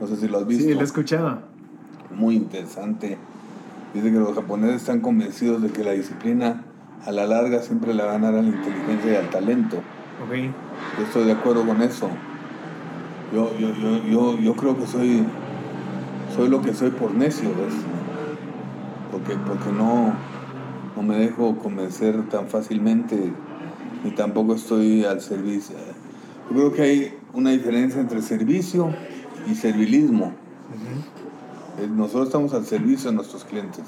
no 0.00 0.06
sé 0.06 0.16
si 0.16 0.28
lo 0.28 0.38
has 0.38 0.46
visto. 0.46 0.64
Sí, 0.64 0.74
lo 0.74 0.80
he 0.80 0.84
escuchado. 0.84 1.42
Muy 2.14 2.36
interesante. 2.36 3.18
Dice 3.94 4.10
que 4.10 4.18
los 4.18 4.34
japoneses 4.34 4.76
están 4.76 5.00
convencidos 5.00 5.62
de 5.62 5.70
que 5.70 5.84
la 5.84 5.92
disciplina 5.92 6.64
a 7.04 7.12
la 7.12 7.26
larga 7.26 7.62
siempre 7.62 7.94
le 7.94 8.02
va 8.02 8.10
a 8.10 8.12
ganar 8.12 8.34
a 8.34 8.42
la 8.42 8.48
inteligencia 8.48 9.12
y 9.12 9.16
al 9.16 9.30
talento. 9.30 9.78
Okay. 10.26 10.52
Yo 10.98 11.04
estoy 11.04 11.24
de 11.24 11.32
acuerdo 11.32 11.66
con 11.66 11.82
eso. 11.82 12.08
Yo, 13.32 13.50
yo, 13.58 13.74
yo, 13.74 14.04
yo, 14.04 14.38
yo 14.38 14.54
creo 14.54 14.76
que 14.76 14.86
soy, 14.86 15.24
soy 16.34 16.48
lo 16.48 16.60
que 16.60 16.74
soy 16.74 16.90
por 16.90 17.14
necio, 17.14 17.48
¿ves? 17.48 17.74
Porque, 19.10 19.36
porque 19.36 19.72
no, 19.72 20.14
no 20.96 21.02
me 21.02 21.16
dejo 21.16 21.56
convencer 21.58 22.28
tan 22.28 22.48
fácilmente, 22.48 23.32
ni 24.04 24.10
tampoco 24.12 24.54
estoy 24.54 25.04
al 25.04 25.20
servicio. 25.20 25.76
Yo 26.50 26.56
creo 26.56 26.72
que 26.72 26.82
hay 26.82 27.18
una 27.32 27.50
diferencia 27.50 28.00
entre 28.00 28.20
servicio 28.22 28.94
y 29.50 29.54
servilismo. 29.54 30.34
Eh, 31.78 31.88
nosotros 31.88 32.28
estamos 32.28 32.52
al 32.54 32.66
servicio 32.66 33.10
de 33.10 33.16
nuestros 33.16 33.44
clientes. 33.44 33.84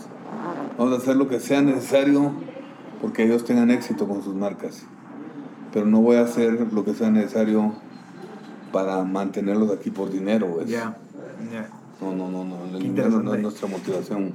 Vamos 0.79 0.95
a 0.95 0.97
hacer 0.97 1.17
lo 1.17 1.29
que 1.29 1.39
sea 1.39 1.61
necesario 1.61 2.33
porque 3.05 3.22
ellos 3.22 3.44
tengan 3.44 3.70
éxito 3.70 4.09
con 4.09 4.22
sus 4.22 4.34
marcas. 4.34 4.86
Pero 5.74 5.84
no 5.84 6.00
voy 6.00 6.16
a 6.16 6.22
hacer 6.22 6.72
lo 6.72 6.86
que 6.86 6.94
sea 6.94 7.11
necesario 7.11 7.74
para 8.72 9.05
mantenerlos 9.05 9.70
aquí 9.70 9.90
por 9.90 10.11
dinero. 10.11 10.64
Ya, 10.64 10.96
No, 12.00 12.14
no, 12.14 12.30
no, 12.30 12.44
no. 12.46 12.64
El 12.74 12.82
dinero 12.82 13.22
no 13.22 13.34
es 13.34 13.42
nuestra 13.42 13.68
motivación. 13.68 14.32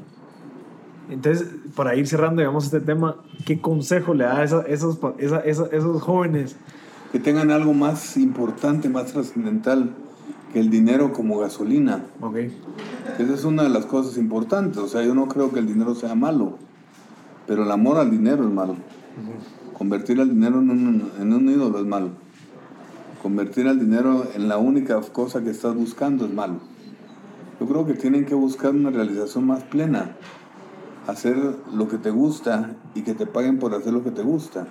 Entonces, 1.09 1.47
para 1.75 1.95
ir 1.95 2.07
cerrando, 2.07 2.41
digamos, 2.41 2.65
este 2.65 2.79
tema, 2.79 3.15
¿qué 3.43 3.59
consejo 3.59 4.13
le 4.13 4.25
da 4.25 4.37
a 4.37 4.43
esos, 4.43 4.63
esos, 4.67 4.99
esos 5.71 6.01
jóvenes? 6.03 6.55
Que 7.11 7.17
tengan 7.17 7.49
algo 7.49 7.73
más 7.73 8.17
importante, 8.17 8.87
más 8.87 9.11
trascendental 9.11 9.95
que 10.53 10.59
el 10.59 10.69
dinero 10.69 11.11
como 11.11 11.39
gasolina. 11.39 12.05
Ok. 12.21 12.35
Esa 13.17 13.33
es 13.33 13.45
una 13.45 13.63
de 13.63 13.69
las 13.69 13.87
cosas 13.87 14.15
importantes. 14.19 14.77
O 14.77 14.87
sea, 14.87 15.01
yo 15.01 15.15
no 15.15 15.27
creo 15.27 15.51
que 15.51 15.57
el 15.57 15.65
dinero 15.65 15.95
sea 15.95 16.13
malo. 16.13 16.68
Pero 17.49 17.63
el 17.63 17.71
amor 17.71 17.97
al 17.97 18.11
dinero 18.11 18.43
es 18.45 18.51
malo. 18.51 18.75
Convertir 19.77 20.21
al 20.21 20.29
dinero 20.29 20.59
en 20.59 20.69
un, 20.69 21.11
en 21.19 21.33
un 21.33 21.49
ídolo 21.49 21.79
es 21.79 21.85
malo. 21.85 22.09
Convertir 23.23 23.67
al 23.67 23.79
dinero 23.79 24.23
en 24.35 24.47
la 24.47 24.57
única 24.59 25.01
cosa 25.01 25.41
que 25.43 25.49
estás 25.49 25.73
buscando 25.75 26.25
es 26.25 26.33
malo. 26.33 26.59
Yo 27.59 27.65
creo 27.67 27.85
que 27.87 27.95
tienen 27.95 28.25
que 28.25 28.35
buscar 28.35 28.71
una 28.75 28.91
realización 28.91 29.47
más 29.47 29.63
plena. 29.63 30.11
Hacer 31.07 31.37
lo 31.73 31.87
que 31.87 31.97
te 31.97 32.11
gusta 32.11 32.75
y 32.93 33.01
que 33.01 33.15
te 33.15 33.25
paguen 33.25 33.57
por 33.57 33.73
hacer 33.73 33.93
lo 33.93 34.03
que 34.03 34.11
te 34.11 34.21
gusta. 34.21 34.67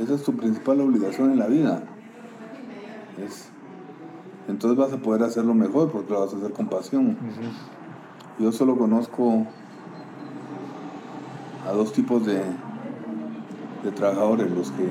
Esa 0.00 0.14
es 0.14 0.24
tu 0.24 0.34
principal 0.36 0.80
obligación 0.80 1.30
en 1.30 1.38
la 1.38 1.46
vida. 1.46 1.84
Es- 3.24 3.50
entonces 4.48 4.76
vas 4.76 4.92
a 4.92 4.96
poder 4.96 5.22
hacerlo 5.22 5.54
mejor 5.54 5.92
porque 5.92 6.12
lo 6.12 6.20
vas 6.22 6.34
a 6.34 6.38
hacer 6.38 6.52
con 6.52 6.66
pasión. 6.66 7.16
Yo 8.40 8.50
solo 8.50 8.76
conozco 8.76 9.46
a 11.70 11.72
dos 11.72 11.92
tipos 11.92 12.26
de, 12.26 12.42
de 13.84 13.92
trabajadores, 13.94 14.50
los 14.50 14.72
que 14.72 14.88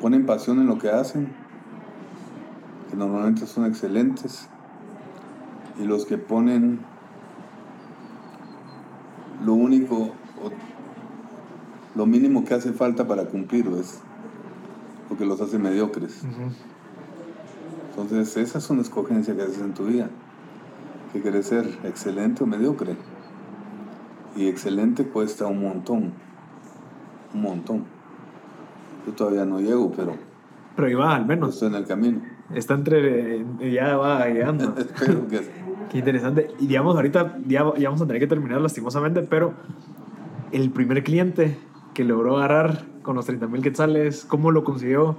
ponen 0.00 0.24
pasión 0.24 0.60
en 0.60 0.68
lo 0.68 0.78
que 0.78 0.90
hacen, 0.90 1.32
que 2.88 2.96
normalmente 2.96 3.48
son 3.48 3.66
excelentes, 3.66 4.48
y 5.80 5.86
los 5.86 6.06
que 6.06 6.18
ponen 6.18 6.78
lo 9.44 9.54
único, 9.54 9.96
o 9.96 10.50
lo 11.96 12.06
mínimo 12.06 12.44
que 12.44 12.54
hace 12.54 12.72
falta 12.72 13.08
para 13.08 13.24
cumplir, 13.24 13.66
es 13.80 13.98
lo 15.10 15.18
que 15.18 15.26
los 15.26 15.40
hace 15.40 15.58
mediocres. 15.58 16.22
Entonces, 17.90 18.36
esa 18.36 18.58
es 18.58 18.70
una 18.70 18.82
escogencia 18.82 19.34
que 19.34 19.42
haces 19.42 19.58
en 19.58 19.74
tu 19.74 19.86
vida. 19.86 20.08
Que 21.12 21.20
quieres 21.20 21.46
ser 21.46 21.66
excelente 21.82 22.44
o 22.44 22.46
mediocre. 22.46 22.94
Y 24.36 24.46
excelente 24.48 25.04
cuesta 25.04 25.46
un 25.46 25.60
montón. 25.62 26.12
Un 27.34 27.42
montón. 27.42 27.84
Yo 29.06 29.12
todavía 29.12 29.44
no 29.44 29.60
llego, 29.60 29.92
pero 29.92 30.14
Pero 30.76 30.88
ahí 30.88 30.94
va, 30.94 31.16
al 31.16 31.26
menos. 31.26 31.54
estoy 31.54 31.68
en 31.68 31.74
el 31.74 31.86
camino. 31.86 32.20
Está 32.54 32.74
entre. 32.74 33.44
Ya 33.72 33.96
va 33.96 34.26
llegando. 34.28 34.74
Espero 34.78 35.26
que 35.28 35.40
Qué 35.90 35.98
interesante. 35.98 36.48
Y 36.60 36.66
digamos, 36.68 36.94
ahorita 36.94 37.38
ya, 37.46 37.64
ya 37.76 37.88
vamos 37.88 38.00
a 38.02 38.06
tener 38.06 38.20
que 38.20 38.28
terminar 38.28 38.60
lastimosamente, 38.60 39.22
pero 39.22 39.54
el 40.52 40.70
primer 40.70 41.02
cliente 41.02 41.56
que 41.94 42.04
logró 42.04 42.36
agarrar 42.38 42.84
con 43.02 43.16
los 43.16 43.26
30 43.26 43.48
mil 43.48 43.60
quetzales, 43.62 44.24
¿cómo 44.24 44.52
lo 44.52 44.62
consiguió? 44.62 45.16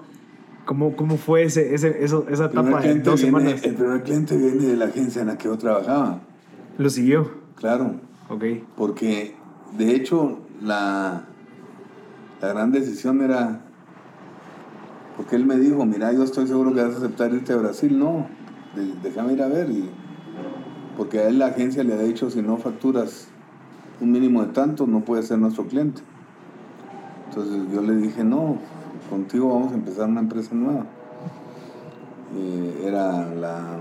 ¿Cómo, 0.65 0.95
cómo 0.95 1.17
fue 1.17 1.43
ese, 1.43 1.73
ese, 1.75 2.03
eso- 2.05 2.25
esa 2.29 2.45
etapa 2.45 2.79
de 2.81 2.99
dos 2.99 3.21
viene, 3.21 3.39
semanas? 3.39 3.63
el 3.65 3.73
primer 3.75 4.03
cliente 4.03 4.37
viene 4.37 4.63
de 4.65 4.77
la 4.77 4.85
agencia 4.85 5.21
en 5.21 5.27
la 5.27 5.37
que 5.37 5.45
yo 5.45 5.57
trabajaba. 5.57 6.19
Lo 6.77 6.89
siguió. 6.89 7.29
Claro. 7.55 7.95
Ok. 8.31 8.45
Porque 8.77 9.35
de 9.77 9.93
hecho 9.93 10.39
la, 10.61 11.25
la 12.41 12.47
gran 12.47 12.71
decisión 12.71 13.21
era, 13.21 13.59
porque 15.17 15.35
él 15.35 15.45
me 15.45 15.57
dijo, 15.57 15.85
mira, 15.85 16.13
yo 16.13 16.23
estoy 16.23 16.47
seguro 16.47 16.73
que 16.73 16.81
vas 16.81 16.95
a 16.95 16.97
aceptar 16.99 17.33
irte 17.33 17.51
a 17.51 17.57
Brasil. 17.57 17.99
No, 17.99 18.27
déjame 19.03 19.33
ir 19.33 19.41
a 19.41 19.47
ver. 19.47 19.67
Porque 20.95 21.19
a 21.19 21.27
él 21.27 21.39
la 21.39 21.47
agencia 21.47 21.83
le 21.83 21.93
ha 21.93 21.97
dicho, 21.97 22.29
si 22.29 22.41
no 22.41 22.55
facturas 22.55 23.27
un 23.99 24.13
mínimo 24.13 24.43
de 24.45 24.53
tanto, 24.53 24.87
no 24.87 25.01
puedes 25.01 25.27
ser 25.27 25.37
nuestro 25.37 25.65
cliente. 25.65 26.01
Entonces 27.27 27.73
yo 27.73 27.81
le 27.81 27.95
dije, 27.97 28.23
no, 28.23 28.57
contigo 29.09 29.53
vamos 29.53 29.73
a 29.73 29.75
empezar 29.75 30.07
una 30.07 30.21
empresa 30.21 30.55
nueva. 30.55 30.85
Eh, 32.37 32.83
era 32.85 33.33
la 33.35 33.75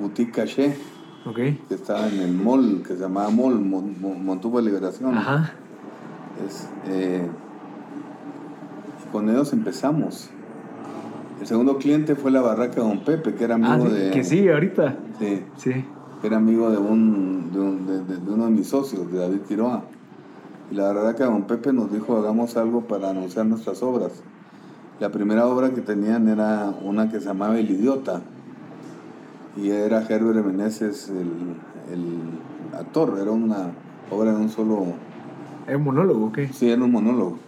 Boutique 0.00 0.32
Caché 0.32 0.91
Ok. 1.26 1.36
que 1.36 1.74
estaba 1.74 2.08
en 2.08 2.20
el 2.20 2.32
mall, 2.32 2.82
que 2.86 2.94
se 2.94 3.00
llamaba 3.00 3.30
Mall, 3.30 3.60
Mon- 3.60 4.00
Mon- 4.00 4.24
Montuvo 4.24 4.58
de 4.58 4.64
Liberación. 4.64 5.16
Ajá. 5.16 5.52
Es, 6.46 6.68
eh, 6.88 7.26
y 9.06 9.12
con 9.12 9.28
ellos 9.30 9.52
empezamos. 9.52 10.30
El 11.40 11.46
segundo 11.46 11.78
cliente 11.78 12.14
fue 12.14 12.30
la 12.30 12.40
barraca 12.40 12.76
de 12.76 12.80
Don 12.82 13.00
Pepe, 13.00 13.34
que 13.34 13.44
era 13.44 13.54
amigo 13.56 13.72
Ah, 13.72 13.80
sí, 13.88 13.92
de... 13.94 14.10
que 14.10 14.24
sigue 14.24 14.52
ahorita. 14.52 14.96
Sí, 15.18 15.42
Sí. 15.56 15.84
que 16.20 16.26
era 16.26 16.36
amigo 16.36 16.70
de, 16.70 16.78
un, 16.78 17.50
de, 17.52 17.60
un- 17.60 17.86
de 17.86 18.30
uno 18.32 18.44
de 18.46 18.50
mis 18.50 18.68
socios, 18.68 19.10
de 19.12 19.18
David 19.18 19.40
Quiroa. 19.48 19.82
Y 20.70 20.74
la 20.74 20.92
barraca 20.92 21.24
de 21.24 21.30
Don 21.30 21.42
Pepe 21.42 21.72
nos 21.72 21.92
dijo, 21.92 22.16
hagamos 22.16 22.56
algo 22.56 22.82
para 22.82 23.10
anunciar 23.10 23.46
nuestras 23.46 23.82
obras. 23.82 24.12
La 25.00 25.10
primera 25.10 25.46
obra 25.46 25.70
que 25.70 25.80
tenían 25.80 26.28
era 26.28 26.72
una 26.82 27.10
que 27.10 27.18
se 27.20 27.26
llamaba 27.26 27.58
El 27.58 27.70
Idiota. 27.70 28.22
Y 29.56 29.70
era 29.70 30.02
Herbert 30.02 30.44
Meneses 30.44 31.08
el, 31.08 31.56
el 31.92 32.78
actor. 32.78 33.18
Era 33.20 33.30
una 33.30 33.72
obra 34.10 34.32
de 34.32 34.38
un 34.38 34.48
solo... 34.48 34.84
¿Es 35.66 35.76
un 35.76 35.84
monólogo 35.84 36.26
o 36.26 36.32
qué? 36.32 36.48
Sí, 36.48 36.70
era 36.70 36.82
un 36.82 36.90
monólogo. 36.90 37.38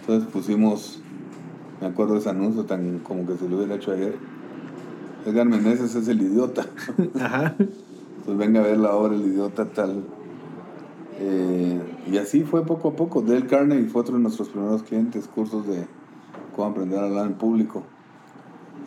Entonces 0.00 0.28
pusimos, 0.30 1.00
me 1.80 1.86
acuerdo 1.86 2.14
de 2.14 2.20
ese 2.20 2.30
anuncio 2.30 2.64
tan 2.64 2.98
como 3.00 3.26
que 3.26 3.36
se 3.36 3.48
lo 3.48 3.56
hubiera 3.56 3.76
hecho 3.76 3.92
ayer. 3.92 4.16
Edgar 5.26 5.46
Meneses 5.46 5.94
es 5.94 6.08
el 6.08 6.20
idiota. 6.20 6.66
Ajá. 7.20 7.54
Pues 8.24 8.36
venga 8.38 8.60
a 8.60 8.64
ver 8.64 8.78
la 8.78 8.94
obra 8.94 9.14
El 9.14 9.22
idiota 9.22 9.64
tal. 9.66 10.04
Eh, 11.18 11.80
y 12.10 12.18
así 12.18 12.42
fue 12.42 12.64
poco 12.64 12.88
a 12.88 12.92
poco. 12.96 13.22
Dale 13.22 13.46
Carnegie 13.46 13.88
fue 13.88 14.02
otro 14.02 14.16
de 14.16 14.22
nuestros 14.22 14.48
primeros 14.48 14.82
clientes, 14.82 15.28
cursos 15.28 15.66
de 15.66 15.86
cómo 16.54 16.68
aprender 16.68 16.98
a 16.98 17.04
hablar 17.04 17.26
en 17.26 17.34
público. 17.34 17.84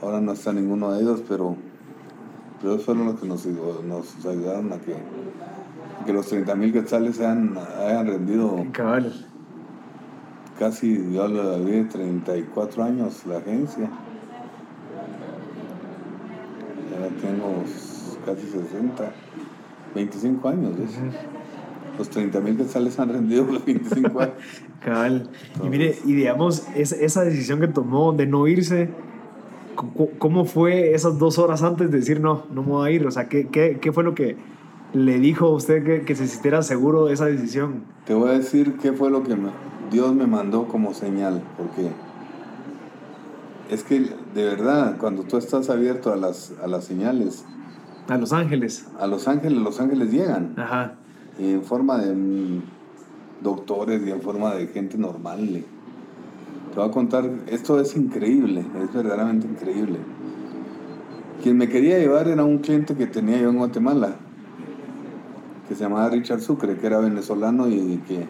Ahora 0.01 0.19
no 0.19 0.33
está 0.33 0.51
ninguno 0.51 0.91
de 0.91 1.01
ellos, 1.01 1.23
pero, 1.27 1.55
pero 2.61 2.77
fueron 2.79 3.05
los 3.05 3.19
que 3.19 3.27
nos, 3.27 3.45
nos 3.45 4.25
ayudaron 4.25 4.71
a 4.73 4.77
que, 4.77 4.95
que 6.05 6.13
los 6.13 6.27
30 6.27 6.55
mil 6.55 6.71
quetzales 6.73 7.19
hayan, 7.19 7.55
hayan 7.79 8.07
rendido 8.07 8.65
Cabal. 8.71 9.25
casi, 10.57 11.11
yo 11.13 11.27
le 11.27 11.59
vi 11.81 11.87
34 11.87 12.83
años 12.83 13.25
la 13.27 13.37
agencia. 13.37 13.89
Ahora 16.93 17.09
tengo 17.21 17.63
casi 18.25 18.47
60, 18.47 19.11
25 19.93 20.49
años. 20.49 20.77
¿ves? 20.77 20.91
Los 21.97 22.09
30 22.09 22.39
mil 22.41 22.57
quetzales 22.57 22.99
han 22.99 23.09
rendido 23.09 23.45
los 23.45 23.65
25 23.65 24.19
años. 24.19 24.33
Cabal. 24.83 25.29
Y 25.63 25.69
mire, 25.69 25.97
y 26.05 26.13
digamos, 26.13 26.63
es- 26.75 26.91
esa 26.93 27.23
decisión 27.23 27.59
que 27.59 27.67
tomó 27.67 28.13
de 28.13 28.27
no 28.27 28.47
irse, 28.47 28.89
¿cómo 29.75 30.45
fue 30.45 30.93
esas 30.93 31.17
dos 31.19 31.37
horas 31.37 31.61
antes 31.63 31.91
de 31.91 31.97
decir 31.99 32.19
no, 32.21 32.43
no 32.51 32.63
me 32.63 32.69
voy 32.69 32.89
a 32.89 32.91
ir? 32.91 33.05
O 33.05 33.11
sea, 33.11 33.27
¿qué, 33.29 33.47
qué, 33.47 33.79
qué 33.81 33.91
fue 33.91 34.03
lo 34.03 34.15
que 34.15 34.37
le 34.93 35.19
dijo 35.19 35.45
a 35.47 35.53
usted 35.53 35.83
que, 35.83 36.01
que 36.05 36.15
se 36.15 36.27
sintiera 36.27 36.61
seguro 36.63 37.05
de 37.05 37.13
esa 37.13 37.25
decisión? 37.25 37.83
Te 38.05 38.13
voy 38.13 38.29
a 38.29 38.33
decir 38.33 38.77
qué 38.81 38.93
fue 38.93 39.09
lo 39.11 39.23
que 39.23 39.35
me- 39.35 39.49
Dios 39.91 40.13
me 40.15 40.25
mandó 40.27 40.67
como 40.67 40.93
señal, 40.93 41.43
porque 41.57 41.89
es 43.69 43.83
que 43.83 43.99
de 44.33 44.45
verdad, 44.45 44.97
cuando 44.99 45.23
tú 45.23 45.37
estás 45.37 45.69
abierto 45.69 46.11
a 46.13 46.15
las, 46.17 46.53
a 46.63 46.67
las 46.67 46.85
señales, 46.85 47.45
A 48.07 48.17
Los 48.17 48.33
Ángeles. 48.33 48.87
a 48.99 49.07
los 49.07 49.27
ángeles, 49.27 49.57
los 49.59 49.79
ángeles 49.79 50.11
llegan. 50.11 50.53
Ajá. 50.57 50.93
y 51.39 51.51
en 51.53 51.63
forma 51.63 51.97
de 51.97 52.13
mm, 52.13 52.61
doctores 53.41 54.01
y 54.05 54.11
en 54.11 54.21
forma 54.21 54.53
de 54.55 54.67
gente 54.67 54.97
normal. 54.97 55.63
Te 56.75 56.81
voy 56.81 56.89
a 56.89 56.91
contar, 56.91 57.23
esto 57.47 57.79
es 57.79 57.95
increíble, 57.95 58.65
es 58.83 58.93
verdaderamente 58.93 59.47
increíble. 59.47 59.97
Quien 61.41 61.57
me 61.57 61.69
quería 61.69 61.97
llevar 61.99 62.27
era 62.27 62.43
un 62.43 62.57
cliente 62.57 62.95
que 62.95 63.07
tenía 63.07 63.37
yo 63.39 63.49
en 63.49 63.57
Guatemala, 63.57 64.15
que 65.69 65.75
se 65.75 65.83
llamaba 65.85 66.09
Richard 66.09 66.41
Sucre, 66.41 66.75
que 66.75 66.85
era 66.85 66.99
venezolano 66.99 67.69
y 67.69 68.01
que 68.05 68.27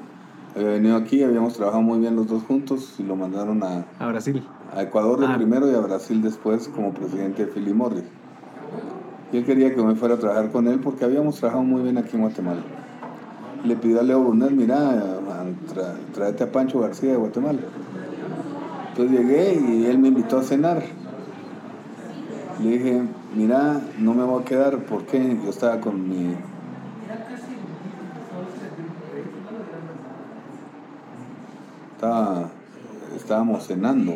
había 0.56 0.70
venido 0.70 0.96
aquí, 0.96 1.24
habíamos 1.24 1.56
trabajado 1.56 1.82
muy 1.82 1.98
bien 1.98 2.16
los 2.16 2.28
dos 2.28 2.43
juntos 2.43 2.93
y 3.00 3.04
lo 3.04 3.16
mandaron 3.16 3.64
a, 3.64 3.84
A 3.98 4.08
Brasil. 4.10 4.43
a 4.76 4.84
Ecuador 4.84 5.20
de 5.22 5.26
Ah. 5.26 5.36
primero 5.38 5.70
y 5.72 5.74
a 5.74 5.80
Brasil 5.80 6.22
después 6.22 6.68
como 6.68 6.93
presidente 6.93 7.48
de 7.48 7.52
Philip 7.52 7.74
Morris. 7.74 8.04
Y 9.34 9.38
él 9.38 9.43
quería 9.46 9.74
que 9.74 9.82
me 9.82 9.96
fuera 9.96 10.16
a 10.16 10.20
trabajar 10.20 10.52
con 10.52 10.68
él 10.68 10.80
porque 10.82 11.04
habíamos 11.04 11.38
trabajado 11.39 11.64
muy 11.64 11.82
bien 11.82 11.98
aquí 11.98 12.16
en 12.16 12.22
Guatemala. 12.22 12.62
Le 13.66 13.76
pidió 13.76 14.00
a 14.02 14.04
Leo 14.04 14.22
Brunel, 14.24 14.54
mira, 14.56 15.18
tráete 16.14 16.43
a 16.43 16.52
Pancho 16.52 16.80
García 16.82 17.10
de 17.14 17.18
Guatemala. 17.18 17.60
Entonces 18.98 19.20
llegué 19.20 19.56
y 19.56 19.86
él 19.88 20.00
me 20.00 20.08
invitó 20.08 20.38
a 20.38 20.43
cenar. 20.43 20.82
Le 22.64 22.70
dije, 22.70 23.02
mira, 23.36 23.82
no 24.00 24.14
me 24.14 24.24
voy 24.24 24.41
a 24.41 24.46
quedar 24.46 24.86
porque 24.86 25.38
yo 25.43 25.50
estaba 25.50 25.82
con 25.82 26.08
mi... 26.08 26.34
Estaba, 31.96 32.50
estábamos 33.18 33.68
cenando. 33.68 34.14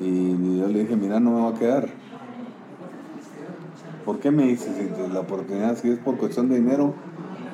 Y 0.00 0.58
yo 0.60 0.68
le 0.68 0.78
dije, 0.82 0.94
mira, 0.94 1.18
no 1.18 1.32
me 1.32 1.40
voy 1.40 1.52
a 1.52 1.58
quedar. 1.58 1.88
¿Por 4.04 4.20
qué 4.20 4.30
me 4.30 4.44
dices 4.44 4.76
la 5.12 5.18
oportunidad? 5.18 5.76
Si 5.76 5.90
es 5.90 5.98
por 5.98 6.18
cuestión 6.18 6.48
de 6.48 6.54
dinero, 6.54 6.94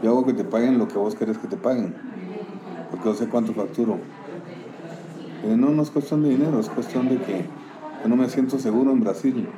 yo 0.02 0.10
hago 0.10 0.26
que 0.26 0.34
te 0.34 0.44
paguen 0.44 0.76
lo 0.76 0.88
que 0.88 0.98
vos 0.98 1.14
querés 1.14 1.38
que 1.38 1.48
te 1.48 1.56
paguen. 1.56 1.94
Porque 2.90 3.06
yo 3.06 3.14
sé 3.14 3.28
cuánto 3.30 3.54
facturo. 3.54 3.98
Y 5.44 5.56
no, 5.56 5.70
no 5.70 5.82
es 5.82 5.90
cuestión 5.90 6.22
de 6.22 6.30
dinero, 6.30 6.60
es 6.60 6.68
cuestión 6.68 7.08
de 7.08 7.18
que 7.18 7.44
no 8.06 8.16
me 8.16 8.28
siento 8.28 8.58
seguro 8.58 8.92
en 8.92 9.00
Brasil. 9.00 9.48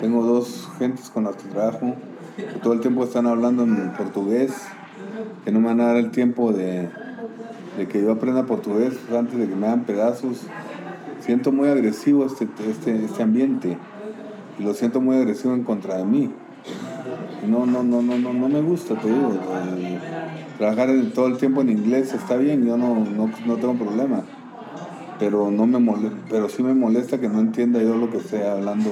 Tengo 0.00 0.24
dos 0.24 0.68
gentes 0.78 1.10
con 1.10 1.24
las 1.24 1.36
que 1.36 1.48
trabajo 1.48 1.94
que 2.36 2.60
todo 2.62 2.72
el 2.72 2.80
tiempo 2.80 3.02
están 3.02 3.26
hablando 3.26 3.64
en 3.64 3.92
portugués 3.94 4.52
que 5.44 5.50
no 5.50 5.60
me 5.60 5.66
van 5.66 5.80
a 5.80 5.86
dar 5.86 5.96
el 5.96 6.10
tiempo 6.10 6.52
de, 6.52 6.88
de 7.76 7.88
que 7.88 8.02
yo 8.02 8.12
aprenda 8.12 8.46
portugués 8.46 8.94
antes 9.16 9.38
de 9.38 9.48
que 9.48 9.56
me 9.56 9.66
hagan 9.66 9.84
pedazos. 9.84 10.46
Siento 11.20 11.52
muy 11.52 11.68
agresivo 11.68 12.24
este, 12.26 12.48
este, 12.68 13.04
este 13.04 13.22
ambiente 13.22 13.76
y 14.58 14.62
lo 14.62 14.74
siento 14.74 15.00
muy 15.00 15.16
agresivo 15.16 15.54
en 15.54 15.64
contra 15.64 15.96
de 15.96 16.04
mí. 16.04 16.30
No, 17.46 17.66
no, 17.66 17.82
no, 17.82 18.02
no, 18.02 18.18
no, 18.18 18.32
no 18.32 18.48
me 18.48 18.60
gusta, 18.60 18.94
te 18.94 19.08
digo. 19.08 19.32
Eh, 19.78 19.98
trabajar 20.58 20.90
todo 21.14 21.28
el 21.28 21.38
tiempo 21.38 21.60
en 21.62 21.70
inglés 21.70 22.12
está 22.14 22.36
bien, 22.36 22.64
yo 22.66 22.76
no, 22.76 22.94
no, 22.94 23.30
no 23.46 23.56
tengo 23.56 23.74
problema. 23.74 24.22
Pero 25.18 25.50
no 25.50 25.66
me 25.66 25.78
molesta, 25.78 26.16
pero 26.30 26.48
sí 26.48 26.62
me 26.62 26.74
molesta 26.74 27.18
que 27.18 27.28
no 27.28 27.40
entienda 27.40 27.82
yo 27.82 27.96
lo 27.96 28.10
que 28.10 28.18
esté 28.18 28.46
hablando 28.46 28.90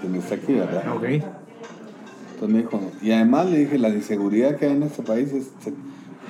quien 0.00 0.14
está 0.14 0.34
aquí, 0.36 0.54
¿verdad? 0.54 0.82
Ok. 0.96 1.04
Entonces 1.04 2.48
me 2.48 2.58
dijo, 2.58 2.80
y 3.02 3.12
además 3.12 3.50
le 3.50 3.58
dije, 3.58 3.78
la 3.78 3.90
inseguridad 3.90 4.56
que 4.56 4.66
hay 4.66 4.72
en 4.72 4.82
este 4.84 5.02
país 5.02 5.30
es, 5.32 5.50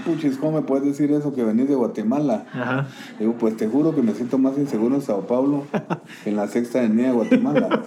puchis, 0.05 0.39
¿cómo 0.39 0.61
me 0.61 0.67
puedes 0.67 0.85
decir 0.85 1.13
eso 1.13 1.33
que 1.33 1.45
venís 1.45 1.69
de 1.69 1.77
Guatemala? 1.77 2.47
Ajá. 2.53 2.89
Le 3.19 3.27
digo, 3.27 3.35
pues 3.39 3.57
te 3.57 3.69
juro 3.69 3.95
que 3.95 4.03
me 4.03 4.13
siento 4.15 4.37
más 4.39 4.59
inseguro 4.59 4.97
en 4.97 5.03
Sao 5.03 5.27
Paulo 5.27 5.65
que 6.25 6.31
en 6.31 6.37
la 6.37 6.49
sexta 6.49 6.81
avenida 6.81 7.09
de 7.09 7.13
Guatemala. 7.13 7.83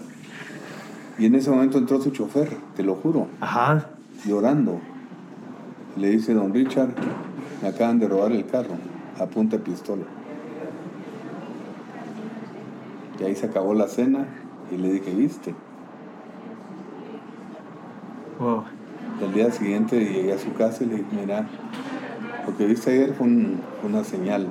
Y 1.19 1.25
en 1.25 1.35
ese 1.35 1.49
momento 1.51 1.77
entró 1.77 2.01
su 2.01 2.11
chofer, 2.11 2.49
te 2.77 2.83
lo 2.83 2.95
juro, 2.95 3.27
Ajá. 3.41 3.89
llorando. 4.25 4.79
Le 5.97 6.09
dice, 6.11 6.33
don 6.33 6.53
Richard, 6.53 6.89
me 7.61 7.67
acaban 7.67 7.99
de 7.99 8.07
robar 8.07 8.31
el 8.31 8.45
carro, 8.45 8.75
a 9.19 9.25
punta 9.25 9.57
de 9.57 9.63
pistola. 9.63 10.03
Y 13.19 13.23
ahí 13.23 13.35
se 13.35 13.45
acabó 13.45 13.73
la 13.73 13.87
cena 13.87 14.25
y 14.71 14.77
le 14.77 14.91
dije, 14.91 15.13
¿viste? 15.13 15.53
Wow. 18.39 18.63
El 19.21 19.33
día 19.33 19.51
siguiente 19.51 19.99
llegué 19.99 20.33
a 20.33 20.39
su 20.39 20.53
casa 20.53 20.83
y 20.83 20.87
le 20.87 20.95
dije, 20.97 21.07
mira, 21.19 21.47
lo 22.47 22.57
que 22.57 22.65
viste 22.65 22.91
ayer 22.91 23.13
fue, 23.13 23.27
un- 23.27 23.61
fue 23.79 23.89
una 23.89 24.03
señal. 24.03 24.47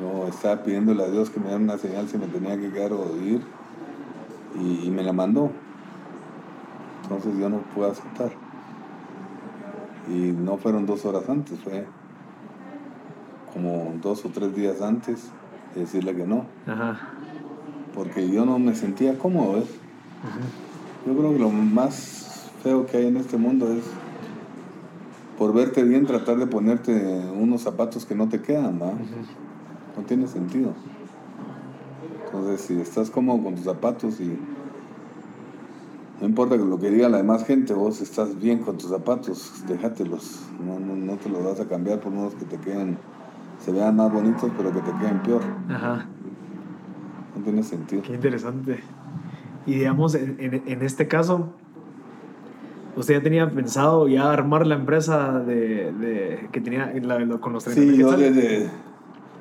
Yo 0.00 0.28
estaba 0.28 0.62
pidiéndole 0.62 1.02
a 1.04 1.08
Dios 1.08 1.30
que 1.30 1.40
me 1.40 1.46
diera 1.46 1.60
una 1.62 1.78
señal 1.78 2.08
si 2.08 2.18
me 2.18 2.26
tenía 2.26 2.56
que 2.58 2.70
quedar 2.70 2.92
o 2.92 3.16
ir 3.16 3.40
y, 4.60 4.86
y 4.86 4.90
me 4.90 5.02
la 5.02 5.12
mandó. 5.12 5.50
Entonces 7.04 7.38
yo 7.38 7.48
no 7.48 7.58
pude 7.74 7.90
aceptar. 7.90 8.30
Y 10.08 10.32
no 10.32 10.56
fueron 10.56 10.86
dos 10.86 11.04
horas 11.04 11.28
antes, 11.28 11.58
fue 11.60 11.86
como 13.52 13.94
dos 14.02 14.24
o 14.24 14.28
tres 14.28 14.54
días 14.54 14.80
antes 14.82 15.30
de 15.78 15.84
decirle 15.84 16.14
que 16.14 16.26
no. 16.26 16.44
Ajá. 16.66 16.98
Porque 17.94 18.28
yo 18.28 18.44
no 18.44 18.58
me 18.58 18.74
sentía 18.74 19.18
cómodo, 19.18 19.54
¿ves? 19.54 19.68
Yo 21.06 21.16
creo 21.16 21.32
que 21.32 21.38
lo 21.38 21.50
más 21.50 22.50
feo 22.62 22.86
que 22.86 22.98
hay 22.98 23.06
en 23.06 23.16
este 23.16 23.36
mundo 23.36 23.72
es 23.72 23.84
por 25.38 25.54
verte 25.54 25.84
bien 25.84 26.04
tratar 26.04 26.36
de 26.36 26.46
ponerte 26.46 26.92
unos 26.92 27.62
zapatos 27.62 28.04
que 28.04 28.14
no 28.14 28.28
te 28.28 28.42
quedan, 28.42 28.80
¿va? 28.80 28.92
No 29.96 30.02
tiene 30.04 30.26
sentido. 30.26 30.72
Entonces, 32.26 32.60
si 32.60 32.80
estás 32.80 33.10
cómodo 33.10 33.42
con 33.42 33.54
tus 33.54 33.64
zapatos 33.64 34.20
y 34.20 34.36
no 36.20 36.26
importa 36.26 36.56
lo 36.56 36.78
que 36.78 36.90
diga 36.90 37.08
la 37.08 37.18
demás 37.18 37.44
gente, 37.44 37.72
vos 37.72 38.00
estás 38.00 38.38
bien 38.38 38.58
con 38.58 38.76
tus 38.76 38.90
zapatos, 38.90 39.64
déjatelos. 39.68 40.42
No, 40.66 40.80
no, 40.80 40.96
no 40.96 41.16
te 41.16 41.28
los 41.28 41.44
vas 41.44 41.60
a 41.60 41.68
cambiar 41.68 42.00
por 42.00 42.12
unos 42.12 42.34
que 42.34 42.44
te 42.44 42.58
queden, 42.58 42.98
se 43.68 43.74
vean 43.74 43.96
más 43.96 44.10
bonitos, 44.10 44.50
pero 44.56 44.72
que 44.72 44.80
te 44.80 44.90
queden 44.98 45.18
peor. 45.22 45.42
Ajá. 45.68 46.06
No 47.36 47.42
tiene 47.44 47.62
sentido. 47.62 48.00
Qué 48.02 48.14
interesante. 48.14 48.80
Y 49.66 49.74
digamos, 49.74 50.14
en, 50.14 50.36
en- 50.40 50.62
en 50.66 50.82
este 50.82 51.06
caso, 51.06 51.52
¿usted 52.96 53.14
ya 53.18 53.22
tenía 53.22 53.50
pensado 53.50 54.08
ya 54.08 54.32
armar 54.32 54.66
la 54.66 54.74
empresa 54.74 55.40
de, 55.40 55.92
de- 55.92 56.48
que 56.50 56.60
tenía 56.62 56.92
la- 57.02 57.18
lo- 57.18 57.40
con 57.42 57.52
los 57.52 57.64
30 57.64 57.82
Sí, 57.92 57.98
yo 57.98 58.10
desde. 58.16 58.70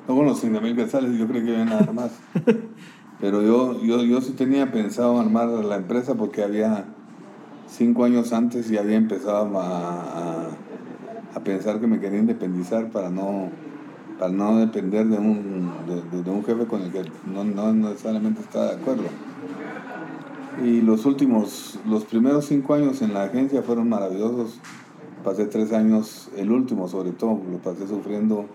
No 0.09 0.15
con 0.15 0.25
los 0.25 0.39
30 0.41 0.59
mil 0.59 0.75
quetzales, 0.75 1.17
yo 1.17 1.25
creo 1.27 1.43
que 1.43 1.53
iba 1.53 1.63
nada 1.65 1.91
más. 1.93 2.11
Pero 3.21 3.41
yo, 3.41 3.81
yo, 3.81 4.03
yo 4.03 4.19
sí 4.21 4.33
tenía 4.33 4.71
pensado 4.73 5.19
armar 5.19 5.47
la 5.47 5.77
empresa 5.77 6.15
porque 6.15 6.43
había 6.43 6.83
cinco 7.69 8.03
años 8.03 8.31
antes 8.33 8.69
y 8.71 8.77
había 8.77 8.97
empezado 8.97 9.57
a, 9.59 10.01
a, 10.01 10.47
a 11.35 11.39
pensar 11.45 11.79
que 11.79 11.87
me 11.87 11.99
quería 11.99 12.19
independizar 12.19 12.89
para 12.89 13.09
no, 13.09 13.49
para 14.17 14.31
no 14.31 14.57
depender 14.57 15.07
de 15.07 15.17
un, 15.17 15.71
de, 15.87 16.21
de- 16.23 16.29
un 16.31 16.43
jefe 16.43 16.65
con 16.65 16.81
el 16.81 16.91
que 16.91 17.03
no, 17.31 17.43
no 17.43 17.73
necesariamente 17.73 18.41
estaba 18.41 18.65
de 18.67 18.75
acuerdo. 18.75 19.03
Y 20.63 20.81
los 20.81 21.05
últimos, 21.05 21.79
los 21.87 22.03
primeros 22.05 22.45
cinco 22.45 22.73
años 22.73 23.01
en 23.01 23.13
la 23.13 23.23
agencia 23.23 23.61
fueron 23.61 23.89
maravillosos. 23.89 24.59
Pasé 25.23 25.45
tres 25.45 25.71
años, 25.73 26.29
el 26.35 26.51
último 26.51 26.87
sobre 26.87 27.11
todo, 27.11 27.39
lo 27.51 27.57
pasé 27.59 27.87
sufriendo 27.87 28.45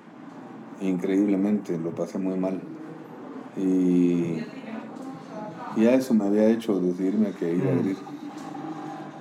increíblemente, 0.80 1.78
lo 1.78 1.90
pasé 1.90 2.18
muy 2.18 2.38
mal. 2.38 2.60
Y, 3.56 4.38
y 5.76 5.86
a 5.86 5.94
eso 5.94 6.14
me 6.14 6.24
había 6.24 6.48
hecho 6.48 6.80
decidirme 6.80 7.28
a 7.28 7.32
que 7.32 7.54
iba 7.54 7.70
a 7.70 7.74
abrir 7.76 7.96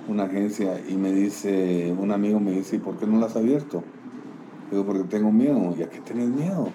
una 0.08 0.24
agencia 0.24 0.80
y 0.88 0.96
me 0.96 1.12
dice, 1.12 1.94
un 1.96 2.10
amigo 2.10 2.40
me 2.40 2.50
dice, 2.52 2.76
¿y 2.76 2.78
por 2.80 2.96
qué 2.96 3.06
no 3.06 3.20
la 3.20 3.26
has 3.26 3.36
abierto? 3.36 3.84
Digo, 4.72 4.84
porque 4.86 5.04
tengo 5.04 5.30
miedo. 5.30 5.74
¿Y 5.78 5.82
a 5.82 5.90
qué 5.90 6.00
tenés 6.00 6.28
miedo? 6.28 6.70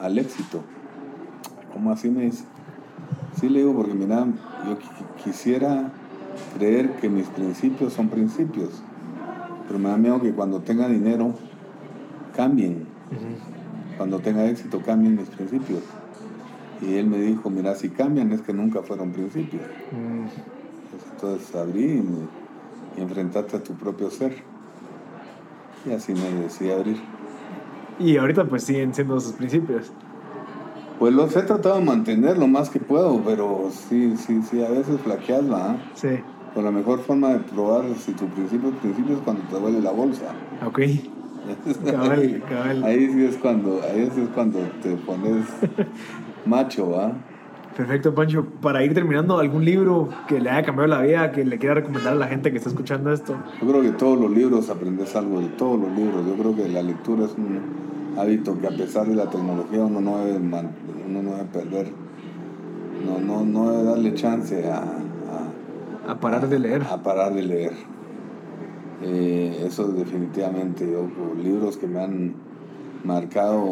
Al 0.00 0.16
éxito. 0.16 0.62
¿Cómo 1.72 1.90
así 1.90 2.08
me 2.08 2.22
dice? 2.22 2.44
Sí, 3.38 3.48
le 3.48 3.58
digo, 3.60 3.74
porque 3.74 3.94
mira, 3.94 4.24
yo 4.66 4.78
qui- 4.78 5.22
quisiera 5.24 5.90
creer 6.56 6.92
que 7.00 7.08
mis 7.08 7.26
principios 7.26 7.92
son 7.92 8.08
principios, 8.08 8.70
pero 9.66 9.78
me 9.80 9.88
da 9.88 9.96
miedo 9.96 10.20
que 10.22 10.32
cuando 10.32 10.60
tenga 10.60 10.88
dinero 10.88 11.34
cambien, 12.36 12.86
cuando 13.96 14.20
tenga 14.20 14.46
éxito 14.46 14.80
cambien 14.80 15.16
mis 15.16 15.28
principios. 15.28 15.82
Y 16.80 16.94
él 16.94 17.08
me 17.08 17.18
dijo, 17.18 17.50
mira, 17.50 17.74
si 17.74 17.88
cambian 17.88 18.30
es 18.32 18.40
que 18.42 18.52
nunca 18.52 18.82
fueron 18.82 19.10
principios. 19.10 19.62
Mm, 19.92 20.26
Pues 20.90 21.02
entonces 21.12 21.54
abrí 21.56 21.82
y, 21.84 22.98
y 22.98 23.02
enfrentarte 23.02 23.56
a 23.56 23.62
tu 23.62 23.74
propio 23.74 24.10
ser. 24.10 24.32
Y 25.86 25.92
así 25.92 26.12
me 26.12 26.42
decidí 26.42 26.70
abrir. 26.70 27.00
Y 27.98 28.16
ahorita 28.16 28.44
pues 28.44 28.64
siguen 28.64 28.94
siendo 28.94 29.18
sus 29.20 29.32
principios. 29.32 29.92
Pues 30.98 31.14
los 31.14 31.36
he 31.36 31.42
tratado 31.42 31.76
de 31.76 31.84
mantener 31.84 32.38
lo 32.38 32.48
más 32.48 32.70
que 32.70 32.80
puedo, 32.80 33.20
pero 33.24 33.70
sí, 33.70 34.16
sí, 34.16 34.42
sí, 34.42 34.64
a 34.64 34.68
veces 34.68 35.00
flaqueas, 35.00 35.50
¿va? 35.50 35.76
Sí. 35.94 36.08
Con 36.54 36.64
la 36.64 36.72
mejor 36.72 37.00
forma 37.00 37.30
de 37.30 37.38
probar 37.40 37.84
si 37.96 38.12
tu 38.12 38.26
principio 38.26 38.70
es 38.70 38.76
principio 38.76 39.16
es 39.16 39.22
cuando 39.22 39.42
te 39.42 39.60
duele 39.60 39.80
la 39.80 39.92
bolsa. 39.92 40.32
Ok. 40.66 40.80
Cabal, 41.90 42.42
cabal. 42.48 42.84
Ahí 42.84 43.10
sí 43.10 43.24
es 43.24 43.36
cuando, 43.36 43.80
ahí 43.82 44.10
sí 44.14 44.20
es 44.20 44.28
cuando 44.30 44.58
te 44.82 44.96
pones 44.96 45.46
macho, 46.44 46.90
¿va? 46.90 47.12
Perfecto, 47.78 48.12
Pancho. 48.12 48.44
Para 48.60 48.82
ir 48.82 48.92
terminando, 48.92 49.38
¿algún 49.38 49.64
libro 49.64 50.08
que 50.26 50.40
le 50.40 50.50
haya 50.50 50.64
cambiado 50.66 50.88
la 50.88 51.00
vida, 51.00 51.30
que 51.30 51.44
le 51.44 51.58
quiera 51.58 51.76
recomendar 51.76 52.14
a 52.14 52.16
la 52.16 52.26
gente 52.26 52.50
que 52.50 52.56
está 52.56 52.70
escuchando 52.70 53.12
esto? 53.12 53.36
Yo 53.62 53.68
creo 53.68 53.82
que 53.82 53.90
todos 53.92 54.18
los 54.18 54.32
libros 54.32 54.68
aprendes 54.68 55.14
algo 55.14 55.40
de 55.40 55.46
todos 55.50 55.78
los 55.78 55.96
libros. 55.96 56.26
Yo 56.26 56.34
creo 56.34 56.56
que 56.56 56.68
la 56.72 56.82
lectura 56.82 57.26
es 57.26 57.34
un 57.36 57.60
hábito 58.18 58.60
que 58.60 58.66
a 58.66 58.70
pesar 58.70 59.06
de 59.06 59.14
la 59.14 59.30
tecnología 59.30 59.84
uno 59.84 60.00
no 60.00 60.18
debe, 60.24 60.38
uno 60.38 61.22
no 61.22 61.30
debe 61.36 61.44
perder. 61.52 61.86
No, 63.06 63.20
no, 63.20 63.44
no 63.44 63.70
debe 63.70 63.84
darle 63.84 64.14
chance 64.14 64.68
a, 64.68 64.78
a- 64.78 66.10
A 66.10 66.18
parar 66.18 66.48
de 66.48 66.58
leer. 66.58 66.82
a 66.82 67.00
parar 67.00 67.32
de 67.32 67.42
leer. 67.42 67.72
Eh, 69.04 69.62
eso 69.68 69.86
definitivamente, 69.86 70.84
yo, 70.90 71.06
libros 71.40 71.76
que 71.76 71.86
me 71.86 72.00
han 72.02 72.32
marcado 73.04 73.62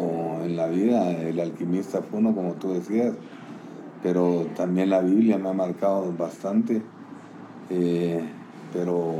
en 0.45 0.55
la 0.55 0.67
vida, 0.67 1.11
El 1.11 1.41
alquimista 1.41 2.01
fue 2.01 2.19
uno, 2.19 2.33
como 2.33 2.53
tú 2.53 2.71
decías, 2.71 3.11
pero 4.07 4.45
también 4.55 4.89
la 4.89 5.01
Biblia 5.01 5.37
me 5.37 5.49
ha 5.49 5.53
marcado 5.53 6.13
bastante, 6.17 6.81
Eh, 7.69 8.21
pero 8.71 9.15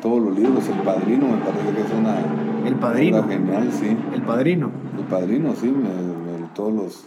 todos 0.00 0.20
los 0.20 0.36
libros, 0.36 0.68
El 0.68 0.80
Padrino 0.82 1.28
me 1.28 1.36
parece 1.38 1.70
que 1.72 1.80
es 1.82 1.92
una 1.96 2.16
El 2.66 2.74
Padrino. 2.74 3.18
obra 3.20 3.28
genial, 3.28 3.70
sí. 3.72 3.96
El 4.12 4.22
Padrino. 4.22 4.70
El 4.98 5.04
Padrino, 5.04 5.54
sí, 5.54 5.66
me, 5.68 5.82
me- 5.88 6.48
todos 6.56 6.72
los 6.72 7.04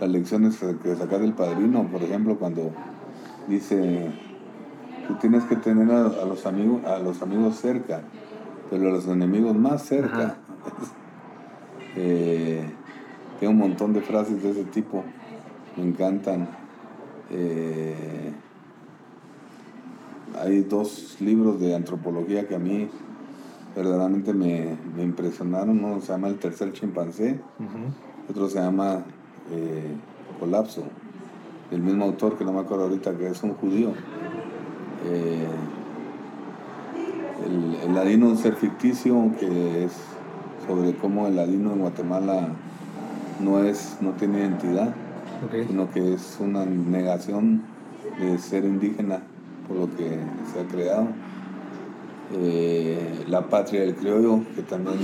las 0.00 0.10
lecciones 0.10 0.58
que 0.82 0.96
sacas 0.96 1.20
del 1.20 1.34
Padrino, 1.34 1.84
por 1.86 2.02
ejemplo, 2.02 2.36
cuando 2.36 2.72
dice 3.46 4.10
tú 5.06 5.14
tienes 5.20 5.44
que 5.44 5.54
tener 5.54 5.88
a, 5.92 6.06
a 6.06 6.24
los 6.24 6.44
amigos 6.46 6.84
a 6.84 6.98
los 6.98 7.22
amigos 7.22 7.54
cerca, 7.54 8.00
pero 8.70 8.88
a 8.88 8.92
los 8.92 9.06
enemigos 9.06 9.54
más 9.54 9.82
cerca. 9.84 10.34
Eh, 11.94 12.64
tengo 13.38 13.52
un 13.52 13.58
montón 13.58 13.92
de 13.92 14.00
frases 14.00 14.42
de 14.42 14.50
ese 14.50 14.64
tipo, 14.64 15.04
me 15.76 15.84
encantan. 15.84 16.48
Eh, 17.30 18.32
hay 20.40 20.62
dos 20.62 21.16
libros 21.20 21.60
de 21.60 21.74
antropología 21.74 22.46
que 22.48 22.54
a 22.54 22.58
mí 22.58 22.88
verdaderamente 23.76 24.32
me, 24.32 24.76
me 24.96 25.02
impresionaron. 25.02 25.82
Uno 25.84 26.00
se 26.00 26.08
llama 26.12 26.28
El 26.28 26.38
tercer 26.38 26.72
chimpancé, 26.72 27.40
Ujú. 27.58 28.30
otro 28.30 28.48
se 28.48 28.58
llama 28.58 29.04
eh, 29.50 29.94
Colapso, 30.40 30.84
del 31.70 31.80
mismo 31.82 32.04
autor 32.04 32.36
que 32.36 32.44
no 32.44 32.52
me 32.52 32.60
acuerdo 32.60 32.84
ahorita, 32.84 33.16
que 33.16 33.28
es 33.28 33.42
un 33.42 33.54
judío. 33.54 33.92
Eh, 35.06 35.46
El, 37.46 37.74
el 37.88 37.94
ladino 37.94 38.28
un 38.28 38.36
ser 38.36 38.54
ficticio 38.54 39.32
que 39.40 39.84
es 39.84 39.92
sobre 40.66 40.94
cómo 40.94 41.26
el 41.26 41.34
ladino 41.34 41.72
en 41.72 41.80
Guatemala 41.80 42.50
no, 43.40 43.58
es, 43.64 43.96
no 44.00 44.12
tiene 44.12 44.38
identidad, 44.38 44.94
sino 45.50 45.90
que 45.90 46.14
es 46.14 46.36
una 46.40 46.64
negación 46.64 47.62
de 48.20 48.38
ser 48.38 48.64
indígena 48.64 49.20
por 49.66 49.76
lo 49.76 49.96
que 49.96 50.18
se 50.52 50.60
ha 50.60 50.66
creado. 50.68 51.08
Eh, 52.34 53.24
la 53.28 53.48
patria 53.48 53.82
del 53.82 53.94
criollo, 53.94 54.40
que 54.54 54.62
también 54.62 54.98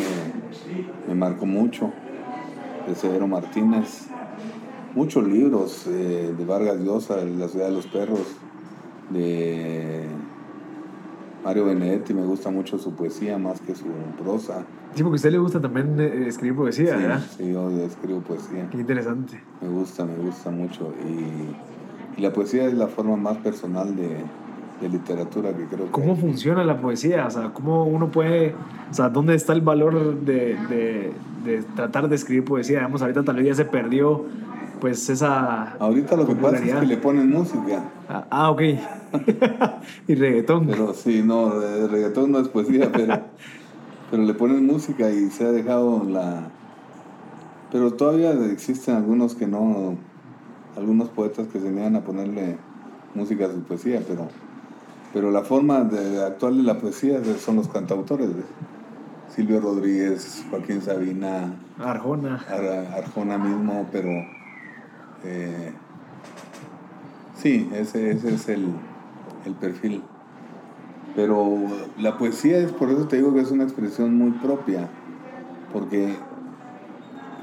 me, 1.07 1.15
marcó 1.15 1.47
mucho, 1.47 1.93
de 2.87 2.95
Severo 2.95 3.27
Martínez. 3.27 4.07
Muchos 4.95 5.27
libros 5.27 5.87
eh, 5.87 6.35
de 6.37 6.45
Vargas 6.45 6.79
Llosa, 6.81 7.17
La 7.17 7.49
ciudad 7.49 7.67
de 7.67 7.73
los 7.73 7.87
perros, 7.87 8.37
de 9.11 10.07
Mario 11.45 11.67
Benedetti, 11.67 12.15
me 12.15 12.25
gusta 12.25 12.51
mucho 12.51 12.79
su 12.79 12.95
poesía 12.95 13.39
más 13.39 13.61
que 13.61 13.75
su 13.75 13.87
prosa. 14.23 14.65
Sí, 14.95 15.03
porque 15.03 15.15
a 15.15 15.17
usted 15.17 15.31
le 15.31 15.39
gusta 15.39 15.61
también 15.61 15.99
eh, 16.01 16.25
escribir 16.27 16.57
poesía, 16.57 16.97
sí, 16.97 17.03
¿verdad? 17.03 17.21
Sí, 17.37 17.53
yo 17.53 17.71
escribo 17.85 18.21
poesía. 18.21 18.69
Qué 18.71 18.79
interesante. 18.79 19.41
Me 19.61 19.69
gusta, 19.69 20.05
me 20.05 20.17
gusta 20.17 20.51
mucho. 20.51 20.93
Y, 21.07 22.19
y 22.21 22.23
la 22.23 22.33
poesía 22.33 22.65
es 22.65 22.75
la 22.75 22.89
forma 22.89 23.17
más 23.17 23.37
personal 23.39 23.95
de, 23.95 24.17
de 24.81 24.89
literatura 24.89 25.57
que 25.57 25.65
creo 25.65 25.87
que... 25.87 25.93
¿Cómo 25.93 26.17
funciona 26.17 26.65
la 26.65 26.81
poesía? 26.81 27.27
O 27.27 27.31
sea, 27.31 27.51
¿cómo 27.51 27.85
uno 27.85 28.11
puede... 28.11 28.55
O 28.91 28.95
sea, 28.95 29.09
¿dónde 29.09 29.35
está 29.35 29.53
el 29.53 29.61
valor 29.61 30.21
de, 30.21 30.57
de, 30.69 31.13
de 31.45 31.63
tratar 31.77 32.09
de 32.09 32.17
escribir 32.17 32.45
poesía? 32.45 32.79
Digamos, 32.79 33.01
ahorita 33.03 33.23
tal 33.23 33.37
vez 33.37 33.47
ya 33.47 33.55
se 33.55 33.65
perdió 33.65 34.25
pues 34.81 35.09
esa... 35.09 35.73
Ahorita 35.79 36.17
lo 36.17 36.27
que 36.27 36.35
pasa 36.35 36.59
es 36.59 36.75
que 36.75 36.87
le 36.87 36.97
ponen 36.97 37.31
música. 37.31 37.83
Ah, 38.09 38.27
ah 38.31 38.51
ok. 38.51 38.61
y 40.09 40.15
reggaetón. 40.15 40.67
Pero 40.67 40.95
sí, 40.95 41.23
no, 41.23 41.51
reggaetón 41.89 42.33
no 42.33 42.41
es 42.41 42.49
poesía, 42.49 42.91
pero, 42.93 43.21
pero 44.11 44.23
le 44.23 44.35
ponen 44.35 44.67
música 44.67 45.11
y 45.11 45.31
se 45.31 45.45
ha 45.45 45.53
dejado 45.53 46.05
la... 46.05 46.51
Pero 47.71 47.93
todavía 47.93 48.33
existen 48.51 48.97
algunos 48.97 49.35
que 49.35 49.47
no, 49.47 49.97
algunos 50.77 51.09
poetas 51.11 51.49
que 51.49 51.61
se 51.61 51.71
niegan 51.71 51.97
a 51.97 52.01
ponerle 52.01 52.57
música 53.15 53.47
a 53.47 53.51
su 53.51 53.61
poesía, 53.63 54.03
pero, 54.07 54.29
pero 55.13 55.31
la 55.31 55.43
forma 55.43 55.81
de 55.85 56.25
actual 56.25 56.57
de 56.57 56.63
la 56.63 56.79
poesía 56.79 57.21
son 57.39 57.57
los 57.57 57.69
cantautores. 57.69 58.31
Silvio 59.35 59.61
Rodríguez, 59.61 60.45
Joaquín 60.51 60.81
Sabina, 60.81 61.55
Arjona. 61.79 62.45
Arjona 62.97 63.39
mismo, 63.39 63.87
pero 63.93 64.09
eh, 65.25 65.73
sí, 67.37 67.69
ese, 67.75 68.13
ese 68.13 68.35
es 68.35 68.49
el, 68.49 68.67
el, 69.45 69.55
perfil. 69.55 70.03
Pero 71.17 71.59
la 71.99 72.17
poesía 72.17 72.59
es, 72.59 72.73
por 72.73 72.91
eso 72.91 73.09
te 73.09 73.17
digo 73.17 73.35
que 73.35 73.41
es 73.41 73.51
una 73.51 73.65
expresión 73.65 74.17
muy 74.17 74.33
propia, 74.33 74.89
porque 75.73 76.15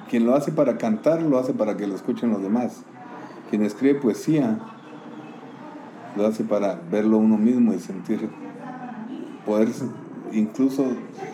quien 0.09 0.25
lo 0.25 0.35
hace 0.35 0.51
para 0.51 0.77
cantar, 0.77 1.21
lo 1.21 1.37
hace 1.37 1.53
para 1.53 1.75
que 1.75 1.87
lo 1.87 1.95
escuchen 1.95 2.29
los 2.29 2.41
demás. 2.41 2.83
Quien 3.49 3.63
escribe 3.63 3.99
poesía, 3.99 4.59
lo 6.15 6.25
hace 6.25 6.43
para 6.43 6.79
verlo 6.89 7.17
uno 7.17 7.37
mismo 7.37 7.73
y 7.73 7.79
sentir, 7.79 8.29
poder 9.45 9.69
incluso 10.31 10.85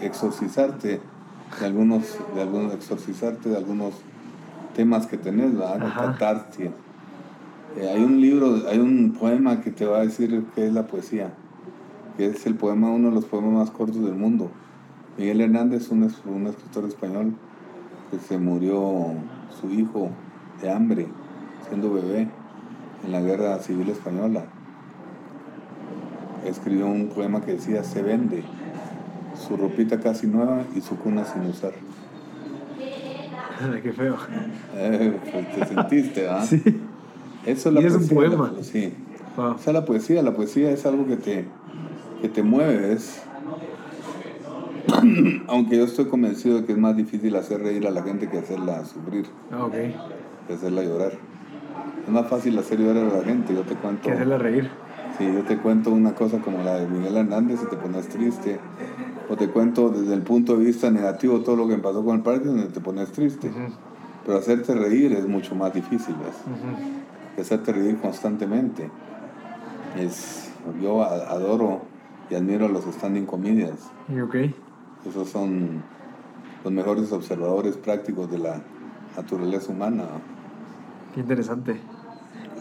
exorcizarte 0.02 1.00
de 1.60 1.66
algunos, 1.66 2.18
de 2.34 2.42
algunos, 2.42 2.74
exorcizarte 2.74 3.50
de 3.50 3.58
algunos 3.58 3.94
temas 4.74 5.08
que 5.08 5.18
tenés, 5.18 5.58
¿verdad? 5.58 5.80
Eh, 7.78 7.90
hay 7.90 8.04
un 8.04 8.20
libro, 8.20 8.68
hay 8.70 8.80
un 8.80 9.14
poema 9.14 9.62
que 9.62 9.72
te 9.72 9.86
va 9.86 10.00
a 10.00 10.02
decir 10.02 10.46
qué 10.56 10.68
es 10.68 10.74
la 10.74 10.88
poesía, 10.88 11.34
que 12.18 12.28
es 12.28 12.46
el 12.46 12.56
poema, 12.56 12.90
uno 12.90 13.10
de 13.10 13.16
los 13.16 13.26
poemas 13.26 13.54
más 13.54 13.72
cortos 13.72 14.04
del 14.04 14.16
mundo. 14.16 14.52
Miguel 15.18 15.42
Hernández, 15.42 15.90
un, 15.90 16.04
un 16.26 16.48
escritor 16.48 16.86
español, 16.86 17.34
que 18.10 18.20
se 18.20 18.38
murió 18.38 19.14
su 19.62 19.70
hijo 19.72 20.10
de 20.62 20.72
hambre, 20.72 21.08
siendo 21.68 21.94
bebé, 21.94 22.30
en 23.06 23.12
la 23.12 23.22
guerra 23.22 23.58
civil 23.60 23.90
española. 23.90 24.44
Escribió 26.46 26.88
un 26.88 27.08
poema 27.08 27.42
que 27.42 27.54
decía, 27.54 27.84
se 27.84 28.02
vende, 28.02 28.44
su 29.36 29.58
ropita 29.58 30.00
casi 30.00 30.28
nueva 30.28 30.64
y 30.76 30.82
su 30.82 30.98
cuna 30.98 31.24
sin 31.26 31.44
usar. 31.44 31.74
Qué 33.84 33.92
feo. 33.94 34.16
Eh, 34.76 35.20
pues 35.32 35.56
te 35.56 35.66
sentiste, 35.66 36.30
¿ah? 36.30 36.44
Sí. 36.44 36.62
Eso 37.46 37.70
es, 37.70 37.76
la 37.76 37.82
y 37.82 37.86
es 37.86 37.94
un 37.96 38.08
poema. 38.08 38.54
La, 38.56 38.64
sí. 38.64 38.94
Wow. 39.36 39.54
O 39.54 39.58
sea, 39.58 39.74
la 39.74 39.86
poesía, 39.86 40.22
la 40.22 40.34
poesía 40.34 40.72
es 40.72 40.86
algo 40.86 41.06
que 41.08 41.18
te, 41.18 41.46
que 42.22 42.30
te 42.30 42.44
mueve, 42.44 42.94
es... 42.94 43.24
Aunque 45.48 45.78
yo 45.78 45.86
estoy 45.86 46.06
convencido 46.06 46.60
de 46.60 46.66
que 46.66 46.74
es 46.74 46.78
más 46.78 46.96
difícil 46.96 47.36
hacer 47.36 47.62
reír 47.62 47.88
a 47.88 47.92
la 47.92 48.04
gente 48.04 48.30
que 48.30 48.40
hacerla 48.40 48.84
sufrir. 48.86 49.26
Ah, 49.52 49.66
ok. 49.66 49.74
Que 50.48 50.54
hacerla 50.54 50.84
llorar. 50.84 51.14
Es 52.06 52.10
más 52.10 52.28
fácil 52.28 52.58
hacer 52.58 52.80
llorar 52.80 53.06
a 53.06 53.18
la 53.18 53.24
gente, 53.24 53.54
yo 53.54 53.62
te 53.62 53.76
cuento... 53.76 54.04
Que 54.04 54.12
hacerla 54.12 54.38
reír. 54.38 54.70
Sí, 55.18 55.26
yo 55.26 55.44
te 55.44 55.58
cuento 55.58 55.92
una 55.92 56.14
cosa 56.14 56.40
como 56.40 56.64
la 56.64 56.76
de 56.80 56.88
Miguel 56.88 57.16
Hernández 57.16 57.60
y 57.64 57.70
te 57.70 57.76
pones 57.76 58.08
triste 58.10 58.60
o 59.32 59.38
te 59.38 59.48
cuento 59.48 59.90
desde 59.90 60.14
el 60.14 60.24
punto 60.24 60.58
de 60.58 60.66
vista 60.66 60.92
negativo 60.92 61.40
todo 61.40 61.56
lo 61.56 61.66
que 61.66 61.78
me 61.78 61.82
pasó 61.82 62.04
con 62.04 62.18
el 62.18 62.22
parque, 62.22 62.48
donde 62.48 62.66
te 62.66 62.82
pones 62.82 63.14
triste. 63.14 63.50
Pero 64.26 64.38
hacerte 64.38 64.76
reír 64.76 65.14
es 65.14 65.26
mucho 65.26 65.56
más 65.56 65.74
difícil, 65.74 66.16
¿ves? 66.16 66.36
Hacerte 67.40 67.72
reír 67.72 67.98
constantemente. 68.02 68.90
Es, 69.98 70.52
yo 70.82 71.02
adoro 71.02 71.82
y 72.30 72.36
admiro 72.36 72.66
a 72.66 72.70
los 72.70 72.84
standing 72.84 73.26
comedians. 73.26 73.80
Okay. 74.28 74.54
Esos 75.08 75.30
son 75.30 75.82
los 76.66 76.74
mejores 76.74 77.10
observadores 77.14 77.78
prácticos 77.78 78.30
de 78.30 78.38
la 78.38 78.62
naturaleza 79.16 79.72
humana. 79.72 80.04
Qué 81.14 81.22
interesante. 81.22 81.80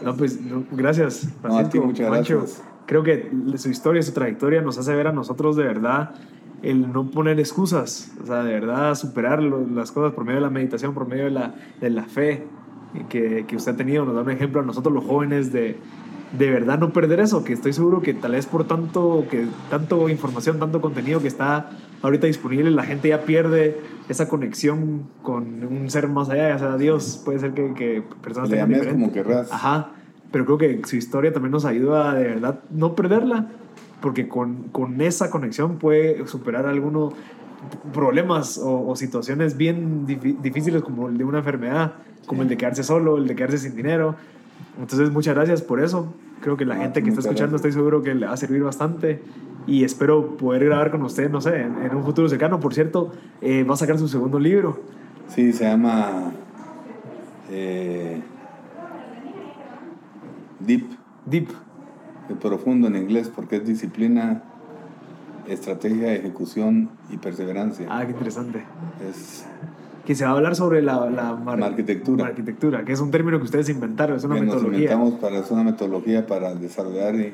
No, 0.01 0.15
pues, 0.15 0.39
gracias. 0.71 1.27
No, 1.43 1.57
a 1.57 1.67
ti 1.67 1.81
muchas 1.81 2.09
gracias. 2.09 2.63
Creo 2.85 3.03
que 3.03 3.29
su 3.57 3.69
historia, 3.69 4.01
su 4.01 4.13
trayectoria 4.13 4.61
nos 4.61 4.77
hace 4.77 4.95
ver 4.95 5.07
a 5.07 5.11
nosotros 5.11 5.57
de 5.57 5.63
verdad 5.63 6.15
el 6.61 6.91
no 6.91 7.09
poner 7.09 7.39
excusas, 7.39 8.11
o 8.21 8.25
sea, 8.25 8.43
de 8.43 8.53
verdad 8.53 8.95
superar 8.95 9.41
las 9.41 9.91
cosas 9.91 10.13
por 10.13 10.25
medio 10.25 10.37
de 10.37 10.45
la 10.45 10.49
meditación, 10.49 10.93
por 10.93 11.07
medio 11.07 11.25
de 11.25 11.31
la, 11.31 11.55
de 11.79 11.89
la 11.89 12.03
fe 12.03 12.43
que, 13.09 13.45
que, 13.47 13.55
usted 13.55 13.73
ha 13.73 13.75
tenido, 13.77 14.05
nos 14.05 14.15
da 14.15 14.21
un 14.21 14.29
ejemplo 14.29 14.61
a 14.61 14.63
nosotros 14.63 14.93
los 14.93 15.03
jóvenes 15.05 15.51
de, 15.51 15.77
de 16.37 16.49
verdad 16.49 16.79
no 16.79 16.93
perder 16.93 17.19
eso, 17.19 17.43
que 17.43 17.53
estoy 17.53 17.73
seguro 17.73 18.01
que 18.01 18.13
tal 18.13 18.33
vez 18.33 18.45
por 18.45 18.65
tanto, 18.65 19.25
que 19.29 19.47
tanto 19.69 20.07
información, 20.09 20.59
tanto 20.59 20.81
contenido 20.81 21.19
que 21.21 21.27
está 21.27 21.71
ahorita 22.01 22.27
disponible, 22.27 22.69
la 22.71 22.83
gente 22.83 23.09
ya 23.09 23.21
pierde 23.21 23.79
esa 24.07 24.27
conexión 24.27 25.07
con 25.23 25.63
un 25.63 25.89
ser 25.89 26.07
más 26.07 26.29
allá, 26.29 26.49
ya 26.49 26.59
sea 26.59 26.77
Dios, 26.77 27.21
puede 27.23 27.39
ser 27.39 27.53
que, 27.53 27.73
que 27.73 28.03
personas 28.21 28.49
Le 28.49 28.57
tengan 28.57 28.89
como 28.89 29.11
querrás. 29.11 29.51
Ajá, 29.51 29.91
pero 30.31 30.45
creo 30.45 30.57
que 30.57 30.81
su 30.85 30.95
historia 30.95 31.33
también 31.33 31.51
nos 31.51 31.65
ayuda 31.65 32.11
a 32.11 32.15
de 32.15 32.23
verdad 32.23 32.59
no 32.69 32.95
perderla 32.95 33.49
porque 34.01 34.27
con, 34.27 34.63
con 34.71 34.99
esa 35.01 35.29
conexión 35.29 35.77
puede 35.77 36.27
superar 36.27 36.65
algunos 36.65 37.13
problemas 37.93 38.59
o, 38.61 38.95
situaciones 38.95 39.55
bien 39.55 40.05
difíciles 40.05 40.81
como 40.81 41.09
el 41.09 41.17
de 41.17 41.23
una 41.23 41.39
enfermedad, 41.39 41.93
como 42.25 42.41
el 42.41 42.49
de 42.49 42.57
quedarse 42.57 42.83
solo, 42.83 43.17
el 43.17 43.27
de 43.27 43.35
quedarse 43.35 43.59
sin 43.59 43.75
dinero. 43.75 44.15
Entonces, 44.79 45.11
muchas 45.11 45.35
gracias 45.35 45.61
por 45.61 45.79
eso. 45.79 46.13
Creo 46.41 46.57
que 46.57 46.65
la 46.65 46.75
gente 46.75 47.03
que 47.03 47.09
está 47.09 47.21
escuchando 47.21 47.55
estoy 47.55 47.71
seguro 47.71 48.01
que 48.01 48.15
le 48.15 48.25
va 48.25 48.33
a 48.33 48.37
servir 48.37 48.63
bastante 48.63 49.21
y 49.67 49.83
espero 49.83 50.37
poder 50.37 50.65
grabar 50.65 50.89
con 50.89 51.03
usted, 51.03 51.29
no 51.29 51.39
sé, 51.39 51.61
en, 51.61 51.95
un 51.95 52.03
futuro 52.03 52.27
cercano. 52.27 52.59
Por 52.59 52.73
cierto, 52.73 53.11
eh, 53.41 53.63
va 53.63 53.75
a 53.75 53.77
sacar 53.77 53.99
su 53.99 54.07
segundo 54.07 54.39
libro. 54.39 54.79
Sí, 55.27 55.53
se 55.53 55.65
llama 55.65 56.31
eh, 57.51 58.21
Deep. 60.59 60.85
Deep 61.27 61.49
profundo 62.35 62.87
en 62.87 62.95
inglés 62.95 63.31
porque 63.33 63.57
es 63.57 63.65
disciplina, 63.65 64.43
estrategia, 65.47 66.13
ejecución 66.13 66.89
y 67.09 67.17
perseverancia. 67.17 67.87
Ah, 67.89 68.03
qué 68.05 68.11
interesante. 68.11 68.63
Es 69.09 69.45
que 70.05 70.15
se 70.15 70.23
va 70.23 70.31
a 70.31 70.33
hablar 70.33 70.55
sobre 70.55 70.81
la, 70.81 71.09
la 71.09 71.37
arquitectura. 71.65 72.25
arquitectura, 72.25 72.83
que 72.83 72.93
es 72.93 72.99
un 72.99 73.11
término 73.11 73.37
que 73.37 73.45
ustedes 73.45 73.69
inventaron, 73.69 74.17
es 74.17 74.23
una 74.23 74.35
metodología. 74.35 74.97
para, 75.19 75.37
es 75.37 75.51
una 75.51 75.63
metodología 75.63 76.25
para 76.25 76.55
desarrollar 76.55 77.15
y 77.15 77.33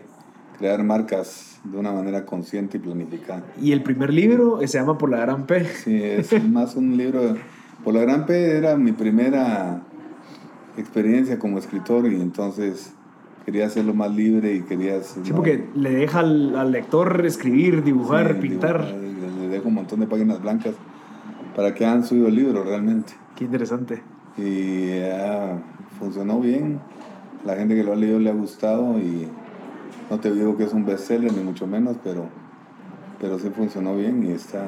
crear 0.57 0.83
marcas 0.83 1.59
de 1.63 1.77
una 1.77 1.91
manera 1.91 2.25
consciente 2.25 2.77
y 2.77 2.79
planificada. 2.79 3.43
Y 3.61 3.71
el 3.71 3.83
primer 3.83 4.13
libro 4.13 4.59
se 4.59 4.77
llama 4.77 4.97
Por 4.97 5.09
la 5.09 5.19
Gran 5.19 5.45
P. 5.45 5.65
Sí, 5.65 6.01
es 6.03 6.43
más 6.49 6.75
un 6.75 6.97
libro. 6.97 7.37
Por 7.83 7.93
la 7.93 8.01
Gran 8.01 8.25
P 8.25 8.57
era 8.57 8.75
mi 8.75 8.91
primera 8.91 9.81
experiencia 10.77 11.39
como 11.39 11.57
escritor 11.57 12.11
y 12.11 12.15
entonces 12.15 12.93
quería 13.47 13.65
hacerlo 13.65 13.93
más 13.93 14.13
libre 14.13 14.55
y 14.55 14.61
quería... 14.63 15.01
Sí, 15.01 15.31
porque 15.33 15.69
le 15.73 15.91
deja 15.91 16.19
al, 16.19 16.69
lector 16.69 17.25
escribir, 17.25 17.81
dibujar, 17.81 18.41
pintar. 18.41 18.83
le 18.83 19.47
dejo 19.47 19.69
un 19.69 19.75
montón 19.75 20.01
de 20.01 20.05
páginas 20.05 20.41
blancas 20.41 20.75
para 21.55 21.73
que 21.73 21.85
hagan 21.85 22.03
subido 22.03 22.27
el 22.27 22.35
libro 22.35 22.65
realmente. 22.65 23.13
Qué 23.37 23.45
interesante. 23.45 24.03
Y 24.37 24.99
funcionó 25.97 26.41
bien. 26.41 26.81
La 27.45 27.55
gente 27.55 27.73
que 27.73 27.85
lo 27.85 27.93
ha 27.93 27.95
leído 27.95 28.19
le 28.19 28.31
ha 28.31 28.33
gustado 28.33 28.99
y 28.99 29.29
no 30.11 30.19
te 30.19 30.33
digo 30.33 30.57
que 30.57 30.65
es 30.65 30.73
un 30.73 30.85
bestseller 30.85 31.31
ni 31.31 31.41
mucho 31.41 31.65
menos, 31.67 31.95
pero 32.03 32.25
pero 33.21 33.39
sí 33.39 33.49
funcionó 33.55 33.95
bien 33.95 34.27
y 34.27 34.33
está 34.33 34.65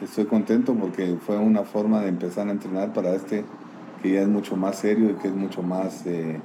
estoy 0.00 0.24
contento 0.24 0.74
porque 0.74 1.16
fue 1.24 1.38
una 1.38 1.62
forma 1.62 2.00
de 2.00 2.08
empezar 2.08 2.48
a 2.48 2.50
entrenar 2.50 2.92
para 2.92 3.14
este 3.14 3.44
que 4.02 4.14
ya 4.14 4.22
es 4.22 4.28
mucho 4.28 4.56
más 4.56 4.76
serio 4.76 5.10
y 5.10 5.14
que 5.14 5.28
es 5.28 5.34
mucho 5.34 5.62
más, 5.62 6.04
eh, 6.06 6.40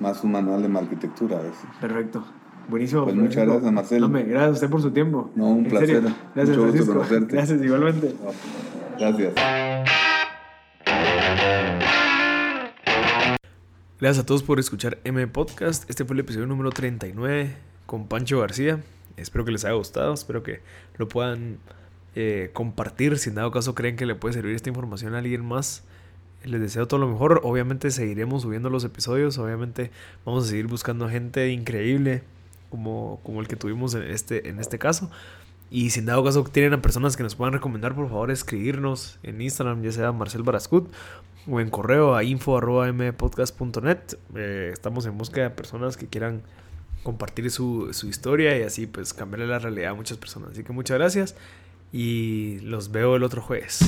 más 0.00 0.22
un 0.24 0.32
manual 0.32 0.62
de 0.62 0.78
arquitectura. 0.78 1.40
Perfecto. 1.80 2.24
Buenísimo. 2.68 3.04
Pues 3.04 3.16
muchas 3.16 3.46
gracias, 3.46 3.72
Marcelo. 3.72 4.08
gracias 4.08 4.42
a 4.42 4.50
usted 4.50 4.70
por 4.70 4.82
su 4.82 4.90
tiempo. 4.90 5.30
No, 5.34 5.46
un 5.46 5.64
placer. 5.64 6.02
Gracias, 6.34 6.56
mucho 6.56 6.72
gusto 6.72 6.86
conocerte. 6.86 7.36
Gracias, 7.36 7.62
igualmente. 7.62 8.14
gracias. 8.98 9.34
Gracias 13.98 14.22
a 14.22 14.26
todos 14.26 14.42
por 14.42 14.58
escuchar 14.58 14.98
M 15.04 15.26
Podcast. 15.28 15.88
Este 15.88 16.04
fue 16.04 16.14
el 16.14 16.20
episodio 16.20 16.46
número 16.46 16.70
39 16.70 17.56
con 17.86 18.08
Pancho 18.08 18.40
García. 18.40 18.80
Espero 19.16 19.44
que 19.44 19.52
les 19.52 19.64
haya 19.64 19.74
gustado, 19.74 20.12
espero 20.12 20.42
que 20.42 20.60
lo 20.98 21.08
puedan 21.08 21.58
eh, 22.14 22.50
compartir 22.52 23.16
si 23.18 23.30
en 23.30 23.36
dado 23.36 23.50
caso 23.50 23.74
creen 23.74 23.96
que 23.96 24.04
le 24.04 24.14
puede 24.14 24.34
servir 24.34 24.54
esta 24.54 24.68
información 24.68 25.14
a 25.14 25.18
alguien 25.18 25.44
más. 25.44 25.84
Les 26.46 26.60
deseo 26.60 26.86
todo 26.86 27.00
lo 27.00 27.08
mejor. 27.08 27.40
Obviamente 27.44 27.90
seguiremos 27.90 28.42
subiendo 28.42 28.70
los 28.70 28.84
episodios. 28.84 29.36
Obviamente 29.38 29.90
vamos 30.24 30.44
a 30.44 30.48
seguir 30.48 30.66
buscando 30.66 31.08
gente 31.08 31.50
increíble 31.50 32.22
como, 32.70 33.20
como 33.22 33.40
el 33.40 33.48
que 33.48 33.56
tuvimos 33.56 33.94
en 33.94 34.02
este, 34.04 34.48
en 34.48 34.58
este 34.58 34.78
caso. 34.78 35.10
Y 35.70 35.90
si 35.90 36.00
en 36.00 36.06
dado 36.06 36.24
caso 36.24 36.44
tienen 36.44 36.74
a 36.74 36.82
personas 36.82 37.16
que 37.16 37.22
nos 37.22 37.34
puedan 37.34 37.52
recomendar, 37.52 37.94
por 37.94 38.08
favor 38.08 38.30
escribirnos 38.30 39.18
en 39.22 39.40
Instagram, 39.40 39.82
ya 39.82 39.90
sea 39.92 40.12
Marcel 40.12 40.42
Barascut 40.42 40.88
o 41.50 41.60
en 41.60 41.70
correo 41.70 42.14
a 42.14 42.22
info.mpodcast.net. 42.22 43.98
Eh, 44.36 44.70
estamos 44.72 45.06
en 45.06 45.18
busca 45.18 45.42
de 45.42 45.50
personas 45.50 45.96
que 45.96 46.06
quieran 46.06 46.42
compartir 47.02 47.50
su, 47.50 47.88
su 47.92 48.08
historia 48.08 48.56
y 48.58 48.62
así 48.62 48.86
pues 48.86 49.12
cambiarle 49.12 49.46
la 49.46 49.58
realidad 49.58 49.90
a 49.90 49.94
muchas 49.94 50.18
personas. 50.18 50.50
Así 50.52 50.62
que 50.62 50.72
muchas 50.72 50.98
gracias 50.98 51.34
y 51.92 52.60
los 52.60 52.90
veo 52.90 53.16
el 53.16 53.22
otro 53.22 53.42
jueves. 53.42 53.80